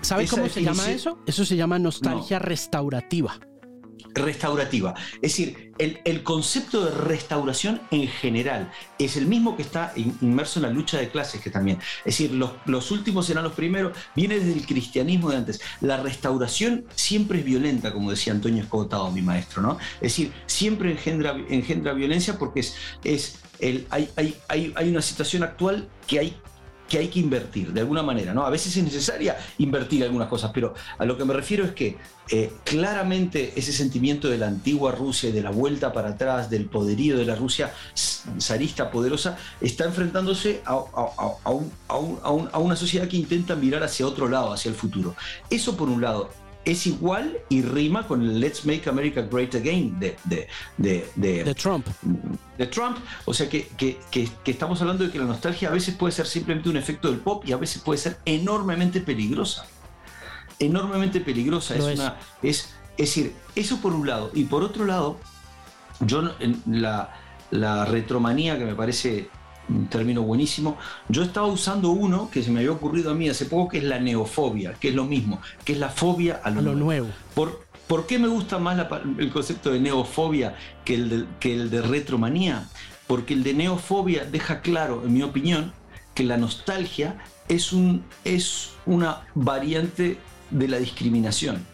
¿Sabe 0.01 0.27
cómo 0.29 0.49
se 0.49 0.63
llama 0.63 0.91
eso? 0.91 1.19
Eso 1.27 1.45
se 1.45 1.57
llama 1.57 1.79
nostalgia 1.79 2.39
restaurativa 2.39 3.39
restaurativa. 4.13 4.95
Es 5.17 5.33
decir, 5.37 5.73
el, 5.79 6.23
concepto 6.23 6.85
de 6.85 6.91
restauración 6.93 7.81
en 7.91 8.07
general 8.09 8.71
es 8.99 9.17
el 9.17 9.27
mismo 9.27 9.57
que 9.57 9.63
está 9.63 9.93
inmerso 9.97 10.59
en 10.59 10.65
la 10.65 10.71
lucha 10.71 10.99
de 10.99 11.09
clases 11.09 11.41
que 11.41 11.51
también. 11.51 11.79
Es 11.99 12.19
decir, 12.19 12.33
los, 12.33 12.91
últimos 12.91 13.27
serán 13.27 13.45
los 13.45 13.55
primeros, 13.55 13.97
viene 14.15 14.39
desde 14.39 14.53
el 14.53 14.67
cristianismo 14.67 15.31
de 15.31 15.39
antes. 15.39 15.61
La 15.81 15.97
restauración 15.97 16.85
siempre 16.95 17.41
es 17.41 17.45
violenta, 17.45 17.93
como 17.93 18.11
decía 18.11 18.33
Antonio 18.33 18.63
Escotado, 18.63 19.11
mi 19.11 19.23
maestro, 19.23 19.63
¿no? 19.63 19.79
Es 19.97 20.13
decir, 20.13 20.33
siempre 20.47 20.93
engendra, 20.93 21.37
engendra 21.49 21.93
violencia 21.93 22.39
porque 22.39 22.61
es, 22.61 22.77
es 23.03 23.39
el, 23.59 23.87
hay, 23.91 24.09
hay, 24.17 24.37
hay, 24.49 24.73
hay 24.77 24.89
una 24.91 25.03
situación 25.03 25.43
actual 25.43 25.89
que 26.07 26.19
hay 26.19 26.37
que 26.89 26.99
hay 26.99 27.09
que 27.09 27.21
invertir 27.21 27.73
de 27.73 27.81
alguna 27.81 28.03
manera, 28.03 28.35
¿no? 28.35 28.45
A 28.45 28.51
veces 28.51 28.77
es 28.77 28.85
necesaria 28.85 29.37
invertir 29.59 30.05
algunas 30.05 30.29
cosas, 30.29 30.51
pero 30.53 30.75
a 30.99 31.05
lo 31.05 31.17
que 31.17 31.25
me 31.25 31.33
refiero 31.33 31.65
es 31.65 31.73
que 31.73 31.97
eh, 32.31 32.53
claramente 32.65 33.53
ese 33.57 33.73
sentimiento 33.73 34.29
de 34.29 34.39
la 34.39 34.47
antigua 34.47 34.93
Rusia 34.93 35.31
y 35.31 35.33
de 35.33 35.43
la 35.43 35.51
vuelta 35.51 35.93
para 35.93 36.11
atrás, 36.11 36.51
del 36.51 36.67
poderío 36.67 37.17
de 37.17 37.25
la 37.25 37.35
Rusia 37.35 37.73
zarista 38.41 38.91
poderosa, 38.91 39.37
está 39.61 39.85
enfrentándose 39.85 40.63
a, 40.65 40.83
a 41.89 42.59
una 42.59 42.77
sociedad 42.77 43.09
que 43.09 43.17
intenta 43.17 43.57
mirar 43.57 43.83
hacia 43.83 44.07
otro 44.07 44.29
lado, 44.29 44.53
hacia 44.53 44.69
el 44.69 44.75
futuro. 44.75 45.15
Eso 45.51 45.77
por 45.77 45.89
un 45.89 46.01
lado 46.01 46.31
es 46.65 46.87
igual 46.87 47.39
y 47.49 47.63
rima 47.63 48.07
con 48.07 48.23
el 48.23 48.41
Let's 48.41 48.65
Make 48.65 48.89
America 48.89 49.23
Great 49.23 49.55
Again 49.55 49.99
de, 49.99 50.17
de, 50.77 51.55
Trump. 51.55 51.87
De 52.57 52.67
Trump. 52.67 52.99
O 53.25 53.35
sea 53.35 53.49
que, 53.49 53.69
estamos 54.45 54.81
hablando 54.81 55.05
de 55.05 55.11
que 55.11 55.19
la 55.19 55.27
nostalgia 55.27 55.69
a 55.69 55.73
veces 55.73 55.95
puede 55.95 56.13
ser 56.13 56.27
simplemente 56.27 56.69
un 56.69 56.77
efecto 56.77 57.11
del 57.11 57.21
pop 57.21 57.45
y 57.47 57.53
a 57.53 57.57
veces 57.57 57.83
puede 57.83 57.99
ser 57.99 58.19
enormemente 58.25 59.01
peligrosa. 59.01 59.67
Enormemente 60.59 61.21
peligrosa. 61.21 61.77
Es, 61.77 61.99
una. 61.99 62.17
Es, 62.43 62.75
Es 62.97 63.09
decir, 63.09 63.35
eso 63.55 63.81
por 63.81 63.93
un 63.93 64.07
lado. 64.07 64.31
Y 64.35 64.45
por 64.45 64.63
otro 64.63 64.85
lado, 64.85 65.19
yo 66.01 66.23
en 66.41 66.63
la, 66.67 67.15
la 67.51 67.85
retromanía 67.85 68.59
que 68.59 68.65
me 68.65 68.75
parece 68.75 69.29
un 69.69 69.87
término 69.87 70.23
buenísimo. 70.23 70.77
Yo 71.09 71.23
estaba 71.23 71.47
usando 71.47 71.91
uno 71.91 72.31
que 72.31 72.43
se 72.43 72.51
me 72.51 72.61
había 72.61 72.73
ocurrido 72.73 73.11
a 73.11 73.15
mí 73.15 73.29
hace 73.29 73.47
poco, 73.47 73.71
que 73.71 73.79
es 73.79 73.85
la 73.85 73.99
neofobia, 73.99 74.75
que 74.75 74.89
es 74.89 74.95
lo 74.95 75.05
mismo, 75.05 75.41
que 75.65 75.73
es 75.73 75.79
la 75.79 75.89
fobia 75.89 76.41
a 76.43 76.51
lo, 76.51 76.75
nuevo. 76.75 77.09
Por, 77.35 77.65
¿Por 77.87 78.07
qué 78.07 78.19
me 78.19 78.29
gusta 78.29 78.59
más 78.59 78.87
el 79.19 79.31
concepto 79.31 79.73
de 79.73 79.81
neofobia 79.81 80.57
que 80.85 80.95
el 80.95 81.09
de, 81.09 81.25
que 81.41 81.55
el 81.55 81.71
de 81.71 81.83
retromanía? 81.83 82.69
Porque 83.07 83.35
el 83.35 83.43
de 83.43 83.55
neofobia 83.55 84.25
deja 84.25 84.61
claro, 84.61 85.03
en 85.05 85.13
mi 85.13 85.23
opinión, 85.23 85.73
que 86.15 86.25
la 86.25 86.37
nostalgia 86.37 87.19
es, 87.49 87.73
un, 87.73 88.05
es 88.25 88.71
una 88.87 89.23
variante 89.35 90.19
de 90.51 90.69
la 90.69 90.79
discriminación. 90.79 91.67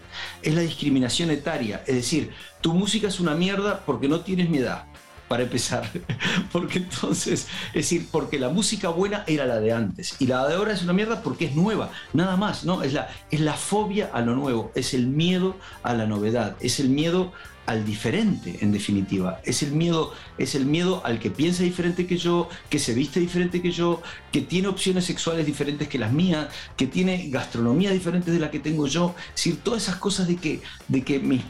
Es 0.42 0.54
la 0.54 0.62
discriminación 0.62 1.30
etaria. 1.30 1.82
Es 1.86 1.94
decir, 1.94 2.30
tu 2.60 2.74
música 2.74 3.08
es 3.08 3.20
una 3.20 3.34
mierda 3.34 3.84
porque 3.86 4.08
no 4.08 4.20
tienes 4.20 4.50
mi 4.50 4.58
edad 4.58 4.89
para 5.30 5.44
empezar. 5.44 5.88
Porque 6.52 6.78
entonces, 6.78 7.46
es 7.68 7.72
decir, 7.72 8.08
porque 8.10 8.36
la 8.36 8.48
música 8.48 8.88
buena 8.88 9.22
era 9.28 9.46
la 9.46 9.60
de 9.60 9.72
antes 9.72 10.16
y 10.18 10.26
la 10.26 10.44
de 10.48 10.56
ahora 10.56 10.72
es 10.72 10.82
una 10.82 10.92
mierda 10.92 11.22
porque 11.22 11.44
es 11.44 11.54
nueva, 11.54 11.90
nada 12.12 12.36
más, 12.36 12.64
¿no? 12.64 12.82
Es 12.82 12.92
la, 12.92 13.08
es 13.30 13.38
la 13.38 13.54
fobia 13.54 14.10
a 14.12 14.22
lo 14.22 14.34
nuevo, 14.34 14.72
es 14.74 14.92
el 14.92 15.06
miedo 15.06 15.54
a 15.84 15.94
la 15.94 16.06
novedad, 16.06 16.56
es 16.58 16.80
el 16.80 16.88
miedo 16.88 17.30
al 17.66 17.84
diferente, 17.84 18.58
en 18.62 18.72
definitiva. 18.72 19.40
Es 19.44 19.62
el 19.62 19.72
miedo, 19.72 20.12
es 20.38 20.54
el 20.54 20.66
miedo 20.66 21.02
al 21.04 21.20
que 21.20 21.30
piensa 21.30 21.62
diferente 21.62 22.06
que 22.06 22.16
yo, 22.16 22.48
que 22.68 22.78
se 22.78 22.94
viste 22.94 23.20
diferente 23.20 23.62
que 23.62 23.70
yo, 23.70 24.02
que 24.32 24.40
tiene 24.40 24.68
opciones 24.68 25.04
sexuales 25.04 25.46
diferentes 25.46 25.86
que 25.86 25.98
las 25.98 26.12
mías, 26.12 26.48
que 26.76 26.86
tiene 26.86 27.28
gastronomía 27.28 27.92
diferente 27.92 28.32
de 28.32 28.40
la 28.40 28.50
que 28.50 28.58
tengo 28.58 28.86
yo. 28.86 29.14
Es 29.28 29.36
decir, 29.36 29.60
todas 29.62 29.84
esas 29.84 29.96
cosas 29.96 30.26
de 30.26 30.36
que, 30.36 30.60
de 30.88 31.02
que 31.02 31.20
me, 31.20 31.42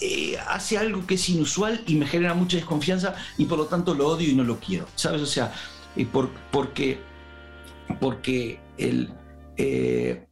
eh, 0.00 0.36
hace 0.48 0.76
algo 0.76 1.06
que 1.06 1.14
es 1.14 1.28
inusual 1.28 1.82
y 1.86 1.94
me 1.94 2.06
genera 2.06 2.34
mucha 2.34 2.58
desconfianza 2.58 3.14
y 3.38 3.46
por 3.46 3.58
lo 3.58 3.66
tanto 3.66 3.94
lo 3.94 4.08
odio 4.08 4.28
y 4.28 4.34
no 4.34 4.44
lo 4.44 4.58
quiero. 4.58 4.86
¿Sabes? 4.96 5.22
O 5.22 5.26
sea, 5.26 5.52
eh, 5.96 6.04
por, 6.04 6.30
porque, 6.50 6.98
porque 8.00 8.60
el. 8.76 9.14
eh, 9.56 10.26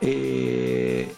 eh 0.00 1.14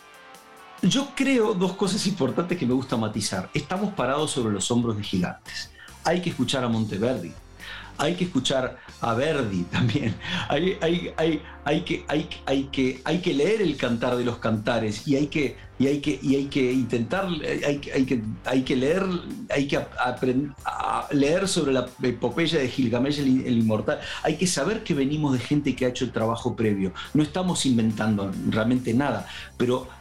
yo 0.82 1.08
creo 1.14 1.54
dos 1.54 1.74
cosas 1.74 2.06
importantes 2.06 2.56
que 2.58 2.66
me 2.66 2.74
gusta 2.74 2.96
matizar. 2.96 3.50
Estamos 3.54 3.92
parados 3.94 4.30
sobre 4.30 4.52
los 4.54 4.70
hombros 4.70 4.96
de 4.96 5.02
gigantes. 5.02 5.70
Hay 6.04 6.22
que 6.22 6.30
escuchar 6.30 6.64
a 6.64 6.68
Monteverdi. 6.68 7.32
Hay 7.98 8.14
que 8.14 8.24
escuchar 8.24 8.78
a 9.02 9.12
Verdi 9.12 9.62
también. 9.70 10.14
Hay, 10.48 10.78
que, 11.82 13.34
leer 13.34 13.60
el 13.60 13.76
cantar 13.76 14.16
de 14.16 14.24
los 14.24 14.38
cantares 14.38 15.06
y 15.06 15.16
hay 15.16 15.26
que, 15.26 15.58
intentar, 15.78 17.28
hay, 18.46 18.64
que, 18.64 18.76
leer 21.12 21.46
sobre 21.46 21.72
la 21.74 21.86
epopeya 22.02 22.58
de 22.58 22.68
Gilgamesh 22.68 23.18
el, 23.18 23.46
el, 23.46 23.58
inmortal. 23.58 24.00
Hay 24.22 24.36
que 24.36 24.46
saber 24.46 24.82
que 24.82 24.94
venimos 24.94 25.34
de 25.34 25.40
gente 25.40 25.76
que 25.76 25.84
ha 25.84 25.88
hecho 25.88 26.06
el 26.06 26.12
trabajo 26.12 26.56
previo. 26.56 26.94
No 27.12 27.22
estamos 27.22 27.66
inventando 27.66 28.32
realmente 28.48 28.94
nada, 28.94 29.28
pero 29.58 29.99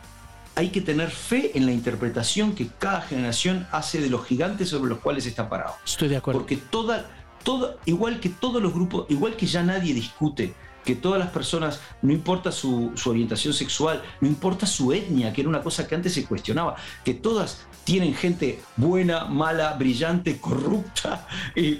hay 0.60 0.72
que 0.72 0.82
tener 0.82 1.10
fe 1.10 1.58
en 1.58 1.66
la 1.66 1.72
interpretación 1.72 2.54
que 2.54 2.68
cada 2.68 3.00
generación 3.00 3.66
hace 3.72 4.02
de 4.02 4.10
los 4.10 4.26
gigantes 4.26 4.68
sobre 4.68 4.90
los 4.90 5.00
cuales 5.00 5.26
está 5.26 5.48
parado. 5.48 5.76
Estoy 5.86 6.10
de 6.10 6.18
acuerdo. 6.18 6.42
Porque 6.42 6.58
toda, 6.58 7.10
toda, 7.46 7.78
igual 7.86 8.20
que 8.20 8.28
todos 8.28 8.62
los 8.62 8.74
grupos, 8.74 9.06
igual 9.08 9.38
que 9.38 9.46
ya 9.46 9.64
nadie 9.64 9.94
discute 9.94 10.54
que 10.84 10.96
todas 10.96 11.18
las 11.18 11.30
personas, 11.30 11.80
no 12.02 12.12
importa 12.12 12.52
su, 12.52 12.92
orientación 13.06 13.54
sexual, 13.54 14.04
no 14.20 14.28
importa 14.28 14.66
su 14.66 14.92
etnia, 14.92 15.32
que 15.32 15.42
era 15.42 15.50
una 15.50 15.62
cosa 15.62 15.88
que 15.88 15.96
antes 15.96 16.14
se 16.14 16.26
cuestionaba, 16.26 16.76
que 17.06 17.14
todas 17.14 17.66
tienen 17.86 18.14
gente 18.14 18.60
buena, 18.76 19.26
mala, 19.26 19.74
brillante, 19.78 20.40
corrupta 20.42 21.26
y, 21.56 21.80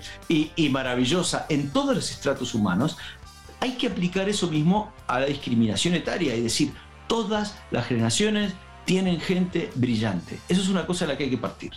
y 0.56 0.70
maravillosa 0.70 1.48
en 1.50 1.70
todos 1.72 1.96
los 1.96 2.12
estratos 2.12 2.54
humanos, 2.54 2.98
hay 3.60 3.74
que 3.74 3.88
aplicar 3.88 4.30
eso 4.30 4.48
mismo 4.48 4.94
a 5.06 5.20
la 5.20 5.26
discriminación 5.26 5.96
etaria, 5.96 6.34
es 6.34 6.44
decir, 6.44 6.72
todas 7.08 7.58
las 7.72 7.88
generaciones 7.88 8.54
tienen 8.90 9.20
gente 9.20 9.70
brillante. 9.76 10.40
Eso 10.50 10.62
es 10.64 10.68
una 10.68 10.88
cosa 10.88 11.06
a 11.06 11.10
la 11.10 11.16
que 11.16 11.26
hay 11.26 11.30
que 11.30 11.38
partir. 11.38 11.74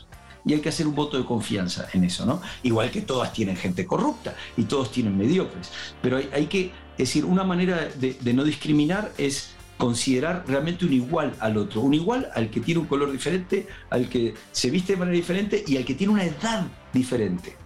Y 0.47 0.55
hay 0.55 0.61
que 0.61 0.71
hacer 0.71 0.87
un 0.87 0.95
voto 0.95 1.19
de 1.19 1.27
confianza 1.27 1.87
en 1.93 2.05
eso, 2.05 2.25
¿no? 2.25 2.41
Igual 2.63 2.91
que 2.91 3.03
todas 3.03 3.35
tienen 3.35 3.55
gente 3.55 3.85
corrupta 3.85 4.35
y 4.57 4.63
todos 4.63 4.91
tienen 4.91 5.19
mediocres. 5.19 5.71
Pero 6.01 6.17
hay, 6.17 6.47
que, 6.47 6.73
decir, 6.97 7.27
una 7.27 7.45
manera 7.45 7.91
de, 7.97 8.33
no 8.33 8.45
discriminar 8.45 9.13
es 9.19 9.51
considerar 9.77 10.45
realmente 10.49 10.87
un 10.87 10.95
igual 10.95 11.35
al 11.39 11.59
otro, 11.59 11.83
un 11.83 11.93
igual 11.93 12.31
al 12.35 12.49
que 12.49 12.61
tiene 12.61 12.81
un 12.81 12.87
color 12.87 13.13
diferente, 13.13 13.69
al 13.91 14.09
que 14.09 14.33
se 14.51 14.71
viste 14.71 14.95
de 14.95 15.01
manera 15.01 15.15
diferente 15.15 15.63
y 15.67 15.77
al 15.77 15.85
que 15.85 15.95
tiene 15.95 16.15
una 16.15 16.25
edad 16.25 16.67
diferente. 16.95 17.57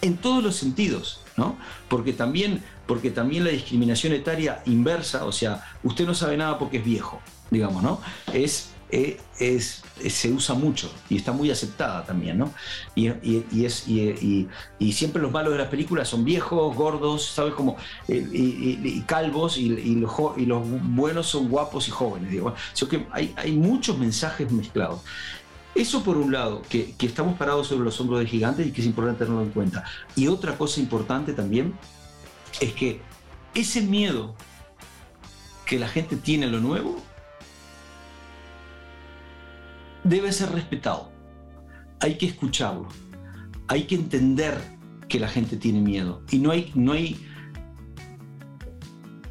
En 0.00 0.16
todos 0.16 0.44
los 0.44 0.54
sentidos, 0.54 1.22
¿no? 1.36 1.56
Porque 1.88 2.12
también, 2.12 2.62
porque 2.86 3.10
también 3.10 3.42
la 3.42 3.50
discriminación 3.50 4.12
etaria 4.12 4.62
inversa, 4.64 5.24
o 5.24 5.32
sea, 5.32 5.64
usted 5.82 6.06
no 6.06 6.14
sabe 6.14 6.36
nada 6.36 6.56
porque 6.56 6.76
es 6.76 6.84
viejo, 6.84 7.20
digamos, 7.50 7.82
¿no? 7.82 8.00
Es 8.32 8.75
eh, 8.88 9.18
es, 9.40 9.82
se 10.08 10.32
usa 10.32 10.54
mucho 10.54 10.92
y 11.08 11.16
está 11.16 11.32
muy 11.32 11.50
aceptada 11.50 12.04
también, 12.04 12.38
¿no? 12.38 12.52
Y, 12.94 13.08
es, 13.64 13.88
y, 13.88 14.48
siempre 14.92 15.20
los 15.20 15.32
malos 15.32 15.52
de 15.52 15.58
las 15.58 15.68
películas 15.68 16.08
son 16.08 16.24
viejos, 16.24 16.74
gordos, 16.76 17.26
¿sabes? 17.26 17.54
Como, 17.54 17.76
eh, 18.06 18.28
y, 18.32 19.00
calvos 19.02 19.58
y, 19.58 19.96
los, 19.96 20.12
buenos 20.94 21.26
son 21.26 21.48
guapos 21.48 21.88
y 21.88 21.90
jóvenes. 21.90 22.30
Digo. 22.30 22.54
que 22.88 23.06
hay, 23.10 23.52
muchos 23.52 23.98
mensajes 23.98 24.50
mezclados. 24.52 25.00
Eso 25.74 26.02
por 26.02 26.16
un 26.16 26.32
lado, 26.32 26.62
que 26.70 26.94
estamos 27.00 27.36
parados 27.36 27.66
sobre 27.66 27.84
los 27.84 28.00
hombros 28.00 28.20
de 28.20 28.26
gigantes 28.26 28.66
y 28.66 28.72
que 28.72 28.80
es 28.80 28.86
importante 28.86 29.24
tenerlo 29.24 29.42
en 29.42 29.50
cuenta. 29.50 29.84
Y 30.14 30.28
otra 30.28 30.56
cosa 30.56 30.80
importante 30.80 31.32
también 31.32 31.74
es 32.60 32.72
que 32.72 33.00
ese 33.54 33.82
miedo 33.82 34.34
que 35.66 35.78
la 35.78 35.88
gente 35.88 36.16
tiene 36.16 36.46
a 36.46 36.48
lo 36.48 36.60
nuevo 36.60 37.02
debe 40.08 40.32
ser 40.32 40.52
respetado. 40.52 41.10
Hay 42.00 42.16
que 42.16 42.26
escucharlo. 42.26 42.88
Hay 43.68 43.84
que 43.84 43.96
entender 43.96 44.58
que 45.08 45.18
la 45.18 45.28
gente 45.28 45.56
tiene 45.56 45.80
miedo. 45.80 46.22
Y 46.30 46.38
no 46.38 46.50
hay, 46.50 46.70
no 46.74 46.92
hay, 46.92 47.16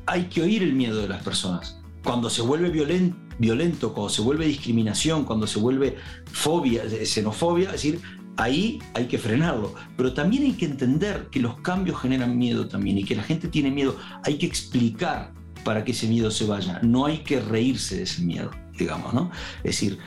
hay 0.06 0.26
que 0.26 0.42
oír 0.42 0.64
el 0.64 0.74
miedo 0.74 1.02
de 1.02 1.08
las 1.08 1.24
personas. 1.24 1.80
Cuando 2.04 2.30
se 2.30 2.42
vuelve 2.42 2.70
violento, 2.70 3.18
violento, 3.40 3.94
cuando 3.94 4.10
se 4.10 4.22
vuelve 4.22 4.46
discriminación, 4.46 5.26
cuando 5.26 5.48
se 5.48 5.60
vuelve 5.60 5.98
fobia, 6.32 6.84
xenofobia, 7.06 7.68
es 7.68 7.74
decir, 7.74 8.02
ahí 8.38 8.80
hay 8.94 9.06
que 9.06 9.18
frenarlo. 9.18 9.74
Pero 9.98 10.14
también 10.14 10.44
hay 10.44 10.54
que 10.54 10.66
entender 10.66 11.28
que 11.32 11.40
los 11.40 11.60
cambios 11.62 12.02
generan 12.02 12.38
miedo 12.38 12.68
también 12.68 12.98
y 12.98 13.04
que 13.04 13.16
la 13.16 13.24
gente 13.24 13.48
tiene 13.48 13.72
miedo. 13.72 13.98
Hay 14.24 14.38
que 14.38 14.46
explicar 14.46 15.34
para 15.64 15.84
que 15.84 15.94
ese 15.94 16.08
miedo 16.08 16.30
se 16.30 16.46
vaya. 16.46 16.80
No 16.84 17.06
hay 17.06 17.20
que 17.20 17.40
reírse 17.40 17.98
de 17.98 18.04
ese 18.04 18.22
miedo 18.22 18.52
digamos, 18.78 19.14
¿no? 19.14 19.32
Es 19.58 19.80
decir, 19.80 20.00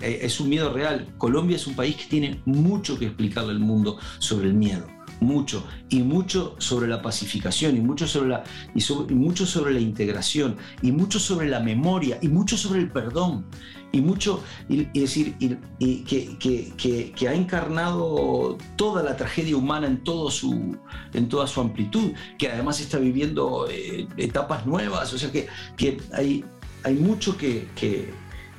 eh, 0.00 0.20
es 0.22 0.40
un 0.40 0.48
miedo 0.48 0.72
real. 0.72 1.08
Colombia 1.18 1.56
es 1.56 1.66
un 1.66 1.74
país 1.74 1.96
que 1.96 2.04
tiene 2.04 2.40
mucho 2.44 2.98
que 2.98 3.06
explicarle 3.06 3.52
al 3.52 3.60
mundo 3.60 3.98
sobre 4.18 4.48
el 4.48 4.54
miedo, 4.54 4.86
mucho, 5.20 5.64
y 5.88 6.02
mucho 6.02 6.56
sobre 6.58 6.88
la 6.88 7.00
pacificación, 7.00 7.76
y 7.76 7.80
mucho 7.80 8.06
sobre 8.06 8.30
la, 8.30 8.44
y, 8.74 9.14
mucho 9.14 9.46
sobre 9.46 9.72
la 9.72 9.80
integración, 9.80 10.56
y 10.82 10.92
mucho 10.92 11.18
sobre 11.18 11.48
la 11.48 11.60
memoria, 11.60 12.18
y 12.20 12.28
mucho 12.28 12.56
sobre 12.56 12.80
el 12.80 12.90
perdón, 12.90 13.46
y 13.92 14.00
mucho, 14.00 14.42
y, 14.68 14.84
decir, 14.98 15.36
y, 15.78 15.96
que, 16.04 17.12
que, 17.14 17.28
ha 17.28 17.34
encarnado 17.34 18.56
toda 18.76 19.02
la 19.02 19.16
tragedia 19.16 19.56
humana 19.56 19.86
en, 19.86 20.02
todo 20.02 20.30
su, 20.30 20.76
en 21.12 21.28
toda 21.28 21.46
su 21.46 21.60
amplitud, 21.60 22.12
que 22.38 22.50
además 22.50 22.80
está 22.80 22.98
viviendo 22.98 23.68
eh, 23.70 24.08
etapas 24.16 24.66
nuevas, 24.66 25.12
o 25.12 25.18
sea 25.18 25.30
que, 25.30 25.46
que 25.76 25.98
hay 26.12 26.44
hay 26.84 26.94
mucho 26.94 27.36
que, 27.36 27.68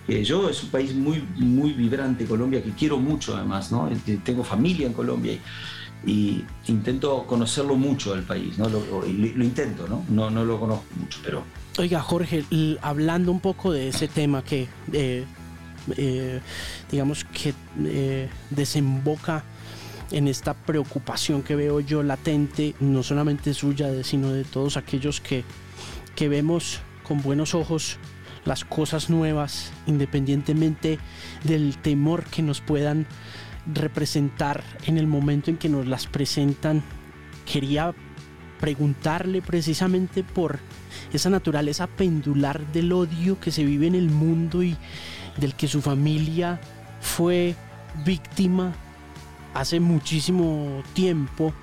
yo, 0.08 0.50
es 0.50 0.64
un 0.64 0.70
país 0.70 0.94
muy, 0.94 1.24
muy 1.38 1.74
vibrante, 1.74 2.26
Colombia, 2.26 2.64
que 2.64 2.72
quiero 2.72 2.98
mucho 2.98 3.36
además, 3.36 3.72
¿no? 3.72 3.90
Tengo 4.24 4.44
familia 4.44 4.88
en 4.88 4.94
Colombia 4.94 5.38
y, 6.06 6.44
intento 6.68 7.26
conocerlo 7.26 7.76
mucho 7.76 8.13
al 8.13 8.24
país, 8.24 8.58
¿no? 8.58 8.69
Lo, 8.69 9.06
intento, 9.08 9.88
¿no? 9.88 10.06
¿no? 10.10 10.30
No 10.30 10.46
lo 10.46 10.60
conozco 10.60 10.86
mucho, 11.00 11.19
pero... 11.24 11.44
Oiga, 11.80 12.02
Jorge, 12.02 12.44
hablando 12.82 13.32
un 13.32 13.40
poco 13.40 13.71
de 13.71 13.88
ese 13.88 14.08
tema 14.08 14.44
que, 14.44 14.67
eh, 14.92 15.26
digamos, 16.92 17.24
que 17.26 17.54
eh, 17.84 18.30
desemboca 18.52 19.44
en 20.12 20.28
esta 20.28 20.54
preocupación 20.54 21.42
que 21.42 21.56
veo 21.56 21.80
yo 21.80 22.04
latente, 22.04 22.76
no 22.80 23.02
solamente 23.02 23.54
suya, 23.56 24.04
sino 24.04 24.32
de 24.32 24.44
todos 24.44 24.78
aquellos 24.78 25.19
que, 25.19 25.44
que 26.15 26.30
vemos 26.30 26.82
con 27.04 27.21
buenos 27.21 27.56
ojos 27.56 27.98
las 28.46 28.65
cosas 28.65 29.10
nuevas, 29.10 29.71
independientemente 29.85 31.00
del 31.44 31.77
temor 31.77 32.25
que 32.25 32.41
nos 32.41 32.62
puedan 32.62 33.08
representar 33.71 34.63
en 34.85 34.98
el 34.98 35.08
momento 35.08 35.50
en 35.50 35.58
que 35.58 35.69
nos 35.69 35.87
las 35.87 36.08
presentan. 36.08 36.83
Quería 37.46 37.94
preguntarle 38.60 39.41
precisamente 39.41 40.23
por 40.23 40.60
esa 41.12 41.29
naturaleza 41.29 41.87
pendular 41.87 42.65
del 42.71 42.94
odio 42.94 43.39
que 43.39 43.52
se 43.52 43.65
vive 43.65 43.87
en 43.87 43.96
el 43.96 44.10
mundo 44.10 44.63
y 44.63 44.77
del 45.37 45.54
que 45.56 45.67
su 45.67 45.81
familia 45.81 46.62
fue 47.02 47.56
víctima 48.06 48.73
hace 49.54 49.79
muchísimo 49.79 50.81
tiempo 50.94 51.54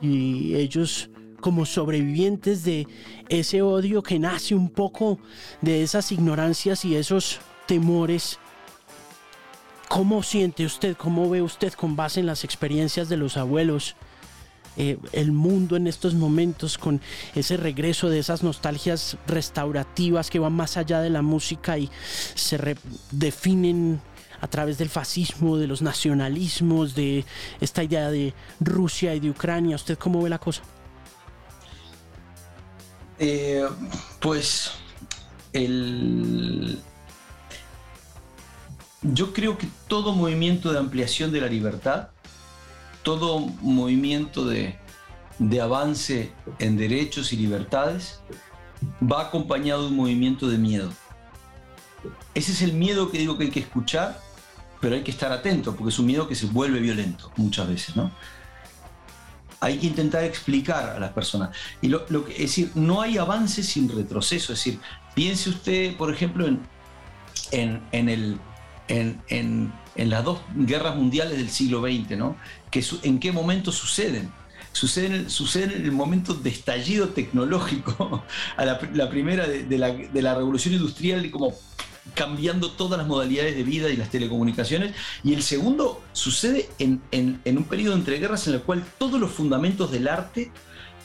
y 0.00 0.54
ellos 0.54 1.10
como 1.40 1.66
sobrevivientes 1.66 2.64
de 2.64 2.86
ese 3.28 3.62
odio 3.62 4.02
que 4.02 4.18
nace 4.18 4.54
un 4.54 4.70
poco 4.70 5.18
de 5.60 5.82
esas 5.82 6.12
ignorancias 6.12 6.84
y 6.84 6.96
esos 6.96 7.40
temores. 7.66 8.38
¿Cómo 9.88 10.22
siente 10.22 10.64
usted, 10.64 10.96
cómo 10.96 11.28
ve 11.28 11.42
usted 11.42 11.72
con 11.72 11.96
base 11.96 12.20
en 12.20 12.26
las 12.26 12.44
experiencias 12.44 13.08
de 13.08 13.16
los 13.16 13.36
abuelos 13.36 13.96
eh, 14.76 14.98
el 15.12 15.32
mundo 15.32 15.76
en 15.76 15.88
estos 15.88 16.14
momentos 16.14 16.78
con 16.78 17.00
ese 17.34 17.56
regreso 17.56 18.08
de 18.08 18.20
esas 18.20 18.44
nostalgias 18.44 19.16
restaurativas 19.26 20.30
que 20.30 20.38
van 20.38 20.52
más 20.52 20.76
allá 20.76 21.00
de 21.00 21.10
la 21.10 21.22
música 21.22 21.76
y 21.76 21.90
se 22.36 22.76
definen 23.10 24.00
a 24.40 24.46
través 24.46 24.78
del 24.78 24.88
fascismo, 24.88 25.56
de 25.58 25.66
los 25.66 25.82
nacionalismos, 25.82 26.94
de 26.94 27.24
esta 27.60 27.82
idea 27.82 28.10
de 28.10 28.32
Rusia 28.60 29.14
y 29.14 29.20
de 29.20 29.30
Ucrania. 29.30 29.76
¿Usted 29.76 29.98
cómo 29.98 30.22
ve 30.22 30.30
la 30.30 30.38
cosa? 30.38 30.62
Eh, 33.22 33.68
pues 34.18 34.72
el... 35.52 36.80
yo 39.02 39.34
creo 39.34 39.58
que 39.58 39.68
todo 39.88 40.14
movimiento 40.14 40.72
de 40.72 40.78
ampliación 40.78 41.30
de 41.30 41.42
la 41.42 41.46
libertad, 41.46 42.08
todo 43.02 43.40
movimiento 43.60 44.46
de, 44.46 44.78
de 45.38 45.60
avance 45.60 46.32
en 46.58 46.78
derechos 46.78 47.34
y 47.34 47.36
libertades 47.36 48.20
va 49.00 49.26
acompañado 49.26 49.82
de 49.82 49.88
un 49.88 49.96
movimiento 49.96 50.48
de 50.48 50.56
miedo. 50.56 50.90
Ese 52.34 52.52
es 52.52 52.62
el 52.62 52.72
miedo 52.72 53.10
que 53.10 53.18
digo 53.18 53.36
que 53.36 53.44
hay 53.44 53.50
que 53.50 53.60
escuchar, 53.60 54.18
pero 54.80 54.94
hay 54.94 55.02
que 55.02 55.10
estar 55.10 55.30
atento, 55.30 55.76
porque 55.76 55.90
es 55.90 55.98
un 55.98 56.06
miedo 56.06 56.26
que 56.26 56.34
se 56.34 56.46
vuelve 56.46 56.80
violento 56.80 57.30
muchas 57.36 57.68
veces, 57.68 57.96
¿no? 57.96 58.10
Hay 59.60 59.78
que 59.78 59.86
intentar 59.86 60.24
explicar 60.24 60.90
a 60.90 60.98
las 60.98 61.12
personas. 61.12 61.54
Y 61.82 61.88
lo, 61.88 62.06
es 62.28 62.38
decir, 62.38 62.70
no 62.74 63.02
hay 63.02 63.18
avance 63.18 63.62
sin 63.62 63.88
retroceso. 63.88 64.54
Es 64.54 64.58
decir, 64.58 64.80
piense 65.14 65.50
usted, 65.50 65.96
por 65.96 66.12
ejemplo, 66.12 66.46
en, 66.46 66.60
en, 67.92 68.40
en, 68.88 69.72
las 69.96 70.24
dos 70.24 70.40
guerras 70.54 70.96
mundiales 70.96 71.36
del 71.36 71.50
siglo 71.50 71.82
XX, 71.82 72.16
¿no? 72.16 72.36
Que 72.70 72.82
¿En 73.02 73.20
qué 73.20 73.32
momento 73.32 73.70
suceden? 73.70 74.32
Suceden, 74.72 75.28
suceden 75.28 75.72
en 75.72 75.84
el 75.84 75.92
momento 75.92 76.32
de 76.32 76.48
estallido 76.48 77.08
tecnológico, 77.08 78.24
a 78.56 78.64
la, 78.64 79.10
primera 79.10 79.46
de, 79.46 79.78
la, 79.78 79.92
de 79.92 80.22
la 80.22 80.34
revolución 80.34 80.74
industrial 80.74 81.30
como 81.30 81.54
cambiando 82.14 82.70
todas 82.72 82.98
las 82.98 83.06
modalidades 83.06 83.56
de 83.56 83.62
vida 83.62 83.90
y 83.90 83.96
las 83.96 84.10
telecomunicaciones. 84.10 84.94
Y 85.24 85.34
el 85.34 85.42
segundo 85.42 86.02
sucede 86.12 86.68
en, 86.78 87.02
un 87.46 87.64
periodo 87.64 87.94
entre 87.94 88.18
guerras 88.18 88.46
en 88.48 88.54
el 88.54 88.62
cual 88.62 88.84
todos 88.98 89.20
los 89.20 89.30
fundamentos 89.30 89.90
del 89.90 90.08
arte 90.08 90.50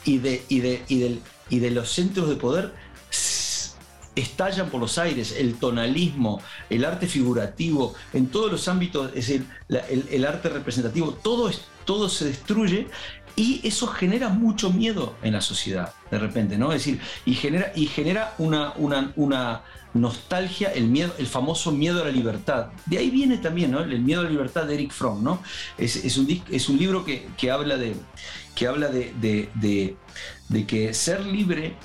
y 0.04 0.18
de, 0.18 0.44
y 0.48 0.60
de, 0.60 1.20
y 1.48 1.58
de 1.58 1.70
los 1.70 1.90
centros 1.90 2.28
de 2.28 2.36
poder 2.36 2.72
estallan 4.16 4.70
por 4.70 4.80
los 4.80 4.98
aires, 4.98 5.34
el 5.38 5.56
tonalismo, 5.56 6.40
el 6.70 6.84
arte 6.84 7.06
figurativo, 7.06 7.94
en 8.14 8.28
todos 8.28 8.50
los 8.50 8.66
ámbitos, 8.66 9.10
es 9.14 9.28
el, 9.28 9.46
el, 9.68 10.24
arte 10.24 10.48
representativo, 10.48 11.12
todo, 11.12 11.50
todo 11.84 12.08
se 12.08 12.24
destruye 12.24 12.88
y 13.36 13.60
eso 13.64 13.86
genera 13.86 14.30
mucho 14.30 14.72
miedo 14.72 15.14
en 15.22 15.34
la 15.34 15.42
sociedad, 15.42 15.92
de 16.10 16.18
repente, 16.18 16.56
¿no? 16.56 16.72
Es 16.72 16.84
decir, 16.84 17.00
y 17.26 17.34
genera, 17.34 17.70
y 17.76 17.86
genera 17.86 18.34
una, 18.38 18.72
una, 18.76 19.12
una 19.14 19.62
nostalgia, 19.92 20.72
el 20.72 20.86
miedo, 20.88 21.14
el 21.18 21.26
famoso 21.26 21.70
miedo 21.70 22.00
a 22.00 22.06
la 22.06 22.10
libertad. 22.10 22.68
De 22.86 22.96
ahí 22.96 23.10
viene 23.10 23.36
también, 23.36 23.72
¿no? 23.72 23.80
El 23.80 24.00
miedo 24.00 24.22
a 24.22 24.24
la 24.24 24.30
libertad 24.30 24.64
de 24.64 24.74
Eric 24.74 24.90
Fromm, 24.90 25.22
¿no? 25.22 25.42
Es, 25.76 25.96
es, 25.96 26.16
un, 26.16 26.42
es 26.50 26.68
un, 26.70 26.78
libro 26.78 27.04
que, 27.04 27.28
que, 27.36 27.50
habla, 27.50 27.76
de, 27.76 27.94
que, 28.54 28.66
habla 28.66 28.88
de, 28.88 29.12
de, 29.20 30.66
que 30.66 30.94
ser 30.94 31.26
libre 31.26 31.76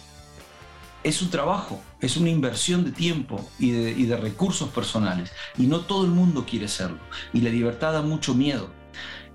es 1.03 1.21
un 1.21 1.31
trabajo, 1.31 1.81
es 1.99 2.15
una 2.15 2.29
inversión 2.29 2.85
de 2.85 2.91
tiempo 2.91 3.49
y 3.59 3.71
de, 3.71 3.91
y 3.91 4.05
de 4.05 4.15
recursos 4.15 4.69
personales. 4.69 5.33
Y 5.57 5.63
no 5.63 5.81
todo 5.81 6.05
el 6.05 6.11
mundo 6.11 6.45
quiere 6.49 6.69
serlo. 6.69 6.99
Y 7.33 7.41
la 7.41 7.49
libertad 7.49 7.91
da 7.91 8.01
mucho 8.01 8.33
miedo 8.33 8.80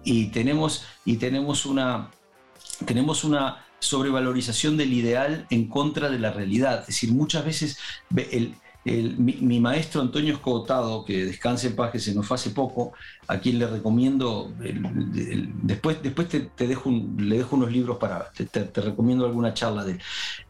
y 0.07 0.28
tenemos, 0.28 0.84
y 1.04 1.16
tenemos, 1.16 1.66
una, 1.66 2.11
tenemos 2.86 3.24
una 3.24 3.66
sobrevalorización 3.80 4.76
del 4.76 4.92
ideal 4.92 5.46
en 5.50 5.68
contra 5.68 6.09
de 6.09 6.20
la 6.20 6.30
realidad. 6.30 6.80
Es 6.82 6.86
decir, 6.86 7.12
muchas 7.12 7.44
veces 7.44 7.78
mi, 8.86 9.59
maestro 9.59 10.00
Antonio 10.00 10.34
Escotado, 10.34 11.04
que 11.04 11.24
descanse 11.24 11.66
en 11.66 11.76
paz, 11.76 11.90
que 11.90 11.98
se 11.98 12.14
nos 12.14 12.24
fue 12.24 12.36
hace 12.36 12.50
poco, 12.50 12.92
a 13.26 13.38
quien 13.38 13.59
le 13.59 13.66
recomiendo, 13.66 14.52
después, 15.62 16.00
después 16.00 16.28
te, 16.28 16.66
dejo 16.68 16.92
le 17.18 17.38
dejo 17.38 17.57
unos 17.57 17.72
libros 17.72 17.98
para, 17.98 18.30
te, 18.30 18.80
recomiendo 18.80 19.26
alguna 19.26 19.54
charla 19.54 19.84
de 19.84 19.98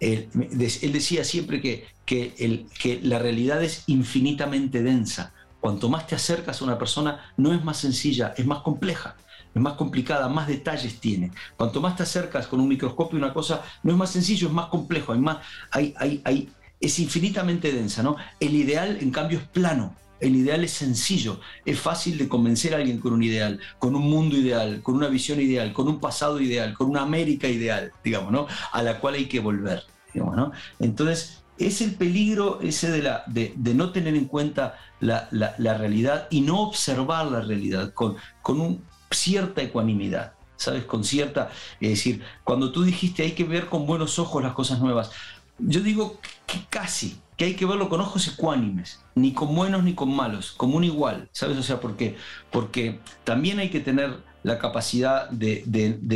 él. 0.01 0.29
Él, 0.33 0.93
decía 0.93 1.25
siempre 1.25 1.63
que, 1.63 1.87
que, 2.05 2.35
el, 2.39 2.67
que 2.79 3.01
la 3.03 3.19
realidad 3.19 3.65
es 3.65 3.85
infinitamente 3.87 4.83
densa. 4.83 5.33
Cuanto 5.61 5.89
más 5.89 6.07
te 6.07 6.15
acercas 6.15 6.61
a 6.61 6.65
una 6.67 6.79
persona, 6.79 7.33
no 7.39 7.55
es 7.55 7.65
más 7.65 7.79
sencilla, 7.79 8.35
es 8.37 8.47
más 8.47 8.61
compleja 8.61 9.17
es 9.57 9.63
más 9.63 9.73
complicada, 9.73 10.29
más 10.29 10.47
detalles 10.47 11.01
tiene. 11.01 11.33
Cuanto 11.57 11.81
más 11.81 11.97
te 11.97 12.03
acercas 12.03 12.47
con 12.47 12.61
un 12.61 12.69
microscopio 12.69 13.19
una 13.19 13.33
cosa, 13.33 13.63
no 13.83 13.91
es 13.91 13.97
más 13.97 14.11
sencillo, 14.11 14.49
es 14.49 14.53
más 14.53 14.67
complejo, 14.67 15.15
hay 15.15 15.19
más, 15.19 15.39
hay, 15.71 15.95
hay, 15.97 16.51
es 16.79 16.99
infinitamente 16.99 17.73
densa. 17.73 18.03
¿no? 18.03 18.17
El 18.39 18.55
ideal, 18.55 18.99
en 19.01 19.11
cambio, 19.11 19.39
es 19.39 19.45
plano. 19.47 19.95
El 20.21 20.37
ideal 20.37 20.63
es 20.63 20.73
sencillo, 20.73 21.41
es 21.65 21.79
fácil 21.79 22.19
de 22.19 22.29
convencer 22.29 22.75
a 22.75 22.79
alguien 22.79 23.01
con 23.01 23.15
un 23.15 23.23
ideal, 23.23 23.59
con 23.79 23.95
un 23.95 24.03
mundo 24.03 24.37
ideal, 24.37 24.83
con 24.83 24.95
una 24.95 25.09
visión 25.09 25.41
ideal, 25.41 25.73
con 25.73 25.89
un 25.89 26.01
pasado 26.01 26.39
ideal, 26.39 26.75
con 26.75 26.91
una 26.91 27.03
América 27.03 27.49
ideal, 27.49 27.93
digamos, 28.05 28.33
¿no? 28.33 28.47
A 28.73 28.83
la 28.83 28.99
cual 28.99 29.15
hay 29.15 29.27
que 29.27 29.41
volver, 29.41 29.85
digamos, 30.15 30.37
¿no? 30.37 30.53
Entonces, 30.79 31.43
es 31.59 31.83
el 31.83 31.95
peligro 31.95 32.61
ese 32.63 32.91
de, 32.91 33.03
la, 33.03 33.25
de, 33.27 33.55
no 33.75 33.93
tener 33.93 34.15
en 34.15 34.25
cuenta 34.25 34.79
la, 35.01 35.29
realidad 35.59 36.29
y 36.31 36.41
no 36.41 36.63
observar 36.63 37.27
la 37.27 37.41
realidad 37.41 37.93
con, 37.93 38.17
con 38.41 38.61
un 38.61 38.83
cierta 39.11 39.63
ecuanimidad, 39.63 40.33
¿sabes? 40.57 40.85
Con 40.85 41.05
cierta, 41.05 41.51
es 41.81 41.91
decir, 41.91 42.23
cuando 42.45 42.73
tú 42.73 42.83
dijiste 42.83 43.23
hay 43.23 43.33
que 43.33 43.45
ver 43.45 43.67
con 43.67 43.87
buenos 43.87 44.19
ojos 44.19 44.43
las 44.43 44.55
cosas 44.55 44.81
nuevas, 44.81 45.11
yo 45.59 45.81
digo 45.81 46.21
que 46.47 46.61
casi, 46.69 47.19
que 47.37 47.45
hay 47.45 47.55
que 47.55 47.67
verlo 47.67 47.89
con 47.89 48.01
ojos 48.01 48.27
ecuánimes, 48.29 49.01
ni 49.15 49.33
con 49.33 49.55
buenos 49.55 49.85
ni 49.85 49.95
con 49.95 50.15
malos, 50.15 50.53
como 50.53 50.77
un 50.77 50.85
igual, 50.85 51.29
¿sabes? 51.33 51.59
O 51.59 51.63
sea, 51.63 51.81
¿por 51.81 51.97
qué? 51.97 52.17
Porque 52.51 53.01
también 53.25 53.59
hay 53.59 53.71
que 53.71 53.81
tener 53.81 54.17
la 54.43 54.59
capacidad 54.59 55.29
de, 55.31 55.65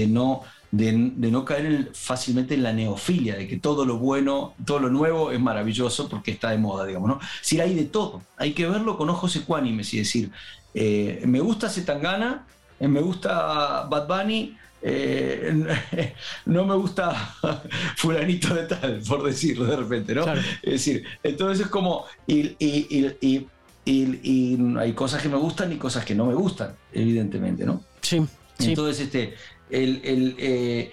no, 0.08 0.42
de, 0.70 0.92
no 0.92 1.44
caer 1.44 1.90
fácilmente 1.94 2.54
en 2.54 2.62
la 2.62 2.72
neofilia, 2.72 3.36
de 3.36 3.48
que 3.48 3.58
todo 3.58 3.84
lo 3.84 3.98
bueno, 3.98 4.54
todo 4.64 4.78
lo 4.78 4.88
nuevo 4.88 5.32
es 5.32 5.40
maravilloso 5.40 6.08
porque 6.08 6.30
está 6.30 6.50
de 6.50 6.58
moda, 6.58 6.86
digamos, 6.86 7.08
¿no? 7.08 7.20
Si 7.42 7.60
hay 7.60 7.74
de 7.74 7.84
todo, 7.84 8.22
hay 8.36 8.52
que 8.52 8.66
verlo 8.66 8.96
con 8.96 9.10
ojos 9.10 9.34
ecuánimes 9.36 9.92
y 9.94 9.98
decir, 9.98 10.30
eh, 10.74 11.22
me 11.26 11.40
gusta 11.40 11.68
Zetangana, 11.68 12.46
me 12.88 13.00
gusta 13.00 13.82
Bad 13.82 14.06
Bunny, 14.06 14.56
eh, 14.82 16.14
no 16.46 16.64
me 16.64 16.74
gusta 16.74 17.34
fulanito 17.96 18.54
de 18.54 18.62
tal, 18.64 19.00
por 19.06 19.22
decirlo 19.22 19.66
de 19.66 19.76
repente, 19.76 20.14
¿no? 20.14 20.24
Es 20.62 20.72
decir, 20.72 21.04
entonces 21.22 21.66
es 21.66 21.70
como, 21.70 22.06
y, 22.26 22.56
hay 24.78 24.92
cosas 24.94 25.22
que 25.22 25.28
me 25.28 25.36
gustan 25.36 25.72
y 25.72 25.76
cosas 25.76 26.04
que 26.04 26.14
no 26.14 26.26
me 26.26 26.34
gustan, 26.34 26.74
evidentemente, 26.92 27.64
¿no? 27.64 27.82
Sí. 28.00 28.24
Entonces, 28.58 29.06
este, 29.06 29.34
el, 29.70 30.34
eh, 30.38 30.90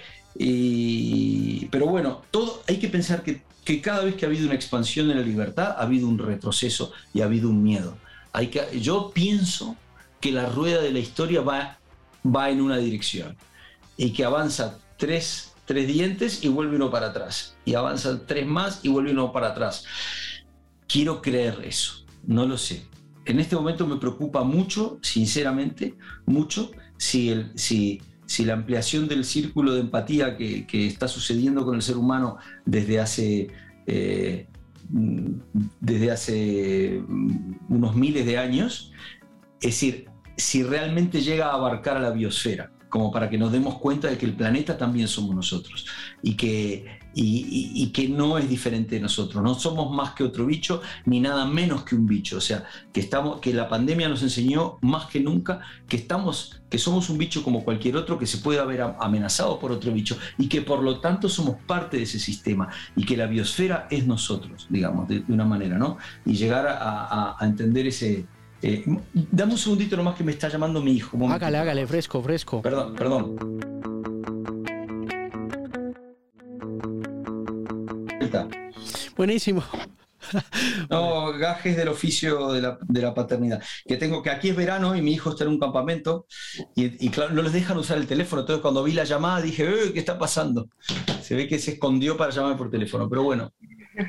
pero 1.72 1.88
bueno, 1.88 2.24
todo, 2.32 2.64
hay 2.68 2.78
que 2.78 2.88
pensar 2.90 3.24
que, 3.24 3.42
que, 3.64 3.82
cada 3.82 4.04
vez 4.04 4.16
que 4.16 4.26
ha 4.26 4.30
habido 4.30 4.46
una 4.46 4.56
expansión 4.56 5.08
de 5.08 5.16
la 5.16 5.22
libertad, 5.22 5.76
ha 5.78 5.84
habido 5.84 6.08
un 6.08 6.18
retroceso 6.18 6.92
y 7.14 7.22
ha 7.22 7.26
habido 7.26 7.50
un 7.50 7.64
miedo. 7.64 7.98
Hay 8.34 8.48
que, 8.48 8.80
yo 8.80 9.12
pienso 9.14 9.76
que 10.20 10.32
la 10.32 10.48
rueda 10.48 10.82
de 10.82 10.92
la 10.92 11.00
historia 11.00 11.42
va, 11.42 11.80
va 12.26 12.50
en 12.50 12.62
una 12.62 12.78
dirección 12.78 13.36
y 13.98 14.12
que 14.14 14.24
avanza 14.24 14.80
tres, 14.98 15.54
tres 15.66 15.88
dientes 15.88 16.44
y 16.44 16.48
vuelve 16.48 16.76
uno 16.76 16.90
para 16.92 17.08
atrás. 17.08 17.58
Y 17.66 17.76
avanza 17.76 18.26
tres 18.26 18.46
más 18.46 18.80
y 18.84 18.90
vuelve 18.90 19.12
uno 19.12 19.32
para 19.32 19.50
atrás. 19.50 19.86
Quiero 20.88 21.22
creer 21.22 21.62
eso, 21.66 22.06
no 22.26 22.46
lo 22.46 22.58
sé. 22.58 22.86
En 23.26 23.40
este 23.40 23.56
momento 23.56 23.86
me 23.86 23.98
preocupa 23.98 24.44
mucho, 24.44 25.00
sinceramente, 25.02 25.96
mucho, 26.26 26.72
si, 26.98 27.30
el, 27.30 27.52
si, 27.56 28.02
si 28.26 28.46
la 28.46 28.54
ampliación 28.54 29.08
del 29.08 29.26
círculo 29.26 29.74
de 29.74 29.82
empatía 29.82 30.38
que, 30.38 30.66
que, 30.66 30.88
está 30.88 31.10
sucediendo 31.10 31.66
con 31.66 31.76
el 31.76 31.82
ser 31.82 31.98
humano 31.98 32.38
desde 32.66 33.02
hace, 33.02 33.48
eh, 33.86 34.48
desde 34.90 36.12
hace 36.12 37.04
unos 37.68 37.96
miles 37.96 38.26
de 38.26 38.38
años, 38.38 38.94
es 39.60 39.72
decir, 39.72 40.07
si 40.38 40.64
realmente 40.64 41.22
llega 41.22 41.48
a 41.48 41.54
abarcar 41.54 41.98
a 41.98 42.00
la 42.00 42.12
biosfera. 42.12 42.72
como 42.90 43.12
para 43.12 43.30
que 43.30 43.38
nos 43.38 43.52
demos 43.52 43.80
cuenta 43.80 44.08
de 44.08 44.18
que 44.18 44.26
el 44.26 44.34
planeta 44.34 44.78
también 44.78 45.10
somos 45.10 45.36
nosotros 45.36 45.86
y 46.24 46.36
que, 46.36 46.86
y, 47.14 47.88
que 47.90 48.08
no 48.08 48.38
es 48.38 48.48
diferente 48.48 48.96
de 48.96 49.02
nosotros. 49.02 49.44
No 49.44 49.56
somos 49.56 49.94
más 49.94 50.14
que 50.14 50.24
otro 50.24 50.46
bicho 50.46 50.82
ni 51.06 51.20
nada 51.20 51.46
menos 51.46 51.84
que 51.84 51.96
un 51.96 52.06
bicho. 52.06 52.38
O 52.38 52.42
sea, 52.42 52.64
que, 52.94 53.02
estamos, 53.02 53.42
que 53.42 53.54
la 53.54 53.68
pandemia 53.68 54.08
nos 54.08 54.24
enseñó 54.24 54.78
más 54.82 55.08
que 55.08 55.20
nunca 55.20 55.60
que, 55.90 55.98
estamos, 55.98 56.62
que 56.70 56.78
somos 56.78 57.10
un 57.10 57.18
bicho 57.18 57.44
como 57.44 57.66
cualquier 57.66 57.98
otro 57.98 58.18
que 58.18 58.26
se 58.26 58.38
puede 58.38 58.60
haber 58.60 58.82
amenazado 58.82 59.60
por 59.60 59.74
otro 59.74 59.92
bicho 59.92 60.18
y 60.38 60.48
que 60.48 60.62
por 60.62 60.82
lo 60.82 61.02
tanto 61.02 61.28
somos 61.28 61.58
parte 61.68 61.98
de 61.98 62.04
ese 62.04 62.20
sistema 62.20 62.70
y 62.96 63.06
que 63.06 63.18
la 63.18 63.28
biosfera 63.28 63.88
es 63.92 64.08
nosotros, 64.08 64.66
digamos, 64.70 65.10
de, 65.10 65.26
una 65.28 65.44
manera, 65.44 65.78
¿no? 65.78 65.98
Y 66.26 66.36
llegar 66.36 66.68
a, 66.70 67.36
entender 67.42 67.88
ese... 67.88 68.26
Eh, 68.62 68.84
dame 69.14 69.54
un 69.54 69.58
segundito 69.58 69.96
nomás 69.96 70.16
que 70.16 70.24
me 70.24 70.32
está 70.32 70.50
llamando 70.50 70.82
mi 70.82 70.94
hijo. 70.94 71.18
Hágale, 71.30 71.58
hágale, 71.58 71.86
fresco, 71.88 72.22
fresco. 72.22 72.62
Perdón, 72.62 72.96
perdón. 72.96 73.58
Buenísimo. 79.16 79.64
No, 80.90 81.32
gajes 81.38 81.78
del 81.78 81.88
oficio 81.88 82.52
de 82.52 83.02
la, 83.02 83.14
paternidad. 83.14 83.64
Que 83.86 83.96
tengo 83.96 84.22
que 84.22 84.30
aquí 84.30 84.50
es 84.50 84.56
verano 84.56 84.96
y 84.96 85.02
mi 85.02 85.14
hijo 85.14 85.30
está 85.30 85.46
en 85.46 85.52
un 85.52 85.60
campamento 85.60 86.28
y, 86.76 87.10
claro, 87.10 87.34
no 87.34 87.42
les 87.42 87.54
dejan 87.54 87.78
usar 87.78 87.98
el 87.98 88.08
teléfono. 88.08 88.42
Entonces, 88.42 88.62
cuando 88.62 88.84
vi 88.84 88.92
la 88.92 89.06
llamada 89.06 89.42
dije, 89.42 89.94
¿qué 89.94 90.00
está 90.00 90.20
pasando? 90.20 90.70
Se 91.22 91.36
ve 91.36 91.48
que 91.48 91.60
se 91.60 91.72
escondió 91.72 92.18
para 92.18 92.32
llamarme 92.32 92.58
por 92.58 92.70
teléfono. 92.70 93.10
Pero 93.10 93.24
bueno, 93.24 93.54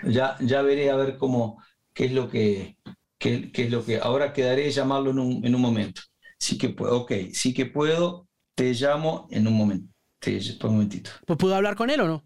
ya, 0.05 0.37
ya 0.41 0.63
veré 0.63 0.91
a 0.91 0.97
ver 0.97 1.17
cómo, 1.19 1.63
qué 1.95 2.07
es 2.07 2.13
lo 2.13 2.29
que, 2.29 2.77
qué, 3.19 3.51
es 3.53 3.71
lo 3.71 3.85
que. 3.85 3.99
Ahora 3.99 4.33
quedaré 4.33 4.71
llamarlo 4.71 5.11
en 5.11 5.19
un, 5.19 5.47
en 5.47 5.55
un 5.55 5.61
momento. 5.61 6.03
Sí 6.39 6.57
que 6.57 6.69
puedo, 6.69 7.01
ok, 7.01 7.13
sí 7.33 7.53
que 7.53 7.67
puedo, 7.67 8.29
te 8.55 8.73
llamo 8.73 9.27
en 9.31 9.47
un 9.47 9.55
momento. 9.55 9.93
Te, 10.19 10.39
un 10.65 10.73
momentito. 10.73 11.11
¿Pues 11.27 11.39
pudo 11.39 11.55
hablar 11.55 11.77
con 11.77 11.91
él 11.91 12.01
o 12.01 12.07
no? 12.07 12.25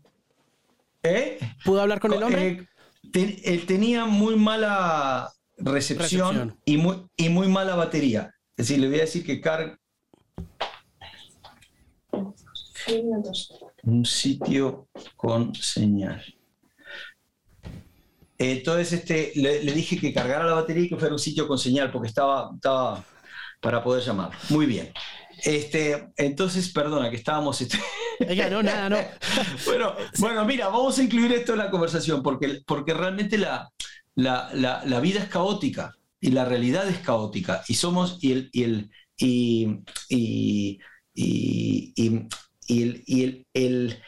¿Eh? 1.02 1.38
¿Pudo 1.64 1.80
hablar 1.80 2.00
con 2.00 2.12
el 2.12 2.22
hombre? 2.22 2.68
Eh, 3.14 3.42
él 3.44 3.66
tenía 3.66 4.04
muy 4.06 4.36
mala 4.36 5.32
recepción, 5.56 6.58
Y, 6.64 6.76
muy, 6.76 7.04
y 7.16 7.28
muy 7.28 7.48
mala 7.48 7.74
batería. 7.74 8.34
Es 8.56 8.68
decir, 8.68 8.80
le 8.80 8.88
voy 8.88 8.98
a 8.98 9.02
decir 9.02 9.24
que 9.24 9.40
carga. 9.40 9.78
Un 13.82 14.04
sitio 14.04 14.88
con 15.16 15.54
señal. 15.54 16.22
Entonces 18.50 18.92
este, 18.92 19.32
le, 19.36 19.60
dije 19.60 19.98
que 19.98 20.12
cargara 20.12 20.44
la 20.44 20.54
batería 20.54 20.84
y 20.84 20.88
que 20.88 20.96
fuera 20.96 21.14
un 21.14 21.18
sitio 21.18 21.46
con 21.46 21.58
señal, 21.58 21.92
porque 21.92 22.08
estaba, 22.08 22.50
estaba 22.54 23.04
para 23.60 23.82
poder 23.82 24.02
llamar. 24.02 24.30
Muy 24.48 24.66
bien. 24.66 24.92
Este, 25.44 26.08
entonces, 26.16 26.72
perdona, 26.72 27.08
que 27.10 27.16
estábamos. 27.16 27.60
Este... 27.60 27.78
no, 28.50 28.62
nada, 28.62 28.88
no. 28.88 28.96
bueno, 29.66 29.94
bueno, 30.18 30.44
mira, 30.44 30.68
vamos 30.68 30.98
a 30.98 31.02
incluir 31.02 31.32
esto 31.32 31.52
en 31.52 31.58
la 31.58 31.70
conversación, 31.70 32.22
porque, 32.22 32.60
porque 32.66 32.94
realmente 32.94 33.38
la, 33.38 33.70
la, 34.14 35.00
vida 35.00 35.20
es 35.20 35.28
caótica 35.28 35.96
y 36.20 36.30
la 36.30 36.44
realidad 36.44 36.88
es 36.88 36.98
caótica. 36.98 37.62
Y 37.68 37.74
somos. 37.74 38.18
Y 38.22 38.32
el. 38.32 38.50
Y 38.52 38.62
el 38.64 38.90
y, 39.18 39.82
y, 40.08 40.82
y, 41.14 42.28
y 42.66 43.46
el, 43.54 44.02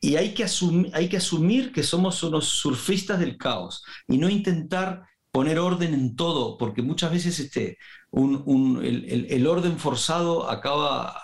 y 0.00 0.16
hay 0.16 0.32
que, 0.34 0.46
hay 0.94 1.08
que 1.08 1.18
asumir 1.18 1.72
que 1.72 1.82
somos 1.82 2.22
unos 2.22 2.46
surfistas 2.46 3.20
del 3.20 3.36
caos 3.36 3.84
y 4.08 4.16
no 4.16 4.28
intentar 4.30 5.04
poner 5.30 5.58
orden 5.58 5.94
en 5.94 6.16
todo, 6.16 6.58
porque 6.58 6.82
muchas 6.82 7.12
veces 7.12 7.38
este, 7.38 7.78
el, 8.12 9.46
orden 9.46 9.78
forzado 9.78 10.50
acaba, 10.50 11.14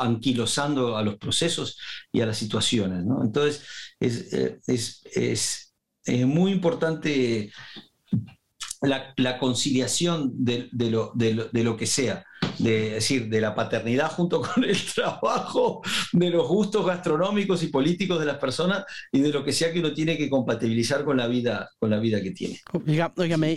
anquilosando 0.00 0.96
a 0.96 1.02
los 1.02 1.16
procesos 1.16 1.78
y 2.12 2.20
a 2.20 2.26
las 2.26 2.36
situaciones. 2.36 3.04
Entonces, 3.22 3.64
eh, 4.00 4.58
es, 4.66 5.02
es, 5.14 5.72
muy 6.26 6.52
importante 6.52 7.50
la, 8.86 9.38
conciliación 9.38 10.32
de, 10.44 10.68
lo, 10.72 11.12
de, 11.14 11.64
lo, 11.64 11.76
que 11.76 11.86
sea 11.86 12.24
de, 12.58 12.90
decir, 12.90 13.28
de 13.28 13.40
la 13.40 13.54
paternidad 13.54 14.10
junto 14.10 14.40
con 14.42 14.64
el 14.64 14.76
trabajo, 14.94 15.82
de 16.12 16.30
los 16.30 16.46
gustos 16.48 16.86
gastronómicos 16.86 17.62
y 17.62 17.68
políticos 17.68 18.20
de 18.20 18.26
las 18.26 18.38
personas 18.38 18.84
y 19.12 19.20
de 19.20 19.30
lo 19.30 19.44
que 19.44 19.52
sea 19.52 19.72
que 19.72 19.80
uno 19.80 19.92
tiene 19.92 20.16
que 20.16 20.30
compatibilizar 20.30 21.04
con 21.04 21.16
la 21.16 21.26
vida, 21.26 21.70
con 21.78 21.90
la 21.90 21.98
vida 21.98 22.22
que 22.22 22.32
tiene. 22.32 22.60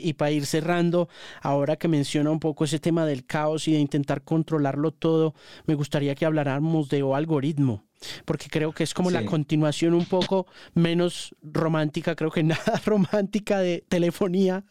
y 0.01 0.13
para 0.13 0.32
ir 0.32 0.45
cerrando, 0.45 1.09
ahora 1.41 1.75
que 1.75 1.88
menciona 1.88 2.32
un 2.32 2.39
poco 2.39 2.65
ese 2.65 2.80
tema 2.80 3.05
del 3.05 3.25
caos 3.25 3.67
y 3.67 3.73
de 3.73 3.80
intentar 3.80 4.23
controlarlo 4.23 4.91
todo, 4.91 5.34
me 5.65 5.75
gustaría 5.75 6.15
que 6.15 6.25
habláramos 6.25 6.89
de 6.89 7.03
o 7.03 7.15
algoritmo 7.15 7.86
porque 8.26 8.48
creo 8.50 8.72
que 8.72 8.84
es 8.84 8.93
como 8.93 9.12
la 9.12 9.26
continuación 9.26 9.93
un 9.93 10.06
poco 10.06 10.48
menos 10.74 11.36
romántica, 11.41 12.16
creo 12.16 12.32
que 12.32 12.43
nada 12.43 12.82
romántica 12.86 13.60
de 13.60 13.84
telefonía, 13.88 14.64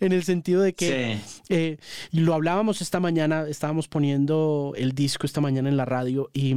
en 0.00 0.12
el 0.12 0.24
sentido 0.24 0.62
de 0.62 0.74
que 0.74 1.18
eh, 1.48 1.78
lo 2.12 2.34
hablábamos 2.34 2.82
esta 2.82 3.00
mañana, 3.00 3.46
estábamos 3.48 3.88
poniendo 3.88 4.74
el 4.76 4.92
disco 4.92 5.26
esta 5.26 5.40
mañana 5.40 5.68
en 5.68 5.76
la 5.76 5.84
radio 5.84 6.30
y, 6.32 6.54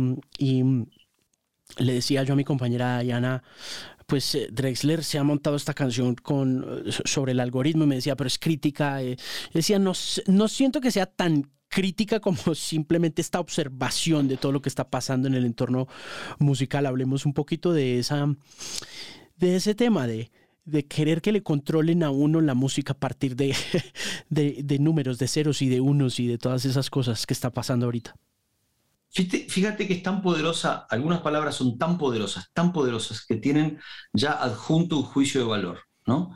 le 1.80 1.94
decía 1.94 2.24
yo 2.24 2.34
a 2.34 2.38
mi 2.38 2.46
compañera 2.46 3.00
Diana, 3.00 3.44
pues 4.06 4.34
eh, 4.36 4.48
Drexler 4.50 5.04
se 5.04 5.20
ha 5.20 5.24
montado 5.24 5.58
esta 5.58 5.74
canción 5.74 6.16
con, 6.16 6.86
sobre 7.06 7.34
el 7.34 7.42
algoritmo 7.42 7.84
y 7.84 7.88
me 7.88 7.96
decía, 7.96 8.16
pero 8.16 8.28
es 8.28 8.40
crítica. 8.40 9.04
Eh". 9.04 9.18
decía, 9.54 9.78
no, 9.78 9.92
no 10.28 10.48
siento 10.48 10.80
que 10.80 10.92
sea 10.92 11.06
tan 11.08 11.52
crítica 11.78 12.20
como 12.20 12.38
simplemente 12.56 13.22
esta 13.22 13.40
observación 13.40 14.28
de 14.28 14.38
todo 14.38 14.52
lo 14.52 14.64
que 14.64 14.70
está 14.70 14.90
pasando 14.90 15.28
en 15.28 15.36
el 15.36 15.46
entorno 15.46 15.88
musical. 16.40 16.88
Hablemos 16.88 17.28
un 17.28 17.34
poquito 17.34 17.72
de 17.72 18.00
esa 18.00 18.28
de 19.36 19.56
ese 19.56 19.76
tema 19.76 20.08
de, 20.08 20.32
querer 20.90 21.22
que 21.22 21.32
le 21.32 21.44
controlen 21.44 22.02
a 22.02 22.10
uno 22.10 22.42
la 22.42 22.56
música 22.56 22.94
a 22.94 22.98
partir 22.98 23.36
de, 23.36 23.56
de, 24.30 24.80
números, 24.80 25.20
de 25.20 25.28
ceros 25.28 25.62
y 25.62 25.70
de 25.70 25.80
unos 25.80 26.20
y 26.20 26.26
de 26.26 26.40
todas 26.40 26.66
esas 26.66 26.90
cosas 26.90 27.28
que 27.28 27.36
está 27.36 27.52
pasando 27.52 27.86
ahorita. 27.86 28.16
Fíjate 29.12 29.88
que 29.88 29.94
es 29.94 30.04
tan 30.04 30.24
poderosa, 30.24 30.88
algunas 30.90 31.22
palabras 31.22 31.56
son 31.56 31.78
tan 31.78 32.00
poderosas, 32.00 32.50
tan 32.54 32.74
poderosas, 32.74 33.24
que 33.24 33.36
tienen 33.36 33.80
ya 34.14 34.32
adjunto 34.32 34.98
un 34.98 35.04
juicio 35.04 35.42
de 35.42 35.48
valor. 35.48 35.88
¿no? 36.08 36.32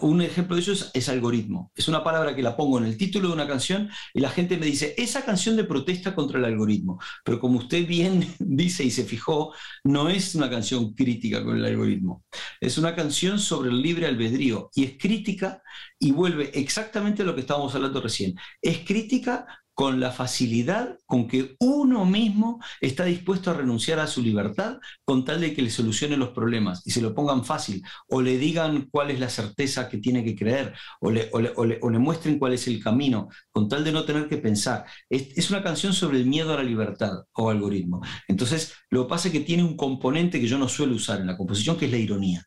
Un 0.00 0.22
ejemplo 0.22 0.54
de 0.54 0.62
eso 0.62 0.90
es, 0.94 1.08
algoritmo. 1.08 1.72
Es 1.74 1.88
una 1.88 2.04
palabra 2.04 2.36
que 2.36 2.42
la 2.42 2.56
pongo 2.56 2.78
en 2.78 2.84
el 2.84 2.96
título 2.96 3.28
de 3.28 3.34
una 3.34 3.48
canción 3.48 3.90
y 4.14 4.20
la 4.20 4.30
gente 4.30 4.56
me 4.56 4.66
dice, 4.66 4.94
esa 4.96 5.24
canción 5.24 5.56
de 5.56 5.64
protesta 5.64 6.14
contra 6.14 6.38
el 6.38 6.44
algoritmo. 6.44 7.00
Pero 7.24 7.40
como 7.40 7.58
usted 7.58 7.84
bien 7.86 8.24
dice 8.38 8.84
y 8.84 8.92
se 8.92 9.04
fijó, 9.04 9.52
no 9.82 10.08
es 10.08 10.36
una 10.36 10.48
canción 10.48 10.94
crítica 10.94 11.44
con 11.44 11.56
el 11.56 11.64
algoritmo. 11.64 12.24
Es 12.60 12.78
una 12.78 12.94
canción 12.94 13.40
sobre 13.40 13.70
el 13.70 13.82
libre 13.82 14.06
albedrío 14.06 14.70
y 14.74 14.84
es 14.84 14.98
crítica 14.98 15.60
y 15.98 16.12
vuelve 16.12 16.50
exactamente 16.54 17.22
a 17.22 17.24
lo 17.24 17.34
que 17.34 17.40
estábamos 17.40 17.74
hablando 17.74 18.00
recién. 18.00 18.36
Es 18.60 18.80
crítica 18.86 19.46
con 19.82 19.98
la 19.98 20.12
facilidad 20.12 20.96
con 21.06 21.26
que 21.26 21.56
uno 21.58 22.04
mismo 22.04 22.60
está 22.80 23.04
dispuesto 23.04 23.50
a 23.50 23.54
renunciar 23.54 23.98
a 23.98 24.06
su 24.06 24.22
libertad 24.22 24.78
con 25.04 25.24
tal 25.24 25.40
de 25.40 25.52
que 25.52 25.60
le 25.60 25.70
solucione 25.70 26.16
los 26.16 26.28
problemas 26.28 26.86
y 26.86 26.92
se 26.92 27.02
lo 27.02 27.12
pongan 27.16 27.44
fácil, 27.44 27.82
o 28.06 28.22
le 28.22 28.38
digan 28.38 28.86
cuál 28.92 29.10
es 29.10 29.18
la 29.18 29.28
certeza 29.28 29.88
que 29.88 29.98
tiene 29.98 30.22
que 30.22 30.36
creer, 30.36 30.72
o 31.00 31.10
le, 31.10 31.98
muestren 31.98 32.38
cuál 32.38 32.52
es 32.52 32.68
el 32.68 32.80
camino, 32.80 33.28
con 33.50 33.68
tal 33.68 33.82
de 33.82 33.90
no 33.90 34.04
tener 34.04 34.28
que 34.28 34.36
pensar. 34.36 34.84
Es, 35.10 35.36
es, 35.36 35.50
una 35.50 35.64
canción 35.64 35.92
sobre 35.92 36.18
el 36.18 36.26
miedo 36.26 36.54
a 36.54 36.58
la 36.58 36.62
libertad 36.62 37.24
o 37.32 37.50
algoritmo. 37.50 38.02
Entonces, 38.28 38.74
lo 38.88 39.02
que 39.02 39.10
pasa 39.10 39.28
es 39.28 39.32
que 39.32 39.40
tiene 39.40 39.64
un 39.64 39.76
componente 39.76 40.38
que 40.40 40.46
yo 40.46 40.58
no 40.58 40.68
suelo 40.68 40.94
usar 40.94 41.20
en 41.20 41.26
la 41.26 41.36
composición, 41.36 41.76
que 41.76 41.86
es 41.86 41.90
la 41.90 41.98
ironía, 41.98 42.44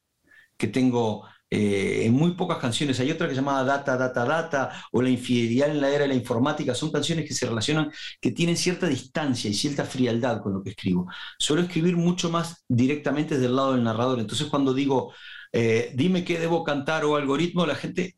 que 0.58 0.70
tengo 0.70 1.28
eh, 1.50 2.06
en 2.06 2.14
muy 2.14 2.32
pocas 2.32 2.58
canciones. 2.58 3.00
Hay 3.00 3.12
otra 3.12 3.28
que 3.28 3.36
se 3.36 3.42
llama 3.42 3.64
Data, 3.64 3.96
Data, 3.98 4.26
Data 4.26 4.72
o 4.92 5.02
La 5.02 5.10
infidelidad 5.10 5.70
en 5.70 5.80
la 5.80 5.90
era 5.90 6.04
de 6.04 6.08
la 6.10 6.16
informática. 6.16 6.74
Son 6.74 6.92
canciones 6.92 7.28
que 7.28 7.34
se 7.34 7.46
relacionan, 7.46 7.92
que 8.20 8.32
tienen 8.32 8.58
cierta 8.58 8.88
distancia 8.88 9.50
y 9.50 9.54
cierta 9.54 9.86
frialdad 9.86 10.42
con 10.42 10.54
lo 10.54 10.64
que 10.64 10.72
escribo. 10.72 11.08
Suelo 11.38 11.64
escribir 11.64 11.98
mucho 11.98 12.30
más 12.30 12.64
directamente 12.68 13.36
desde 13.36 13.48
el 13.48 13.56
lado 13.56 13.74
del 13.74 13.84
narrador. 13.84 14.20
Entonces 14.20 14.48
cuando 14.48 14.74
digo, 14.74 15.14
eh, 15.52 15.92
dime 15.96 16.26
qué 16.26 16.40
debo 16.40 16.64
cantar 16.64 17.06
o 17.06 17.16
algoritmo, 17.16 17.66
la 17.66 17.76
gente... 17.76 18.18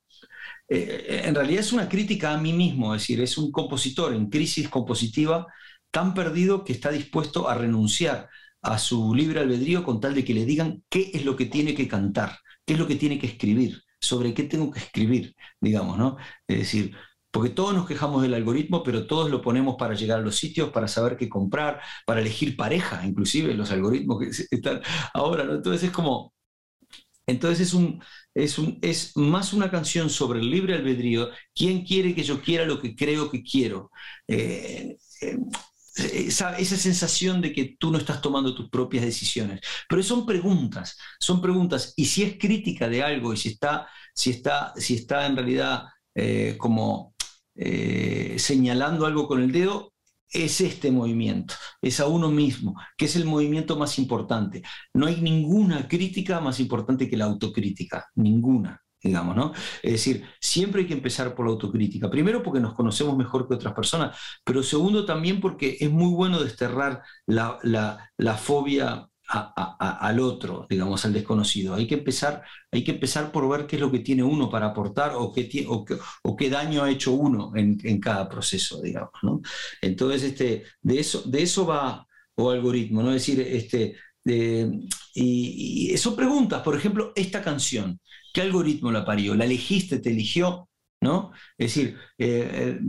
Eh, 0.70 1.22
en 1.26 1.34
realidad 1.34 1.62
es 1.62 1.72
una 1.72 1.88
crítica 1.88 2.34
a 2.34 2.38
mí 2.38 2.52
mismo, 2.52 2.94
es 2.94 3.04
decir, 3.04 3.22
es 3.22 3.38
un 3.38 3.52
compositor 3.54 4.14
en 4.14 4.30
crisis 4.30 4.68
compositiva 4.68 5.48
tan 5.92 6.14
perdido 6.14 6.66
que 6.66 6.74
está 6.74 6.92
dispuesto 6.92 7.48
a 7.50 7.56
renunciar 7.56 8.30
a 8.68 8.78
su 8.78 9.16
libre 9.16 9.40
albedrío 9.40 9.84
con 9.84 10.00
tal 10.00 10.16
de 10.16 10.24
que 10.26 10.34
le 10.34 10.46
digan 10.46 10.84
qué 10.90 11.12
es 11.14 11.26
lo 11.26 11.36
que 11.36 11.46
tiene 11.46 11.74
que 11.76 11.88
cantar 11.88 12.38
qué 12.68 12.74
es 12.74 12.80
lo 12.80 12.88
que 12.88 12.96
tiene 12.98 13.18
que 13.18 13.28
escribir, 13.28 13.82
sobre 14.00 14.34
qué 14.34 14.44
tengo 14.44 14.70
que 14.72 14.80
escribir, 14.80 15.36
digamos, 15.62 15.98
¿no? 15.98 16.18
Es 16.48 16.60
decir, 16.60 16.96
porque 17.32 17.50
todos 17.50 17.74
nos 17.74 17.88
quejamos 17.88 18.22
del 18.22 18.34
algoritmo, 18.34 18.84
pero 18.84 19.08
todos 19.08 19.32
lo 19.32 19.42
ponemos 19.42 19.76
para 19.78 19.96
llegar 19.96 20.20
a 20.20 20.22
los 20.22 20.36
sitios, 20.36 20.70
para 20.72 20.88
saber 20.88 21.18
qué 21.18 21.30
comprar, 21.30 21.82
para 22.06 22.20
elegir 22.20 22.58
pareja, 22.58 23.06
inclusive 23.06 23.54
los 23.54 23.72
algoritmos 23.72 24.20
que 24.20 24.30
están 24.56 24.82
ahora, 25.14 25.46
¿no? 25.46 25.56
Entonces 25.56 25.84
es 25.84 25.92
como, 25.92 26.34
entonces 27.26 27.68
es 27.68 27.74
un, 27.74 28.02
es, 28.34 28.58
un, 28.58 28.80
es 28.82 29.16
más 29.16 29.54
una 29.54 29.72
canción 29.72 30.10
sobre 30.10 30.40
el 30.42 30.52
libre 30.52 30.76
albedrío, 30.76 31.30
quién 31.56 31.86
quiere 31.86 32.14
que 32.14 32.24
yo 32.24 32.42
quiera 32.42 32.66
lo 32.66 32.82
que 32.82 32.96
creo 32.96 33.32
que 33.32 33.44
quiero. 33.44 33.92
Eh, 34.28 34.98
eh, 35.22 35.38
esa, 35.98 36.58
sensación 36.58 37.42
de 37.42 37.54
que 37.54 37.76
tú 37.80 37.92
no 37.92 37.98
estás 37.98 38.22
tomando 38.22 38.54
tus 38.56 38.70
propias 38.70 39.06
decisiones. 39.06 39.62
Pero 39.90 40.04
son 40.04 40.26
preguntas, 40.26 40.98
son 41.20 41.42
preguntas. 41.42 41.94
Y 41.96 42.06
si 42.06 42.24
es 42.24 42.38
crítica 42.38 42.90
de 42.90 43.04
algo 43.04 43.34
y 43.34 43.38
si 43.38 43.50
está, 43.50 43.88
si 44.14 44.32
está, 44.32 44.74
si 44.76 44.96
está 44.96 45.26
en 45.26 45.36
realidad 45.36 45.84
eh, 46.16 46.56
como 46.58 47.14
eh, 47.56 48.36
señalando 48.38 49.06
algo 49.06 49.28
con 49.28 49.42
el 49.42 49.52
dedo, 49.52 49.94
es 50.30 50.60
este 50.60 50.92
movimiento, 50.92 51.54
es 51.82 52.02
a 52.02 52.08
uno 52.08 52.30
mismo, 52.30 52.76
que 52.98 53.06
es 53.06 53.16
el 53.16 53.26
movimiento 53.26 53.78
más 53.78 53.98
importante. 53.98 54.62
No 54.94 55.08
hay 55.08 55.22
ninguna 55.22 55.88
crítica 55.88 56.42
más 56.42 56.60
importante 56.60 57.10
que 57.10 57.16
la 57.16 57.26
autocrítica, 57.26 58.08
ninguna 58.16 58.82
digamos, 59.08 59.36
¿no? 59.36 59.54
Es 59.82 59.94
decir, 59.94 60.24
siempre 60.40 60.82
hay 60.82 60.88
que 60.88 60.94
empezar 60.94 61.34
por 61.34 61.46
la 61.46 61.54
autocrítica. 61.54 62.10
Primero 62.10 62.44
porque 62.44 62.60
nos 62.60 62.74
conocemos 62.74 63.18
mejor 63.18 63.48
que 63.48 63.56
otras 63.56 63.74
personas, 63.74 64.18
pero 64.44 64.62
segundo 64.62 65.06
también 65.06 65.40
porque 65.40 65.78
es 65.80 65.90
muy 65.90 66.14
bueno 66.14 66.42
desterrar 66.44 67.02
la, 67.26 68.38
fobia 68.38 69.08
al 69.30 70.20
otro, 70.20 70.68
digamos, 70.70 71.06
al 71.06 71.14
desconocido. 71.14 71.76
Hay 71.76 71.88
que, 71.88 71.96
empezar, 71.96 72.44
hay 72.72 72.84
que 72.84 72.92
empezar 72.92 73.32
por 73.32 73.48
ver 73.50 73.66
qué 73.66 73.78
es 73.78 73.82
lo 73.82 73.92
que 73.92 74.00
tiene 74.00 74.24
uno 74.24 74.50
para 74.50 74.68
aportar 74.68 75.14
o 75.16 75.32
qué, 75.34 75.66
o 75.68 76.36
qué, 76.36 76.50
daño 76.50 76.84
ha 76.84 76.92
hecho 76.92 77.14
uno 77.14 77.52
en, 77.56 78.00
cada 78.00 78.28
proceso, 78.30 78.82
digamos. 78.82 79.14
¿no? 79.24 79.42
Entonces, 79.82 80.24
este, 80.24 80.64
de, 80.82 81.00
eso, 81.00 81.24
de 81.24 81.44
eso 81.44 81.66
va, 81.66 82.06
o 82.36 82.52
algoritmo, 82.52 83.02
¿no? 83.02 83.10
Es 83.10 83.26
decir, 83.26 83.42
este, 83.42 83.96
y, 84.26 85.94
y 85.94 85.98
son 85.98 86.16
preguntas, 86.16 86.62
por 86.62 86.76
ejemplo, 86.76 87.14
esta 87.16 87.42
canción. 87.42 88.00
¿Qué 88.38 88.44
algoritmo 88.44 88.92
la 88.92 89.04
parió? 89.04 89.34
¿La 89.34 89.46
elegiste, 89.46 89.98
te 89.98 90.12
eligió? 90.12 90.70
¿No? 91.02 91.32
Es 91.58 91.74
decir, 91.74 91.98
eh, 92.20 92.80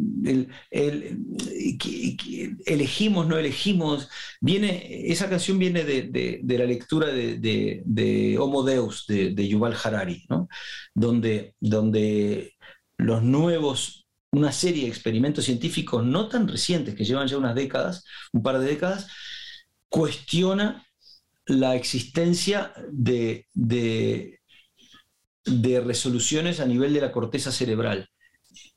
elegimos, 2.66 3.26
no 3.26 3.38
elegimos. 3.38 4.10
Viene, 4.42 5.10
esa 5.10 5.30
canción 5.30 5.58
viene 5.58 5.84
de, 5.84 6.42
la 6.44 6.66
lectura 6.66 7.06
de, 7.06 8.36
Homo 8.38 8.62
Deus 8.62 9.06
de, 9.06 9.48
Yuval 9.48 9.74
Harari, 9.82 10.26
¿no? 10.28 10.50
donde, 10.92 11.54
donde 11.60 12.52
los 12.98 13.22
nuevos, 13.22 14.06
una 14.30 14.52
serie 14.52 14.82
de 14.82 14.90
experimentos 14.90 15.46
científicos 15.46 16.04
no 16.04 16.28
tan 16.28 16.46
recientes, 16.46 16.94
que 16.94 17.06
llevan 17.06 17.26
ya 17.26 17.38
unas 17.38 17.54
décadas, 17.54 18.04
un 18.34 18.42
par 18.42 18.58
de 18.58 18.66
décadas, 18.66 19.08
cuestiona 19.88 20.86
la 21.46 21.74
existencia 21.74 22.74
de 22.92 24.37
resoluciones 25.84 26.60
a 26.60 26.66
nivel 26.66 26.94
de 26.94 27.00
la 27.00 27.12
corteza 27.12 27.52
cerebral. 27.52 28.08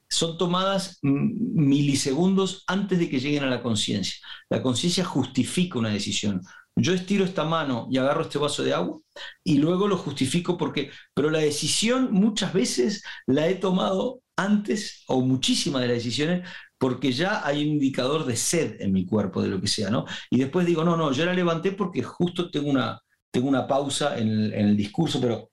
Son 0.10 0.38
tomadas 0.38 1.00
milisegundos 1.02 2.64
antes 2.68 3.00
de 3.00 3.10
que 3.10 3.20
lleguen 3.20 3.44
a 3.44 3.50
la 3.50 3.64
conciencia. 3.64 4.16
La 4.50 4.62
conciencia 4.62 5.06
justifica 5.06 5.80
una 5.80 5.90
decisión. 5.90 6.42
Yo 6.76 6.94
estiro 6.94 7.26
esta 7.26 7.44
mano 7.44 7.88
y 7.92 7.98
agarro 7.98 8.24
este 8.24 8.38
vaso 8.38 8.64
de 8.64 8.74
agua 8.74 9.00
y 9.44 9.58
luego 9.58 9.88
lo 9.88 9.98
justifico 9.98 10.58
porque, 10.58 10.92
pero 11.14 11.30
la 11.30 11.40
decisión 11.40 12.12
muchas 12.12 12.54
veces 12.54 13.04
la 13.28 13.48
he 13.48 13.56
tomado 13.56 14.22
antes 14.38 15.04
o 15.08 15.22
muchísimas 15.22 15.82
de 15.82 15.88
las 15.90 15.98
decisiones 15.98 16.48
porque 16.78 17.12
ya 17.12 17.46
hay 17.46 17.64
un 17.64 17.74
indicador 17.74 18.26
de 18.26 18.36
sed 18.36 18.82
en 18.82 18.92
mi 18.92 19.06
cuerpo, 19.06 19.42
de 19.42 19.50
lo 19.50 19.62
que 19.62 19.68
sea, 19.68 19.90
¿no? 19.92 20.06
Y 20.32 20.40
después 20.40 20.66
digo, 20.66 20.84
no, 20.84 20.98
no, 20.98 21.12
yo 21.12 21.26
la 21.26 21.34
levanté 21.34 21.74
porque 21.74 22.02
justo 22.02 22.50
tengo 22.50 22.70
una, 22.72 23.00
tengo 23.30 23.48
una 23.48 23.68
pausa 23.68 24.18
en 24.18 24.30
el, 24.30 24.54
en 24.54 24.70
el 24.70 24.78
discurso, 24.78 25.22
pero 25.22 25.51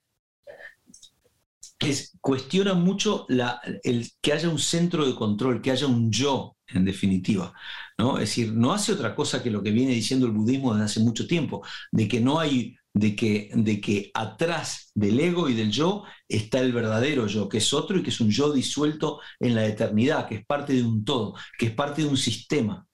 es, 1.78 2.16
cuestiona 2.20 2.74
mucho 2.74 3.26
la, 3.28 3.60
el 3.82 4.10
que 4.20 4.32
haya 4.32 4.48
un 4.48 4.58
centro 4.58 5.06
de 5.06 5.14
control, 5.14 5.62
que 5.62 5.70
haya 5.70 5.86
un 5.86 6.10
yo, 6.10 6.56
en 6.66 6.84
definitiva. 6.84 7.52
¿no? 7.98 8.14
Es 8.18 8.30
decir, 8.30 8.52
no 8.52 8.72
hace 8.72 8.92
otra 8.92 9.14
cosa 9.14 9.42
que 9.42 9.50
lo 9.50 9.62
que 9.62 9.70
viene 9.70 9.92
diciendo 9.92 10.26
el 10.26 10.32
budismo 10.32 10.72
desde 10.74 10.86
hace 10.86 11.00
mucho 11.00 11.26
tiempo, 11.26 11.64
de 11.92 12.08
que 12.08 12.20
no 12.20 12.40
hay, 12.40 12.76
de 12.92 13.14
que, 13.14 13.50
de 13.54 13.80
que 13.80 14.10
atrás 14.14 14.90
del 14.94 15.20
ego 15.20 15.48
y 15.48 15.54
del 15.54 15.70
yo 15.70 16.04
está 16.28 16.60
el 16.60 16.72
verdadero 16.72 17.26
yo, 17.26 17.48
que 17.48 17.58
es 17.58 17.72
otro 17.72 17.98
y 17.98 18.02
que 18.02 18.10
es 18.10 18.20
un 18.20 18.30
yo 18.30 18.52
disuelto 18.52 19.20
en 19.40 19.54
la 19.54 19.66
eternidad, 19.66 20.28
que 20.28 20.36
es 20.36 20.46
parte 20.46 20.72
de 20.74 20.82
un 20.82 21.04
todo, 21.04 21.34
que 21.58 21.66
es 21.66 21.72
parte 21.72 22.02
de 22.02 22.08
un 22.08 22.16
sistema, 22.16 22.86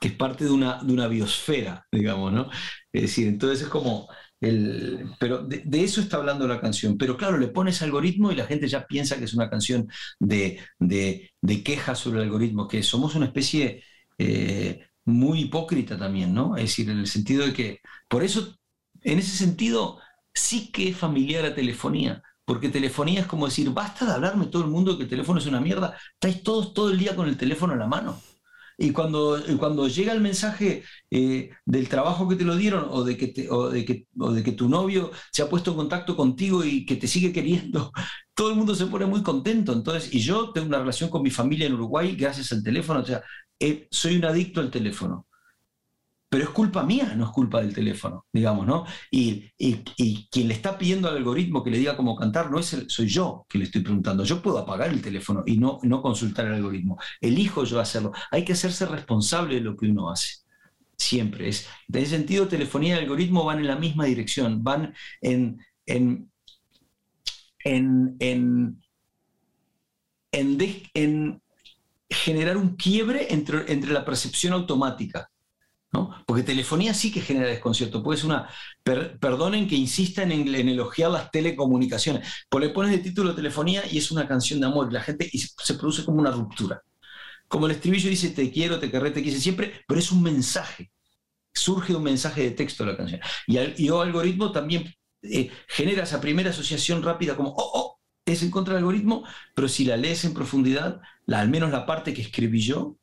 que 0.00 0.08
es 0.08 0.14
parte 0.14 0.44
de 0.44 0.50
una, 0.50 0.82
de 0.82 0.92
una 0.92 1.06
biosfera, 1.08 1.86
digamos, 1.92 2.32
¿no? 2.32 2.50
Es 2.92 3.02
decir, 3.02 3.28
entonces 3.28 3.62
es 3.62 3.68
como 3.68 4.08
pero 5.18 5.44
de, 5.44 5.84
eso 5.84 6.00
está 6.00 6.16
hablando 6.16 6.48
la 6.48 6.60
canción. 6.60 6.98
Pero 6.98 7.16
claro, 7.16 7.38
le 7.38 7.48
pones 7.48 7.80
algoritmo 7.82 8.32
y 8.32 8.36
la 8.36 8.46
gente 8.46 8.66
ya 8.68 8.86
piensa 8.86 9.16
que 9.16 9.24
es 9.24 9.34
una 9.34 9.48
canción 9.48 9.88
de, 10.18 10.60
de, 10.78 11.62
quejas 11.62 11.98
sobre 12.00 12.18
el 12.18 12.24
algoritmo, 12.24 12.66
que 12.66 12.82
somos 12.82 13.14
una 13.14 13.26
especie 13.26 13.84
eh, 14.18 14.86
muy 15.04 15.42
hipócrita 15.42 15.96
también, 15.96 16.34
¿no? 16.34 16.56
Es 16.56 16.64
decir, 16.64 16.90
en 16.90 16.98
el 16.98 17.06
sentido 17.06 17.46
de 17.46 17.52
que, 17.52 17.80
por 18.08 18.24
eso, 18.24 18.56
en 19.02 19.18
ese 19.18 19.36
sentido, 19.36 20.00
sí 20.34 20.70
que 20.72 20.88
es 20.88 20.96
familiar 20.96 21.44
a 21.44 21.54
telefonía. 21.54 22.22
Porque 22.44 22.68
telefonía 22.68 23.20
es 23.20 23.26
como 23.26 23.46
decir, 23.46 23.70
basta 23.70 24.04
de 24.04 24.12
hablarme 24.12 24.46
todo 24.46 24.64
el 24.64 24.70
mundo 24.70 24.96
que 24.96 25.04
el 25.04 25.08
teléfono 25.08 25.38
es 25.38 25.46
una 25.46 25.60
mierda, 25.60 25.96
estáis 26.14 26.42
todos 26.42 26.74
todo 26.74 26.90
el 26.90 26.98
día 26.98 27.14
con 27.14 27.28
el 27.28 27.36
teléfono 27.36 27.74
en 27.74 27.78
la 27.78 27.86
mano. 27.86 28.20
Y 28.78 28.90
cuando, 28.92 29.38
cuando 29.58 29.86
llega 29.88 30.12
el 30.12 30.20
mensaje 30.20 30.82
eh, 31.10 31.50
del 31.64 31.88
trabajo 31.88 32.28
que 32.28 32.36
te 32.36 32.44
lo 32.44 32.56
dieron 32.56 32.86
o 32.90 33.04
de 33.04 33.16
que, 33.16 33.28
de, 33.28 33.84
que, 33.84 34.06
de 34.12 34.42
que 34.42 34.52
tu 34.52 34.68
novio 34.68 35.10
se 35.32 35.42
ha 35.42 35.48
puesto 35.48 35.70
en 35.72 35.76
contacto 35.76 36.16
contigo 36.16 36.64
y 36.64 36.84
que 36.86 36.96
te 36.96 37.06
sigue 37.06 37.32
queriendo, 37.32 37.92
todo 38.34 38.50
el 38.50 38.56
mundo 38.56 38.74
se 38.74 38.86
pone 38.86 39.06
muy 39.06 39.22
contento. 39.22 39.72
Entonces, 39.72 40.12
y 40.14 40.20
yo 40.20 40.52
tengo 40.52 40.68
una 40.68 40.78
relación 40.78 41.10
con 41.10 41.22
mi 41.22 41.30
familia 41.30 41.66
en 41.66 41.74
Uruguay 41.74 42.16
gracias 42.16 42.52
al 42.52 42.62
teléfono, 42.62 43.00
o 43.00 43.04
sea, 43.04 43.22
eh, 43.58 43.86
soy 43.90 44.16
un 44.16 44.24
adicto 44.24 44.60
al 44.60 44.70
teléfono 44.70 45.26
pero 46.32 46.44
es 46.44 46.50
culpa 46.50 46.82
mía, 46.82 47.12
no 47.14 47.26
es 47.26 47.30
culpa 47.30 47.60
del 47.60 47.74
teléfono, 47.74 48.24
digamos, 48.32 48.66
¿no? 48.66 48.86
Y, 49.10 49.50
quien 50.30 50.48
le 50.48 50.54
está 50.54 50.78
pidiendo 50.78 51.06
al 51.06 51.18
algoritmo 51.18 51.62
que 51.62 51.68
le 51.68 51.76
diga 51.76 51.94
cómo 51.94 52.16
cantar 52.16 52.50
no 52.50 52.58
es 52.58 52.74
soy 52.88 53.06
yo 53.06 53.44
que 53.46 53.58
le 53.58 53.64
estoy 53.64 53.82
preguntando. 53.82 54.24
Yo 54.24 54.40
puedo 54.40 54.56
apagar 54.56 54.88
el 54.88 55.02
teléfono 55.02 55.42
y 55.44 55.58
no, 55.58 55.78
no 55.82 56.00
consultar 56.00 56.46
el 56.46 56.54
algoritmo. 56.54 56.98
Elijo 57.20 57.64
yo 57.64 57.80
hacerlo. 57.80 58.12
Hay 58.30 58.46
que 58.46 58.54
hacerse 58.54 58.86
responsable 58.86 59.56
de 59.56 59.60
lo 59.60 59.76
que 59.76 59.84
uno 59.84 60.08
hace. 60.08 60.36
Siempre. 60.96 61.50
Es, 61.50 61.68
en 61.92 62.00
ese 62.00 62.16
sentido, 62.16 62.48
telefonía 62.48 62.96
y 62.96 63.00
algoritmo 63.00 63.44
van 63.44 63.58
en 63.58 63.66
la 63.66 63.76
misma 63.76 64.06
dirección, 64.06 64.64
van 64.64 64.94
en, 65.20 65.58
en, 65.84 66.32
en, 67.62 68.16
en, 70.94 71.42
generar 72.08 72.56
un 72.56 72.74
quiebre 72.76 73.34
entre, 73.34 73.70
entre 73.70 73.92
la 73.92 74.06
percepción 74.06 74.54
automática 74.54 75.28
porque 76.26 76.42
telefonía 76.42 76.94
sí 76.94 77.12
que 77.12 77.20
genera 77.20 77.48
desconcierto. 77.48 78.02
Puede 78.02 78.18
ser 78.18 78.26
una. 78.26 78.48
perdonen 78.82 79.68
que 79.68 79.76
insistan 79.76 80.32
en, 80.32 80.48
elogiar 80.48 81.10
las 81.10 81.30
telecomunicaciones. 81.30 82.26
Pues 82.48 82.64
le 82.64 82.70
pones 82.70 82.94
el 82.94 83.02
título 83.02 83.30
de 83.30 83.36
telefonía 83.36 83.82
y 83.90 83.98
es 83.98 84.10
una 84.10 84.26
canción 84.26 84.60
de 84.60 84.66
amor. 84.66 84.88
Y 84.90 84.94
la 84.94 85.02
gente 85.02 85.28
y 85.30 85.38
se 85.38 85.74
produce 85.74 86.04
como 86.04 86.20
una 86.20 86.30
ruptura. 86.30 86.82
Como 87.46 87.66
el 87.66 87.72
estribillo 87.72 88.08
dice 88.08 88.30
te 88.30 88.50
quiero, 88.50 88.78
te 88.78 88.90
querré, 88.90 89.10
te 89.10 89.22
quise 89.22 89.40
siempre, 89.40 89.84
pero 89.86 90.00
es 90.00 90.10
un 90.10 90.22
mensaje. 90.22 90.90
Surge 91.52 91.94
un 91.94 92.02
mensaje 92.02 92.42
de 92.42 92.50
texto 92.52 92.86
la 92.86 92.96
canción. 92.96 93.20
Y, 93.46 93.58
el 93.58 93.92
algoritmo 93.92 94.52
también 94.52 94.94
eh, 95.22 95.50
genera 95.68 96.04
esa 96.04 96.20
primera 96.20 96.50
asociación 96.50 97.02
rápida 97.02 97.36
como, 97.36 97.50
oh, 97.50 97.70
oh, 97.74 98.00
es 98.24 98.42
en 98.42 98.50
contra 98.50 98.74
del 98.74 98.84
algoritmo, 98.84 99.24
pero 99.54 99.68
si 99.68 99.84
la 99.84 99.98
lees 99.98 100.24
en 100.24 100.32
profundidad, 100.32 101.02
al 101.28 101.50
menos 101.50 101.70
la 101.70 101.84
parte 101.84 102.14
que 102.14 102.22
escribí 102.22 102.62
yo, 102.62 102.96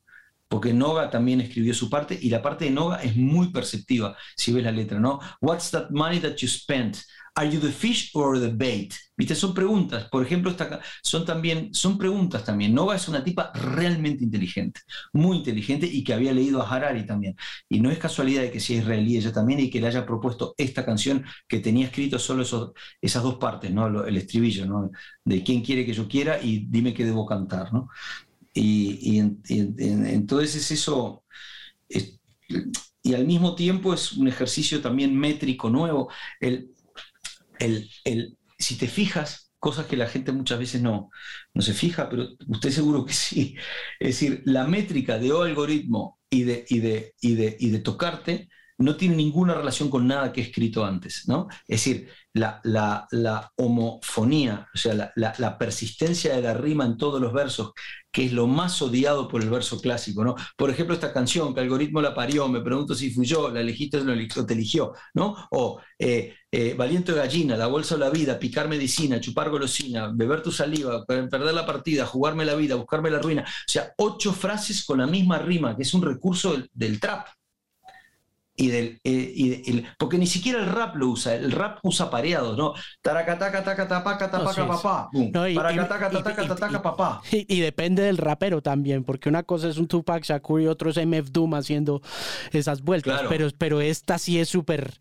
porque 0.50 0.74
Noga 0.74 1.10
también 1.10 1.42
escribió 1.42 1.74
su 1.74 1.90
parte 1.90 2.18
y 2.20 2.30
la 2.30 2.42
parte 2.42 2.66
de 2.66 2.72
Noga 2.72 3.02
es 3.04 3.16
muy 3.16 3.52
perceptiva 3.52 4.18
si 4.36 4.52
ves 4.52 4.64
la 4.64 4.72
letra, 4.72 5.00
¿no? 5.00 5.20
What's 5.40 5.70
that 5.72 5.92
money 5.92 6.20
that 6.20 6.36
you 6.38 6.48
spent? 6.48 6.98
Are 7.36 7.50
you 7.50 7.60
the 7.60 7.72
fish 7.72 8.10
or 8.16 8.40
the 8.40 8.50
bait? 8.50 8.94
¿Viste? 9.16 9.36
Son 9.36 9.54
preguntas. 9.54 10.10
Por 10.10 10.26
ejemplo, 10.26 10.54
son 11.04 11.24
también 11.24 11.72
son 11.74 11.98
preguntas 11.98 12.44
también. 12.44 12.74
Noga 12.74 12.96
es 12.96 13.08
una 13.08 13.24
tipa 13.24 13.52
realmente 13.54 14.24
inteligente, 14.24 14.82
muy 15.14 15.38
inteligente 15.38 15.86
y 15.86 16.04
que 16.04 16.14
había 16.14 16.34
leído 16.34 16.62
a 16.62 16.68
Harari 16.68 17.06
también. 17.06 17.36
Y 17.70 17.80
no 17.80 17.92
es 17.92 18.00
casualidad 18.00 18.42
de 18.42 18.52
que 18.52 18.60
sea 18.60 18.80
israelí 18.80 19.18
ella 19.18 19.32
también 19.32 19.60
y 19.60 19.70
que 19.70 19.80
le 19.80 19.88
haya 19.88 20.06
propuesto 20.06 20.56
esta 20.58 20.84
canción 20.84 21.24
que 21.48 21.60
tenía 21.60 21.86
escrito 21.86 22.18
solo 22.18 22.44
esas 23.00 23.24
dos 23.24 23.36
partes, 23.36 23.72
¿no? 23.72 24.04
El 24.04 24.18
estribillo, 24.18 24.66
¿no? 24.66 24.90
De 25.24 25.44
quién 25.44 25.62
quiere 25.62 25.86
que 25.86 25.94
yo 25.94 26.08
quiera 26.08 26.42
y 26.42 26.66
dime 26.68 26.94
qué 26.94 27.06
debo 27.06 27.26
cantar, 27.28 27.72
¿no? 27.72 27.90
Y, 28.62 29.20
entonces 29.20 30.56
es 30.56 30.72
eso, 30.72 31.24
y 33.02 33.14
al 33.14 33.26
mismo 33.26 33.56
tiempo 33.56 33.94
es 33.94 34.14
un 34.14 34.28
ejercicio 34.28 34.82
también 34.82 35.16
métrico 35.16 35.70
nuevo. 35.70 36.10
El, 36.40 36.72
el, 37.60 38.38
si 38.58 38.78
te 38.78 38.88
fijas, 38.88 39.52
cosas 39.60 39.86
que 39.88 39.98
la 39.98 40.08
gente 40.08 40.32
muchas 40.32 40.60
veces 40.60 40.82
no, 40.82 41.10
no 41.54 41.62
se 41.62 41.74
fija, 41.74 42.10
pero 42.10 42.30
usted 42.48 42.72
seguro 42.72 43.06
que 43.06 43.14
sí. 43.14 43.56
Es 44.00 44.20
decir, 44.20 44.42
la 44.46 44.66
métrica 44.66 45.18
de 45.18 45.32
algoritmo 45.32 46.20
y 46.30 46.44
de, 46.44 46.66
y 46.70 46.80
de, 46.80 47.16
y 47.22 47.36
de, 47.36 47.58
y 47.60 47.70
de 47.70 47.80
tocarte 47.80 48.50
no 48.80 48.96
tiene 48.96 49.16
ninguna 49.18 49.54
relación 49.54 49.90
con 49.90 50.08
nada 50.08 50.32
que 50.32 50.40
he 50.42 50.46
escrito 50.46 50.86
antes, 50.86 51.28
¿no? 51.28 51.48
Es 51.68 51.84
decir, 51.84 52.10
la, 52.34 52.62
la, 52.64 53.52
homofonía, 53.58 54.68
o 54.74 54.78
sea, 54.78 55.12
la, 55.16 55.58
persistencia 55.58 56.34
de 56.36 56.42
la 56.42 56.54
rima 56.54 56.86
en 56.86 56.98
todos 56.98 57.20
los 57.20 57.34
versos, 57.34 57.74
que 58.12 58.26
es 58.26 58.34
lo 58.34 58.48
más 58.48 58.82
odiado 58.82 59.28
por 59.28 59.42
el 59.42 59.50
verso 59.50 59.80
clásico, 59.80 60.24
¿no? 60.24 60.36
Por 60.58 60.70
ejemplo, 60.70 60.94
esta 60.96 61.14
canción, 61.14 61.54
que 61.54 61.62
algoritmo 61.62 62.02
la 62.02 62.14
parió, 62.14 62.48
me 62.48 62.62
pregunto 62.62 62.96
si 62.96 63.12
fui 63.12 63.26
yo, 63.26 63.50
la 63.50 63.62
elegiste 63.62 63.98
o 63.98 64.04
no 64.04 64.46
te 64.46 64.54
eligió, 64.54 64.94
¿no? 65.14 65.36
O 65.52 65.80
eh, 65.98 66.36
eh, 66.52 66.74
valiente 66.74 67.14
gallina, 67.14 67.56
la 67.56 67.68
bolsa 67.68 67.96
o 67.96 67.98
la 67.98 68.10
vida, 68.10 68.40
picar 68.40 68.68
medicina, 68.68 69.20
chupar 69.20 69.50
golosina, 69.50 70.12
beber 70.14 70.42
tu 70.42 70.52
saliva, 70.52 71.06
perder 71.06 71.54
la 71.54 71.66
partida, 71.66 72.06
jugarme 72.06 72.46
la 72.46 72.56
vida, 72.56 72.76
buscarme 72.76 73.12
la 73.12 73.20
ruina. 73.20 73.44
O 73.44 73.72
sea, 73.72 73.94
ocho 73.98 74.34
frases 74.34 74.84
con 74.86 75.00
la 75.00 75.08
misma 75.08 75.40
rima, 75.40 75.76
que 75.76 75.84
es 75.84 75.94
un 75.94 76.02
recurso 76.02 76.56
del 76.74 77.00
trap 77.00 77.28
y 78.60 78.68
del, 78.68 79.00
eh, 79.06 79.84
porque 79.98 80.18
ni 80.18 80.28
siquiera 80.28 80.60
el 80.60 80.66
rap 80.66 80.94
lo 80.98 81.08
usa, 81.08 81.34
el 81.34 81.52
rap 81.52 81.80
usa 81.82 82.10
pareados, 82.10 82.58
¿no? 82.58 82.74
Taracataca, 83.02 83.64
taca, 83.64 83.88
tapaca, 83.88 84.30
tapaca, 84.30 84.68
papá. 84.68 85.10
papá. 86.82 87.22
Y, 87.32 87.62
depende 87.62 88.04
del 88.04 88.18
rapero 88.18 88.62
también, 88.62 89.06
porque 89.06 89.30
una 89.30 89.44
cosa 89.44 89.70
es 89.70 89.78
un 89.78 89.88
Tupac 89.88 90.26
Shakur 90.26 90.62
y 90.62 90.68
otro 90.68 90.90
es 90.90 90.98
MF 90.98 91.32
Doom 91.32 91.56
haciendo 91.56 92.02
esas 92.52 92.82
vueltas, 92.82 93.22
pero, 93.30 93.48
pero 93.58 93.80
esta 93.80 94.18
sí 94.18 94.40
es 94.40 94.50
súper 94.50 95.00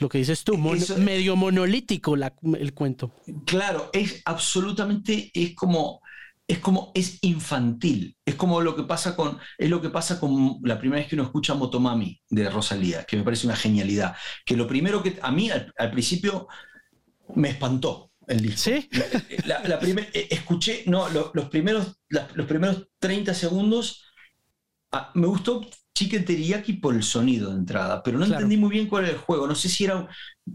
lo 0.00 0.08
que 0.08 0.18
dices 0.18 0.42
tú, 0.42 0.58
medio 0.58 1.36
monolítico 1.36 2.16
el 2.16 2.74
cuento. 2.74 3.12
Claro, 3.46 3.90
es 3.92 4.22
absolutamente, 4.24 5.30
es 5.32 5.54
como, 5.54 6.01
es 6.52 6.58
como, 6.58 6.92
es 6.94 7.18
infantil. 7.22 8.14
Es 8.26 8.34
como 8.34 8.60
lo 8.60 8.76
que 8.76 8.82
pasa 8.82 9.16
con, 9.16 9.38
es 9.56 9.70
lo 9.70 9.80
que 9.80 9.88
pasa 9.88 10.20
con 10.20 10.58
la 10.62 10.78
primera 10.78 11.00
vez 11.00 11.08
que 11.08 11.16
uno 11.16 11.24
escucha 11.24 11.54
Motomami 11.54 12.20
de 12.28 12.50
Rosalía, 12.50 13.04
que 13.04 13.16
me 13.16 13.22
parece 13.22 13.46
una 13.46 13.56
genialidad. 13.56 14.14
Que 14.44 14.54
lo 14.54 14.66
primero 14.66 15.02
que 15.02 15.18
a 15.22 15.32
mí 15.32 15.50
al, 15.50 15.90
principio 15.90 16.48
me 17.36 17.48
espantó 17.48 18.12
el 18.26 18.42
disco. 18.42 18.58
¿Sí? 18.64 18.90
La, 19.46 19.62
eh, 19.82 20.28
escuché, 20.30 20.84
no, 20.86 21.08
los, 21.08 21.48
primeros, 21.48 21.98
los 22.10 22.46
primeros 22.46 22.86
30 22.98 23.32
segundos 23.32 24.04
ah, 24.90 25.10
me 25.14 25.28
gustó 25.28 25.62
Chicken 25.94 26.24
Teriyaki 26.24 26.74
por 26.74 26.94
el 26.94 27.02
sonido 27.02 27.50
de 27.50 27.58
entrada, 27.58 28.02
pero 28.02 28.18
no 28.18 28.24
entendí 28.24 28.56
muy 28.56 28.70
bien 28.70 28.88
cuál 28.88 29.04
era 29.04 29.12
el 29.12 29.18
juego. 29.18 29.46
No 29.46 29.54
sé 29.54 29.68
si 29.68 29.84
era. 29.84 30.08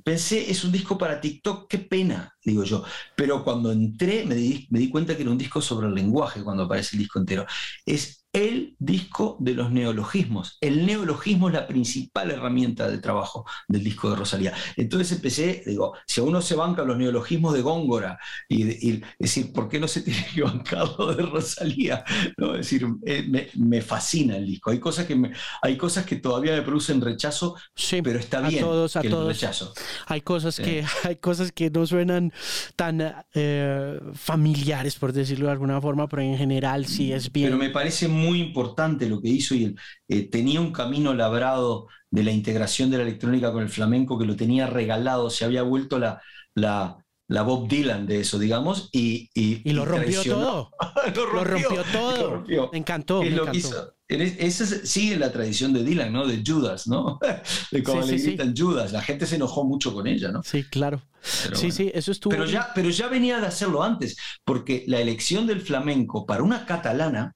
Pensé, 0.04 0.50
es 0.52 0.64
un 0.64 0.72
disco 0.72 0.98
para 0.98 1.22
TikTok, 1.22 1.68
qué 1.70 1.78
pena, 1.80 2.36
digo 2.44 2.64
yo. 2.64 2.84
Pero 3.16 3.44
cuando 3.44 3.72
entré 3.72 4.26
me 4.26 4.36
di, 4.36 4.68
me 4.70 4.80
di 4.80 4.90
cuenta 4.90 5.16
que 5.16 5.22
era 5.22 5.32
un 5.32 5.38
disco 5.38 5.62
sobre 5.62 5.88
el 5.88 5.94
lenguaje 5.96 6.44
cuando 6.44 6.64
aparece 6.64 6.96
el 6.96 7.04
disco 7.04 7.20
entero. 7.20 7.46
Es 7.86 8.17
el 8.34 8.76
disco 8.78 9.38
de 9.40 9.54
los 9.54 9.72
neologismos. 9.72 10.58
El 10.62 10.86
neologismo 10.86 11.48
es 11.48 11.56
la 11.56 11.68
principal 11.68 12.30
herramienta 12.30 12.88
de 12.88 13.00
trabajo 13.00 13.46
del 13.68 13.84
disco 13.84 14.10
de 14.10 14.16
Rosalía. 14.16 14.54
Entonces 14.76 15.14
empecé, 15.14 15.64
digo, 15.66 15.94
si 16.06 16.22
a 16.22 16.24
uno 16.24 16.42
se 16.42 16.56
banca 16.56 16.84
los 16.84 16.98
neologismos 16.98 17.54
de 17.54 17.62
Góngora, 17.62 18.20
y, 18.48 19.02
decir, 19.18 19.54
¿por 19.54 19.68
qué 19.68 19.80
no 19.80 19.88
se 19.88 20.02
tiene 20.04 20.26
que 20.34 20.44
bancar 20.44 20.88
lo 21.00 21.14
de 21.14 21.24
Rosalía? 21.24 22.04
¿No? 22.38 22.54
Es 22.54 22.70
decir, 22.70 22.88
eh, 23.06 23.50
me, 23.56 23.82
fascina 23.82 24.38
el 24.38 24.46
disco. 24.46 24.72
Hay 24.72 24.80
cosas 24.80 25.06
que, 25.06 25.32
hay 25.62 25.78
cosas 25.78 26.06
que 26.06 26.18
todavía 26.18 26.54
me 26.54 26.62
producen 26.62 27.02
rechazo, 27.02 27.56
pero 28.04 28.20
está 28.20 28.42
bien 28.42 28.64
todos, 28.64 28.96
a 28.96 29.02
todos. 29.02 29.28
rechazo. 29.28 29.74
Hay 30.08 30.22
cosas, 30.22 30.58
que, 30.58 30.86
hay 31.04 31.16
cosas 31.16 31.52
que 31.52 31.70
no 31.70 31.88
suenan 31.88 32.34
tan 32.76 33.26
eh, 33.34 34.00
familiares, 34.14 34.96
por 34.96 35.14
decirlo 35.14 35.48
de 35.48 35.54
alguna 35.54 35.82
forma, 35.82 36.08
pero 36.08 36.22
en 36.22 36.38
general 36.38 36.86
sí 36.86 37.12
es 37.14 37.32
bien. 37.32 37.48
Pero 37.48 37.58
me 37.58 37.70
parece 37.70 38.08
muy 38.08 38.17
muy 38.18 38.42
importante 38.42 39.08
lo 39.08 39.22
que 39.22 39.30
hizo 39.30 39.56
y 39.56 39.76
eh, 40.08 40.30
tenía 40.30 40.60
un 40.60 40.72
camino 40.72 41.14
labrado 41.14 41.88
de 42.10 42.24
la 42.24 42.32
integración 42.32 42.90
de 42.90 42.98
la 42.98 43.04
electrónica 43.04 43.52
con 43.52 43.64
el 43.64 43.70
flamenco 43.70 44.18
que 44.18 44.26
lo 44.26 44.36
tenía 44.36 44.68
regalado, 44.68 45.30
se 45.30 45.46
había 45.46 45.64
vuelto 45.64 46.00
la, 46.00 46.22
la, 46.54 47.06
la 47.28 47.42
Bob 47.44 47.68
Dylan 47.68 48.06
de 48.08 48.22
eso, 48.22 48.40
digamos, 48.40 48.90
y... 48.92 49.30
Y, 49.34 49.70
lo, 49.74 49.86
rompió 49.86 50.24
todo. 50.24 50.72
lo, 51.16 51.44
rompió, 51.44 51.84
todo. 51.92 52.44
Me 52.72 52.78
encantó. 52.78 53.22
me 53.22 53.30
encantó. 53.30 53.94
Esa 54.08 54.66
sigue 54.66 55.18
la 55.18 55.34
tradición 55.34 55.74
de 55.74 55.84
Dylan, 55.84 56.14
¿no? 56.14 56.26
De 56.26 56.42
Judas, 56.46 56.88
¿no? 56.88 57.20
De 57.72 57.84
cómo 57.84 58.02
le 58.02 58.18
gritan 58.18 58.56
Judas. 58.56 58.94
La 58.94 59.02
gente 59.02 59.26
se 59.26 59.36
enojó 59.36 59.66
mucho 59.66 59.94
con 59.94 60.08
ella, 60.08 60.32
¿no? 60.32 60.42
Sí, 60.44 60.64
claro. 60.64 61.02
sí, 61.22 61.72
sí, 61.72 61.92
eso 61.94 62.14
estuvo. 62.14 62.32
Pero 62.32 62.46
ya, 62.46 62.72
pero 62.74 62.90
ya 62.90 63.10
venía 63.10 63.40
de 63.42 63.48
hacerlo 63.48 63.84
antes, 63.84 64.16
porque 64.46 64.86
la 64.88 65.02
elección 65.02 65.46
del 65.46 65.60
flamenco 65.60 66.26
para 66.26 66.42
una 66.42 66.66
catalana 66.66 67.36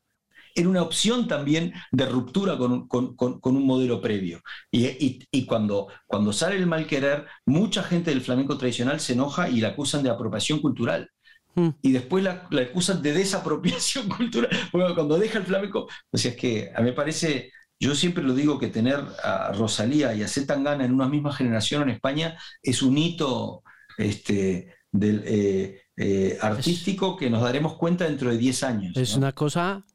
era 0.56 0.70
una 0.70 0.82
opción 0.82 1.28
también 1.28 1.74
de 1.92 2.06
ruptura 2.06 2.58
con, 2.58 2.88
un 2.90 3.66
modelo 3.66 4.02
previo. 4.02 4.42
Y, 4.72 5.46
cuando, 5.46 5.88
cuando 6.08 6.34
sale 6.34 6.56
el 6.56 6.68
mal 6.68 6.88
querer, 6.88 7.26
mucha 7.46 7.84
gente 7.84 8.12
del 8.12 8.22
flamenco 8.22 8.58
tradicional 8.58 9.00
se 9.00 9.14
enoja 9.14 9.50
y 9.50 9.62
la 9.62 9.70
acusan 9.70 10.04
de 10.04 10.10
apropiación 10.10 10.60
cultural. 10.60 11.10
Hmm. 11.54 11.70
Y 11.82 11.92
después 11.92 12.24
la, 12.24 12.48
acusan 12.62 13.02
de 13.02 13.14
desapropiación 13.14 14.08
cultural. 14.18 14.50
Bueno, 14.72 14.96
cuando 14.96 15.18
deja 15.18 15.40
el 15.40 15.46
flamenco, 15.46 15.88
o 16.12 16.18
sea, 16.18 16.32
es 16.32 16.38
que 16.38 16.72
a 16.74 16.80
mí 16.80 16.86
me 16.86 16.94
parece, 16.94 17.52
yo 17.80 17.96
siempre 17.96 18.24
lo 18.24 18.34
digo, 18.34 18.60
que 18.60 18.68
tener 18.68 19.00
a 19.24 19.52
Rosalía 19.52 20.14
y 20.14 20.24
a 20.24 20.28
Zetangana 20.28 20.86
en 20.86 20.94
una 20.94 21.08
misma 21.08 21.34
generación 21.34 21.84
en 21.84 21.90
España 21.90 22.38
es 22.64 22.82
un 22.82 22.98
hito 22.98 23.64
este, 23.98 24.76
del, 24.92 25.24
eh, 25.26 25.82
eh, 25.98 26.38
artístico 26.42 27.16
que 27.16 27.30
nos 27.30 27.44
daremos 27.44 27.76
cuenta 27.76 28.06
dentro 28.06 28.32
de 28.32 28.38
10 28.38 28.64
años. 28.64 28.98
Es 28.98 29.16
una 29.16 29.34
cosa 29.34 29.86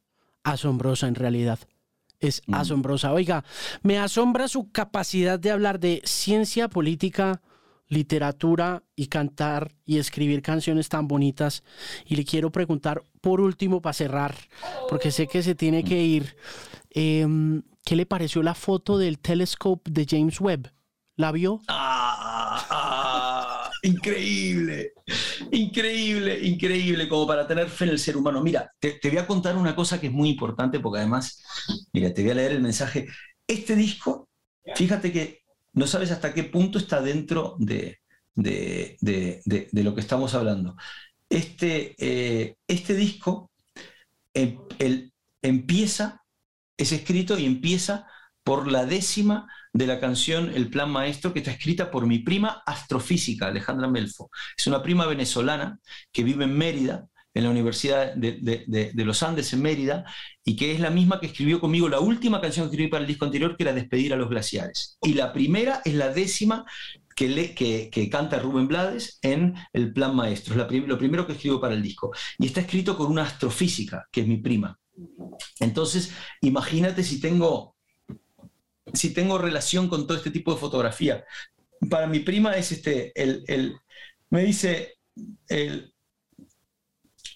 asombrosa 0.46 1.08
en 1.08 1.16
realidad. 1.16 1.58
Es 2.20 2.42
mm. 2.46 2.54
asombrosa. 2.54 3.12
Oiga, 3.12 3.44
me 3.82 3.98
asombra 3.98 4.48
su 4.48 4.70
capacidad 4.70 5.38
de 5.38 5.50
hablar 5.50 5.80
de 5.80 6.00
ciencia 6.04 6.68
política, 6.68 7.42
literatura 7.88 8.82
y 8.94 9.08
cantar 9.08 9.74
y 9.84 9.98
escribir 9.98 10.42
canciones 10.42 10.88
tan 10.88 11.08
bonitas. 11.08 11.62
Y 12.06 12.16
le 12.16 12.24
quiero 12.24 12.50
preguntar, 12.50 13.02
por 13.20 13.40
último, 13.40 13.82
para 13.82 13.92
cerrar, 13.92 14.34
porque 14.88 15.10
sé 15.10 15.26
que 15.26 15.42
se 15.42 15.54
tiene 15.54 15.84
que 15.84 16.02
ir, 16.02 16.36
em, 16.90 17.62
¿qué 17.84 17.96
le 17.96 18.06
pareció 18.06 18.42
la 18.42 18.54
foto 18.54 18.98
del 18.98 19.18
telescope 19.18 19.90
de 19.90 20.06
James 20.08 20.40
Webb? 20.40 20.72
¿La 21.16 21.32
vio? 21.32 21.60
Ah, 21.68 22.64
ah, 22.70 22.95
increíble. 23.82 24.92
Increíble, 25.50 26.40
increíble, 26.46 27.08
como 27.08 27.26
para 27.26 27.46
tener 27.46 27.68
fe 27.68 27.84
en 27.84 27.90
el 27.90 27.98
ser 27.98 28.16
humano. 28.16 28.42
Mira, 28.42 28.70
te, 28.78 28.98
voy 29.04 29.18
a 29.18 29.26
contar 29.26 29.56
una 29.56 29.74
cosa 29.74 30.00
que 30.00 30.08
es 30.08 30.12
muy 30.12 30.30
importante 30.30 30.80
porque 30.80 30.98
además, 30.98 31.42
mira, 31.92 32.12
te 32.12 32.22
voy 32.22 32.32
a 32.32 32.34
leer 32.34 32.52
el 32.52 32.62
mensaje. 32.62 33.08
Este 33.46 33.76
disco, 33.76 34.28
fíjate 34.74 35.12
que 35.12 35.40
no 35.72 35.86
sabes 35.86 36.10
hasta 36.10 36.34
qué 36.34 36.44
punto 36.44 36.78
está 36.78 37.00
dentro 37.00 37.56
de, 37.58 38.00
lo 38.34 39.94
que 39.94 40.00
estamos 40.00 40.34
hablando. 40.34 40.76
Este, 41.28 41.94
eh, 41.98 42.56
este 42.66 42.94
disco 42.94 43.50
el, 44.34 45.12
empieza, 45.42 46.22
es 46.76 46.92
escrito 46.92 47.38
y 47.38 47.46
empieza 47.46 48.06
por 48.44 48.70
la 48.70 48.84
décima 48.84 49.48
de 49.76 49.86
la 49.86 50.00
canción 50.00 50.50
El 50.54 50.70
Plan 50.70 50.90
Maestro, 50.90 51.32
que 51.32 51.40
está 51.40 51.50
escrita 51.50 51.90
por 51.90 52.06
mi 52.06 52.20
prima 52.20 52.62
astrofísica, 52.64 53.48
Alejandra 53.48 53.88
Melfo. 53.88 54.30
Es 54.56 54.66
una 54.66 54.82
prima 54.82 55.06
venezolana 55.06 55.78
que 56.10 56.24
vive 56.24 56.44
en 56.44 56.56
Mérida, 56.56 57.06
en 57.34 57.44
la 57.44 57.50
Universidad 57.50 58.14
de, 58.14 58.92
los 58.94 59.22
Andes 59.22 59.52
en 59.52 59.60
Mérida, 59.60 60.04
y 60.42 60.56
que 60.56 60.72
es 60.72 60.80
la 60.80 60.88
misma 60.88 61.20
que 61.20 61.26
escribió 61.26 61.60
conmigo 61.60 61.90
la 61.90 62.00
última 62.00 62.40
canción 62.40 62.66
que 62.66 62.72
escribí 62.72 62.90
para 62.90 63.02
el 63.02 63.08
disco 63.08 63.26
anterior, 63.26 63.54
que 63.54 63.64
era 63.64 63.74
Despedir 63.74 64.14
a 64.14 64.16
los 64.16 64.30
glaciares. 64.30 64.96
Y 65.02 65.12
la 65.12 65.34
primera 65.34 65.82
es 65.84 65.92
la 65.92 66.08
décima 66.08 66.64
que, 67.14 67.28
le, 67.28 67.54
que, 67.54 68.08
canta 68.10 68.38
Rubén 68.38 68.68
Blades 68.68 69.18
en 69.20 69.54
El 69.74 69.92
Plan 69.92 70.16
Maestro. 70.16 70.54
Es 70.54 70.86
lo 70.88 70.98
primero 70.98 71.26
que 71.26 71.34
escribo 71.34 71.60
para 71.60 71.74
el 71.74 71.82
disco. 71.82 72.12
Y 72.38 72.46
está 72.46 72.62
escrito 72.62 72.96
con 72.96 73.08
una 73.08 73.24
astrofísica, 73.24 74.06
que 74.10 74.22
es 74.22 74.26
mi 74.26 74.38
prima. 74.38 74.78
Entonces, 75.60 76.12
imagínate 76.40 77.02
si 77.02 77.20
tengo 77.20 77.75
si 78.96 79.12
tengo 79.12 79.38
relación 79.38 79.88
con 79.88 80.06
todo 80.06 80.16
este 80.16 80.30
tipo 80.30 80.52
de 80.54 80.60
fotografía. 80.60 81.24
Para 81.90 82.06
mi 82.06 82.20
prima 82.20 82.56
es 82.56 82.72
este, 82.72 83.12
el, 83.14 83.76
me 84.30 84.42
dice, 84.44 84.94
el, 85.48 85.94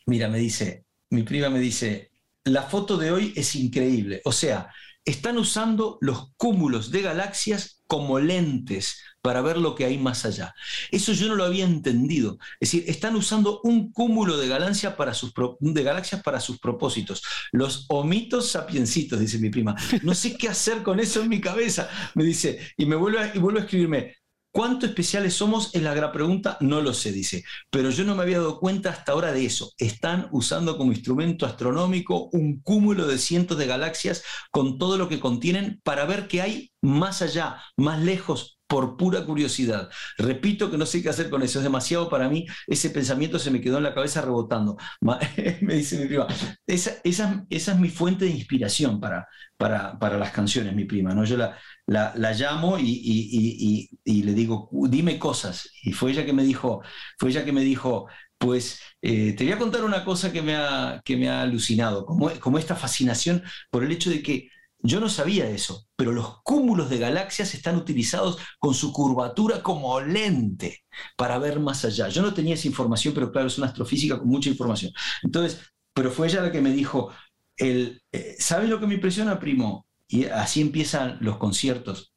mira, 0.06 0.28
me 0.28 0.38
dice, 0.38 0.84
mi 1.10 1.22
prima 1.22 1.50
me 1.50 1.60
dice, 1.60 2.10
la 2.44 2.62
foto 2.62 2.96
de 2.96 3.10
hoy 3.10 3.32
es 3.36 3.54
increíble. 3.54 4.22
O 4.24 4.32
sea, 4.32 4.72
están 5.10 5.38
usando 5.38 5.98
los 6.00 6.32
cúmulos 6.36 6.90
de 6.90 7.02
galaxias 7.02 7.82
como 7.86 8.20
lentes 8.20 9.02
para 9.22 9.42
ver 9.42 9.58
lo 9.58 9.74
que 9.74 9.84
hay 9.84 9.98
más 9.98 10.24
allá. 10.24 10.54
Eso 10.90 11.12
yo 11.12 11.28
no 11.28 11.34
lo 11.34 11.44
había 11.44 11.64
entendido. 11.64 12.38
Es 12.60 12.70
decir, 12.70 12.84
están 12.88 13.16
usando 13.16 13.60
un 13.64 13.92
cúmulo 13.92 14.38
de, 14.38 14.48
galaxias 14.48 14.94
para 14.94 15.12
sus, 15.12 15.32
de 15.58 15.82
galaxias 15.82 16.22
para 16.22 16.40
sus 16.40 16.58
propósitos. 16.58 17.22
Los 17.52 17.86
omitos 17.88 18.50
sapiencitos, 18.50 19.18
dice 19.18 19.38
mi 19.38 19.50
prima. 19.50 19.74
No 20.02 20.14
sé 20.14 20.36
qué 20.36 20.48
hacer 20.48 20.82
con 20.82 21.00
eso 21.00 21.20
en 21.22 21.28
mi 21.28 21.40
cabeza, 21.40 21.88
me 22.14 22.24
dice. 22.24 22.60
Y 22.76 22.86
me 22.86 22.96
vuelve 22.96 23.32
y 23.34 23.38
vuelve 23.38 23.60
a 23.60 23.64
escribirme, 23.64 24.16
¿Cuánto 24.52 24.86
especiales 24.86 25.34
somos? 25.34 25.74
Es 25.74 25.82
la 25.82 25.94
gran 25.94 26.10
pregunta, 26.12 26.56
no 26.60 26.80
lo 26.80 26.92
sé, 26.92 27.12
dice. 27.12 27.44
Pero 27.70 27.90
yo 27.90 28.04
no 28.04 28.16
me 28.16 28.22
había 28.22 28.38
dado 28.38 28.58
cuenta 28.58 28.90
hasta 28.90 29.12
ahora 29.12 29.32
de 29.32 29.46
eso. 29.46 29.72
Están 29.78 30.28
usando 30.32 30.76
como 30.76 30.92
instrumento 30.92 31.46
astronómico 31.46 32.28
un 32.32 32.60
cúmulo 32.60 33.06
de 33.06 33.18
cientos 33.18 33.58
de 33.58 33.66
galaxias 33.66 34.24
con 34.50 34.78
todo 34.78 34.98
lo 34.98 35.08
que 35.08 35.20
contienen 35.20 35.80
para 35.84 36.04
ver 36.04 36.26
qué 36.26 36.42
hay 36.42 36.72
más 36.82 37.22
allá, 37.22 37.62
más 37.76 38.00
lejos, 38.00 38.59
por 38.70 38.96
pura 38.96 39.24
curiosidad. 39.26 39.90
Repito 40.16 40.70
que 40.70 40.78
no 40.78 40.86
sé 40.86 41.02
qué 41.02 41.08
hacer 41.08 41.28
con 41.28 41.42
eso, 41.42 41.58
es 41.58 41.64
demasiado 41.64 42.08
para 42.08 42.28
mí, 42.28 42.46
ese 42.68 42.90
pensamiento 42.90 43.40
se 43.40 43.50
me 43.50 43.60
quedó 43.60 43.78
en 43.78 43.82
la 43.82 43.94
cabeza 43.94 44.22
rebotando. 44.22 44.76
me 45.60 45.74
dice 45.74 45.98
mi 45.98 46.06
prima, 46.06 46.28
esa, 46.66 46.92
esa, 47.02 47.44
esa, 47.50 47.72
es 47.72 47.78
mi 47.80 47.88
fuente 47.88 48.26
de 48.26 48.30
inspiración 48.30 49.00
para, 49.00 49.26
para, 49.56 49.98
para 49.98 50.16
las 50.18 50.30
canciones, 50.30 50.72
mi 50.74 50.84
prima. 50.84 51.12
¿no? 51.14 51.24
Yo 51.24 51.36
la, 51.36 51.58
la, 51.86 52.12
la 52.16 52.32
llamo 52.32 52.78
y, 52.78 52.84
y, 52.86 53.90
y, 54.04 54.22
le 54.22 54.34
digo, 54.34 54.70
dime 54.88 55.18
cosas. 55.18 55.68
Y 55.82 55.92
fue 55.92 56.12
ella 56.12 56.24
que 56.24 56.32
me 56.32 56.44
dijo, 56.44 56.80
fue 57.18 57.30
ella 57.30 57.44
que 57.44 57.52
me 57.52 57.62
dijo, 57.62 58.06
pues 58.38 58.80
eh, 59.02 59.32
te 59.32 59.44
voy 59.44 59.52
a 59.52 59.58
contar 59.58 59.82
una 59.84 60.04
cosa 60.04 60.30
que 60.32 60.42
me 60.42 60.54
ha, 60.54 61.02
que 61.04 61.16
me 61.16 61.28
ha 61.28 61.42
alucinado, 61.42 62.06
como, 62.06 62.30
como 62.38 62.58
esta 62.58 62.76
fascinación 62.76 63.42
por 63.70 63.82
el 63.82 63.90
hecho 63.90 64.10
de 64.10 64.22
que 64.22 64.48
yo 64.82 65.00
no 65.00 65.08
sabía 65.08 65.48
eso, 65.48 65.86
pero 65.96 66.12
los 66.12 66.42
cúmulos 66.42 66.88
de 66.90 66.98
galaxias 66.98 67.54
están 67.54 67.76
utilizados 67.76 68.38
con 68.58 68.74
su 68.74 68.92
curvatura 68.92 69.62
como 69.62 70.00
lente 70.00 70.84
para 71.16 71.38
ver 71.38 71.60
más 71.60 71.84
allá. 71.84 72.08
Yo 72.08 72.22
no 72.22 72.34
tenía 72.34 72.54
esa 72.54 72.68
información, 72.68 73.12
pero 73.14 73.30
claro, 73.30 73.48
es 73.48 73.58
una 73.58 73.66
astrofísica 73.66 74.18
con 74.18 74.28
mucha 74.28 74.48
información. 74.48 74.92
Entonces, 75.22 75.60
pero 75.92 76.10
fue 76.10 76.28
ella 76.28 76.42
la 76.42 76.52
que 76.52 76.62
me 76.62 76.72
dijo, 76.72 77.12
el, 77.56 78.02
eh, 78.12 78.36
¿sabes 78.38 78.70
lo 78.70 78.80
que 78.80 78.86
me 78.86 78.94
impresiona, 78.94 79.38
primo? 79.38 79.86
Y 80.08 80.24
así 80.24 80.60
empiezan 80.60 81.18
los 81.20 81.36
conciertos 81.36 82.12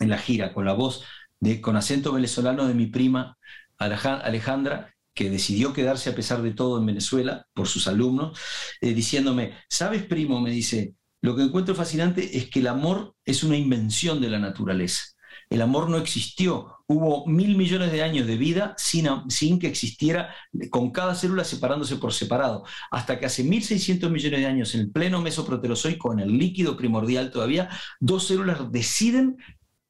en 0.00 0.10
la 0.10 0.18
gira, 0.18 0.52
con 0.52 0.64
la 0.64 0.72
voz, 0.72 1.04
de, 1.40 1.60
con 1.60 1.76
acento 1.76 2.12
venezolano 2.12 2.66
de 2.66 2.74
mi 2.74 2.86
prima 2.86 3.38
Alejandra, 3.78 4.94
que 5.14 5.30
decidió 5.30 5.72
quedarse 5.72 6.10
a 6.10 6.14
pesar 6.14 6.42
de 6.42 6.52
todo 6.52 6.78
en 6.78 6.86
Venezuela 6.86 7.46
por 7.54 7.68
sus 7.68 7.86
alumnos, 7.86 8.38
eh, 8.80 8.94
diciéndome, 8.94 9.54
¿sabes, 9.68 10.02
primo? 10.04 10.40
Me 10.40 10.50
dice, 10.50 10.94
lo 11.24 11.34
que 11.34 11.40
encuentro 11.40 11.74
fascinante 11.74 12.36
es 12.36 12.50
que 12.50 12.60
el 12.60 12.66
amor 12.66 13.16
es 13.24 13.44
una 13.44 13.56
invención 13.56 14.20
de 14.20 14.28
la 14.28 14.38
naturaleza. 14.38 15.04
El 15.48 15.62
amor 15.62 15.88
no 15.88 15.96
existió. 15.96 16.80
Hubo 16.86 17.26
mil 17.26 17.56
millones 17.56 17.92
de 17.92 18.02
años 18.02 18.26
de 18.26 18.36
vida 18.36 18.74
sin, 18.76 19.58
que 19.58 19.66
existiera, 19.66 20.34
con 20.68 20.90
cada 20.90 21.14
célula 21.14 21.44
separándose 21.44 21.96
por 21.96 22.12
separado. 22.12 22.64
Hasta 22.90 23.18
que 23.18 23.24
hace 23.24 23.42
1.600 23.42 24.10
millones 24.10 24.40
de 24.40 24.46
años, 24.46 24.74
en 24.74 24.82
el 24.82 24.90
pleno 24.90 25.22
mesoproterozoico, 25.22 26.12
en 26.12 26.20
el 26.20 26.36
líquido 26.36 26.76
primordial 26.76 27.30
todavía, 27.30 27.70
dos 28.00 28.26
células 28.26 28.70
deciden, 28.70 29.38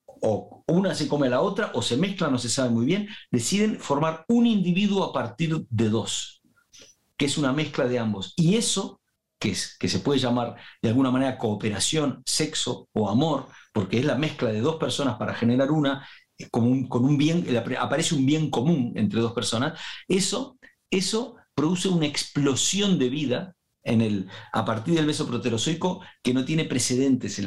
o 0.07 0.63
una 0.69 0.95
se 0.95 1.09
come 1.09 1.27
a 1.27 1.31
la 1.31 1.41
otra, 1.41 1.73
o 1.75 1.83
se 1.83 1.97
mezclan, 1.97 2.31
no 2.31 2.39
se 2.39 2.49
sabe 2.49 2.71
muy 2.71 2.87
bien, 2.87 3.09
deciden 3.33 3.81
formar 3.81 4.25
un 4.29 4.47
individuo 4.47 5.03
a 5.03 5.13
partir 5.13 5.67
de 5.69 5.89
dos, 5.89 6.43
que 7.17 7.25
es 7.25 7.37
una 7.37 7.53
mezcla 7.53 7.89
de 7.89 7.99
ambos. 7.99 8.35
Y 8.37 8.55
eso 8.55 9.01
que, 9.79 9.89
se 9.89 9.99
puede 9.99 10.19
llamar 10.19 10.57
de 10.81 10.89
alguna 10.89 11.11
manera 11.11 11.37
cooperación, 11.37 12.23
sexo 12.25 12.89
o 12.93 13.09
amor, 13.11 13.49
porque 13.73 13.99
es 13.99 14.05
la 14.05 14.17
mezcla 14.17 14.51
de 14.51 14.61
dos 14.61 14.77
personas 14.77 15.17
para 15.17 15.35
generar 15.35 15.71
una, 15.71 16.07
con 16.51 16.65
un, 16.65 16.89
con 16.89 17.05
un 17.05 17.19
bien, 17.19 17.45
aparece 17.79 18.15
un 18.15 18.25
bien 18.25 18.51
común 18.51 18.93
entre 18.97 19.21
dos 19.21 19.33
personas, 19.33 19.79
eso, 20.09 20.59
eso 20.91 21.37
produce 21.55 21.89
una 21.89 22.07
explosión 22.07 22.99
de 22.99 23.09
vida 23.11 23.55
en 23.85 24.01
el, 24.01 24.29
a 24.53 24.65
partir 24.65 24.95
del 24.95 25.07
mesoproterozoico 25.07 26.01
que 26.23 26.35
no 26.35 26.45
tiene 26.45 26.65
precedentes 26.65 27.41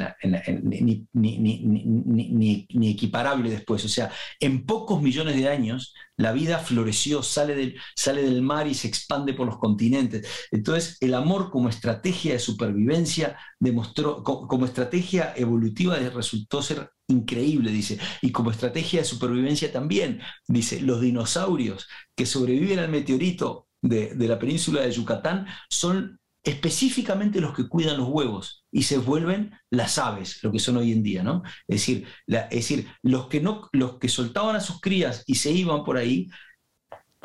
ni, 0.72 1.08
ni, 1.12 2.90
equiparable 2.90 3.50
después. 3.50 3.84
O 3.84 3.88
sea, 3.88 4.10
en 4.40 4.64
pocos 4.64 5.02
millones 5.02 5.36
de 5.36 5.48
años 5.48 5.94
la 6.18 6.32
vida 6.32 6.58
floreció, 6.58 7.22
sale 7.22 7.54
del, 7.54 7.76
sale 7.94 8.22
del 8.22 8.42
mar 8.42 8.66
y 8.66 8.74
se 8.74 8.88
expande 8.88 9.34
por 9.34 9.46
los 9.46 9.58
continentes. 9.58 10.26
Entonces, 10.50 10.96
el 11.00 11.14
amor 11.14 11.50
como 11.50 11.68
estrategia 11.68 12.32
de 12.32 12.40
supervivencia 12.40 13.38
demostró, 13.60 14.22
como, 14.24 14.66
estrategia 14.66 15.32
evolutiva 15.36 15.96
resultó 15.96 16.60
ser 16.60 16.90
increíble, 17.06 17.70
dice. 17.70 17.98
Y 18.20 18.32
como 18.32 18.50
estrategia 18.50 19.00
de 19.00 19.06
supervivencia 19.06 19.72
también, 19.72 20.20
dice, 20.48 20.80
los 20.80 21.00
dinosaurios 21.00 21.86
que 22.16 22.26
sobreviven 22.26 22.80
al 22.80 22.88
meteorito 22.88 23.68
de, 23.80 24.14
de, 24.14 24.28
la 24.28 24.40
península 24.40 24.82
de 24.82 24.90
Yucatán 24.90 25.46
son 25.70 26.18
específicamente 26.48 27.42
los 27.42 27.54
que 27.54 27.68
cuidan 27.68 27.98
los 27.98 28.08
huevos 28.08 28.64
y 28.70 28.82
se 28.84 28.96
vuelven 28.96 29.52
las 29.70 29.98
aves, 29.98 30.42
lo 30.42 30.50
que 30.50 30.58
son 30.58 30.78
hoy 30.78 30.92
en 30.92 31.02
día, 31.02 31.22
¿no? 31.22 31.42
Es 31.66 31.80
decir, 31.80 32.06
es 32.26 32.50
decir 32.50 32.88
los, 33.02 33.26
que 33.26 33.40
no, 33.40 33.68
los 33.72 33.98
que 33.98 34.08
soltaban 34.08 34.56
a 34.56 34.60
sus 34.60 34.80
crías 34.80 35.24
y 35.26 35.34
se 35.34 35.50
iban 35.50 35.84
por 35.84 35.98
ahí, 35.98 36.28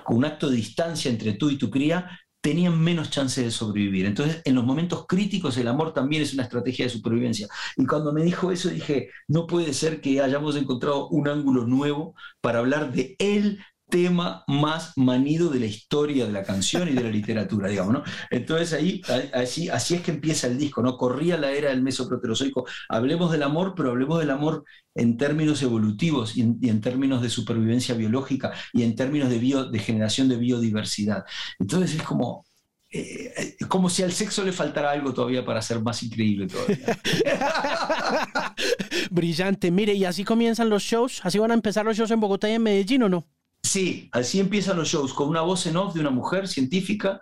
con 0.04 0.18
un 0.18 0.26
acto 0.26 0.50
de 0.50 0.58
distancia 0.58 1.10
entre 1.10 1.34
tú 1.34 1.50
y 1.50 1.58
tu 1.58 1.70
cría, 1.70 2.20
tenían 2.42 2.78
menos 2.78 3.10
chance 3.10 3.42
de 3.42 3.52
sobrevivir. 3.52 4.06
Entonces, 4.06 4.42
en 4.44 4.56
los 4.56 4.66
momentos 4.66 5.06
críticos, 5.08 5.56
el 5.58 5.70
amor 5.70 5.94
también 5.94 6.22
es 6.22 6.34
una 6.34 6.44
estrategia 6.44 6.84
de 6.84 6.92
supervivencia. 6.92 7.48
Y 7.78 7.86
cuando 7.86 8.12
me 8.12 8.24
dijo 8.24 8.52
eso, 8.52 8.68
dije, 8.68 9.10
no 9.30 9.48
puede 9.48 9.74
ser 9.74 10.02
que 10.02 10.20
hayamos 10.20 10.58
encontrado 10.58 11.08
un 11.08 11.30
ángulo 11.30 11.66
nuevo 11.66 12.16
para 12.42 12.60
hablar 12.60 12.92
de 12.92 13.16
él 13.20 13.64
tema 13.94 14.44
más 14.48 14.94
manido 14.96 15.50
de 15.50 15.60
la 15.60 15.68
historia 15.68 16.26
de 16.26 16.32
la 16.32 16.42
canción 16.42 16.90
y 16.90 16.94
de 16.94 17.04
la 17.04 17.12
literatura, 17.12 17.70
digamos, 17.70 17.94
¿no? 17.94 18.04
Entonces 18.32 18.74
ahí, 18.74 19.04
así, 19.32 19.70
es 19.70 20.02
que 20.02 20.10
empieza 20.10 20.48
el 20.48 20.58
disco, 20.58 20.82
¿no? 20.82 20.98
Corría 20.98 21.38
la 21.38 21.52
era 21.52 21.70
del 21.70 21.84
mesoproterozoico. 21.84 22.66
Hablemos 22.90 23.32
del 23.32 23.44
amor, 23.44 23.76
pero 23.78 23.92
hablemos 23.92 24.18
del 24.18 24.32
amor 24.32 24.64
en 24.96 25.16
términos 25.16 25.62
evolutivos 25.62 26.36
y 26.36 26.42
en, 26.42 26.82
términos 26.82 27.22
de 27.22 27.30
supervivencia 27.30 27.94
biológica 27.94 28.52
y 28.74 28.82
en 28.82 28.96
términos 28.96 29.30
de, 29.30 29.38
bio, 29.38 29.66
de 29.66 29.78
generación 29.78 30.28
de 30.28 30.38
biodiversidad. 30.38 31.24
Entonces 31.60 31.94
es 31.94 32.02
como, 32.02 32.48
eh, 32.90 33.56
como 33.68 33.92
si 33.92 34.02
al 34.02 34.12
sexo 34.12 34.44
le 34.44 34.54
faltara 34.54 34.90
algo 34.90 35.14
todavía 35.14 35.46
para 35.46 35.62
ser 35.62 35.84
más 35.84 36.02
increíble 36.02 36.48
todavía. 36.48 36.98
Brillante. 39.12 39.70
Mire, 39.70 39.94
y 39.94 40.04
así 40.06 40.24
comienzan 40.24 40.70
los 40.70 40.82
shows. 40.82 41.22
¿Así 41.24 41.38
van 41.38 41.52
a 41.52 41.54
empezar 41.54 41.86
los 41.86 41.96
shows 41.96 42.10
en 42.10 42.20
Bogotá 42.20 42.50
y 42.50 42.54
en 42.54 42.64
Medellín 42.64 43.04
o 43.04 43.10
no? 43.10 43.28
Sí, 43.64 44.10
así 44.12 44.40
empiezan 44.40 44.78
los 44.78 44.90
shows, 44.90 45.14
con 45.14 45.30
una 45.30 45.42
voz 45.42 45.66
en 45.66 45.78
off 45.78 45.94
de 45.94 46.02
una 46.02 46.10
mujer 46.10 46.48
científica, 46.48 47.22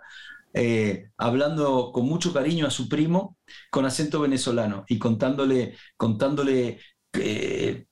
eh, 0.52 1.08
hablando 1.16 1.92
con 1.92 2.04
mucho 2.06 2.32
cariño 2.32 2.66
a 2.66 2.70
su 2.70 2.88
primo, 2.88 3.38
con 3.70 3.86
acento 3.86 4.20
venezolano 4.20 4.84
y 4.88 4.98
contándole, 4.98 5.76
contándole 5.96 6.80
eh, 7.14 7.86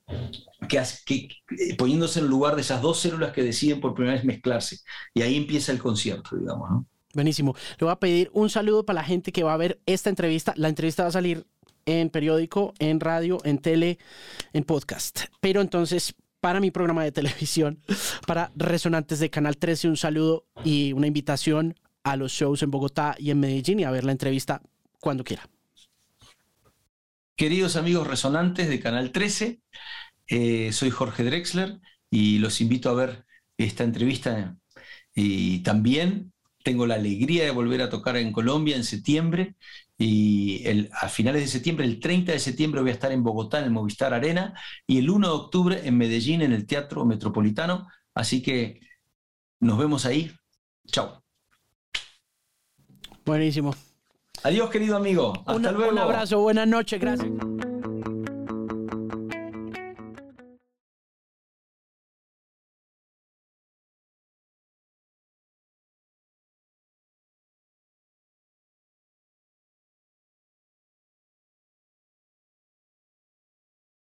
que, 0.67 1.29
poniéndose 1.77 2.19
en 2.19 2.25
el 2.25 2.31
lugar 2.31 2.55
de 2.55 2.61
esas 2.61 2.81
dos 2.81 2.99
células 2.99 3.31
que 3.31 3.43
deciden 3.43 3.79
por 3.79 3.93
primera 3.93 4.15
vez 4.15 4.25
mezclarse. 4.25 4.79
Y 5.13 5.21
ahí 5.21 5.37
empieza 5.37 5.71
el 5.71 5.79
concierto, 5.79 6.35
digamos. 6.35 6.69
¿no? 6.69 6.85
Buenísimo. 7.13 7.55
Le 7.79 7.85
voy 7.85 7.91
a 7.91 7.99
pedir 7.99 8.29
un 8.33 8.49
saludo 8.49 8.85
para 8.85 9.01
la 9.01 9.05
gente 9.05 9.31
que 9.31 9.43
va 9.43 9.53
a 9.53 9.57
ver 9.57 9.81
esta 9.85 10.09
entrevista. 10.09 10.53
La 10.55 10.69
entrevista 10.69 11.03
va 11.03 11.09
a 11.09 11.13
salir 11.13 11.45
en 11.85 12.09
periódico, 12.09 12.73
en 12.79 12.99
radio, 12.99 13.39
en 13.43 13.57
tele, 13.57 13.97
en 14.53 14.63
podcast. 14.63 15.21
Pero 15.39 15.61
entonces, 15.61 16.15
para 16.41 16.59
mi 16.59 16.71
programa 16.71 17.03
de 17.03 17.11
televisión, 17.11 17.79
para 18.27 18.51
Resonantes 18.55 19.19
de 19.19 19.29
Canal 19.29 19.57
13. 19.57 19.87
Un 19.87 19.97
saludo 19.97 20.45
y 20.65 20.91
una 20.91 21.07
invitación 21.07 21.75
a 22.03 22.15
los 22.17 22.31
shows 22.33 22.63
en 22.63 22.71
Bogotá 22.71 23.15
y 23.17 23.29
en 23.29 23.39
Medellín 23.39 23.79
y 23.79 23.83
a 23.83 23.91
ver 23.91 24.03
la 24.03 24.11
entrevista 24.11 24.61
cuando 24.99 25.23
quiera. 25.23 25.47
Queridos 27.35 27.75
amigos 27.75 28.07
resonantes 28.07 28.69
de 28.69 28.79
Canal 28.79 29.11
13, 29.11 29.61
eh, 30.27 30.71
soy 30.73 30.89
Jorge 30.89 31.23
Drexler 31.23 31.79
y 32.09 32.39
los 32.39 32.59
invito 32.59 32.89
a 32.89 32.93
ver 32.93 33.25
esta 33.57 33.83
entrevista 33.83 34.57
y 35.13 35.59
también 35.59 36.33
tengo 36.63 36.85
la 36.85 36.95
alegría 36.95 37.43
de 37.43 37.51
volver 37.51 37.81
a 37.81 37.89
tocar 37.89 38.17
en 38.17 38.31
Colombia 38.31 38.75
en 38.75 38.83
septiembre 38.83 39.55
y 40.03 40.67
el, 40.67 40.89
a 40.99 41.09
finales 41.09 41.43
de 41.43 41.47
septiembre, 41.47 41.85
el 41.85 41.99
30 41.99 42.31
de 42.31 42.39
septiembre 42.39 42.81
voy 42.81 42.89
a 42.89 42.93
estar 42.93 43.11
en 43.11 43.23
Bogotá 43.23 43.59
en 43.59 43.65
el 43.65 43.71
Movistar 43.71 44.15
Arena 44.15 44.59
y 44.87 44.97
el 44.97 45.07
1 45.07 45.27
de 45.27 45.33
octubre 45.33 45.81
en 45.83 45.95
Medellín 45.95 46.41
en 46.41 46.53
el 46.53 46.65
Teatro 46.65 47.05
Metropolitano. 47.05 47.87
Así 48.15 48.41
que 48.41 48.79
nos 49.59 49.77
vemos 49.77 50.07
ahí. 50.07 50.31
Chao. 50.87 51.23
Buenísimo. 53.23 53.75
Adiós, 54.41 54.71
querido 54.71 54.97
amigo. 54.97 55.33
Hasta 55.45 55.71
luego. 55.71 55.91
Un 55.91 55.99
abrazo, 55.99 56.39
buenas 56.39 56.67
noches, 56.67 56.99
gracias. 56.99 57.29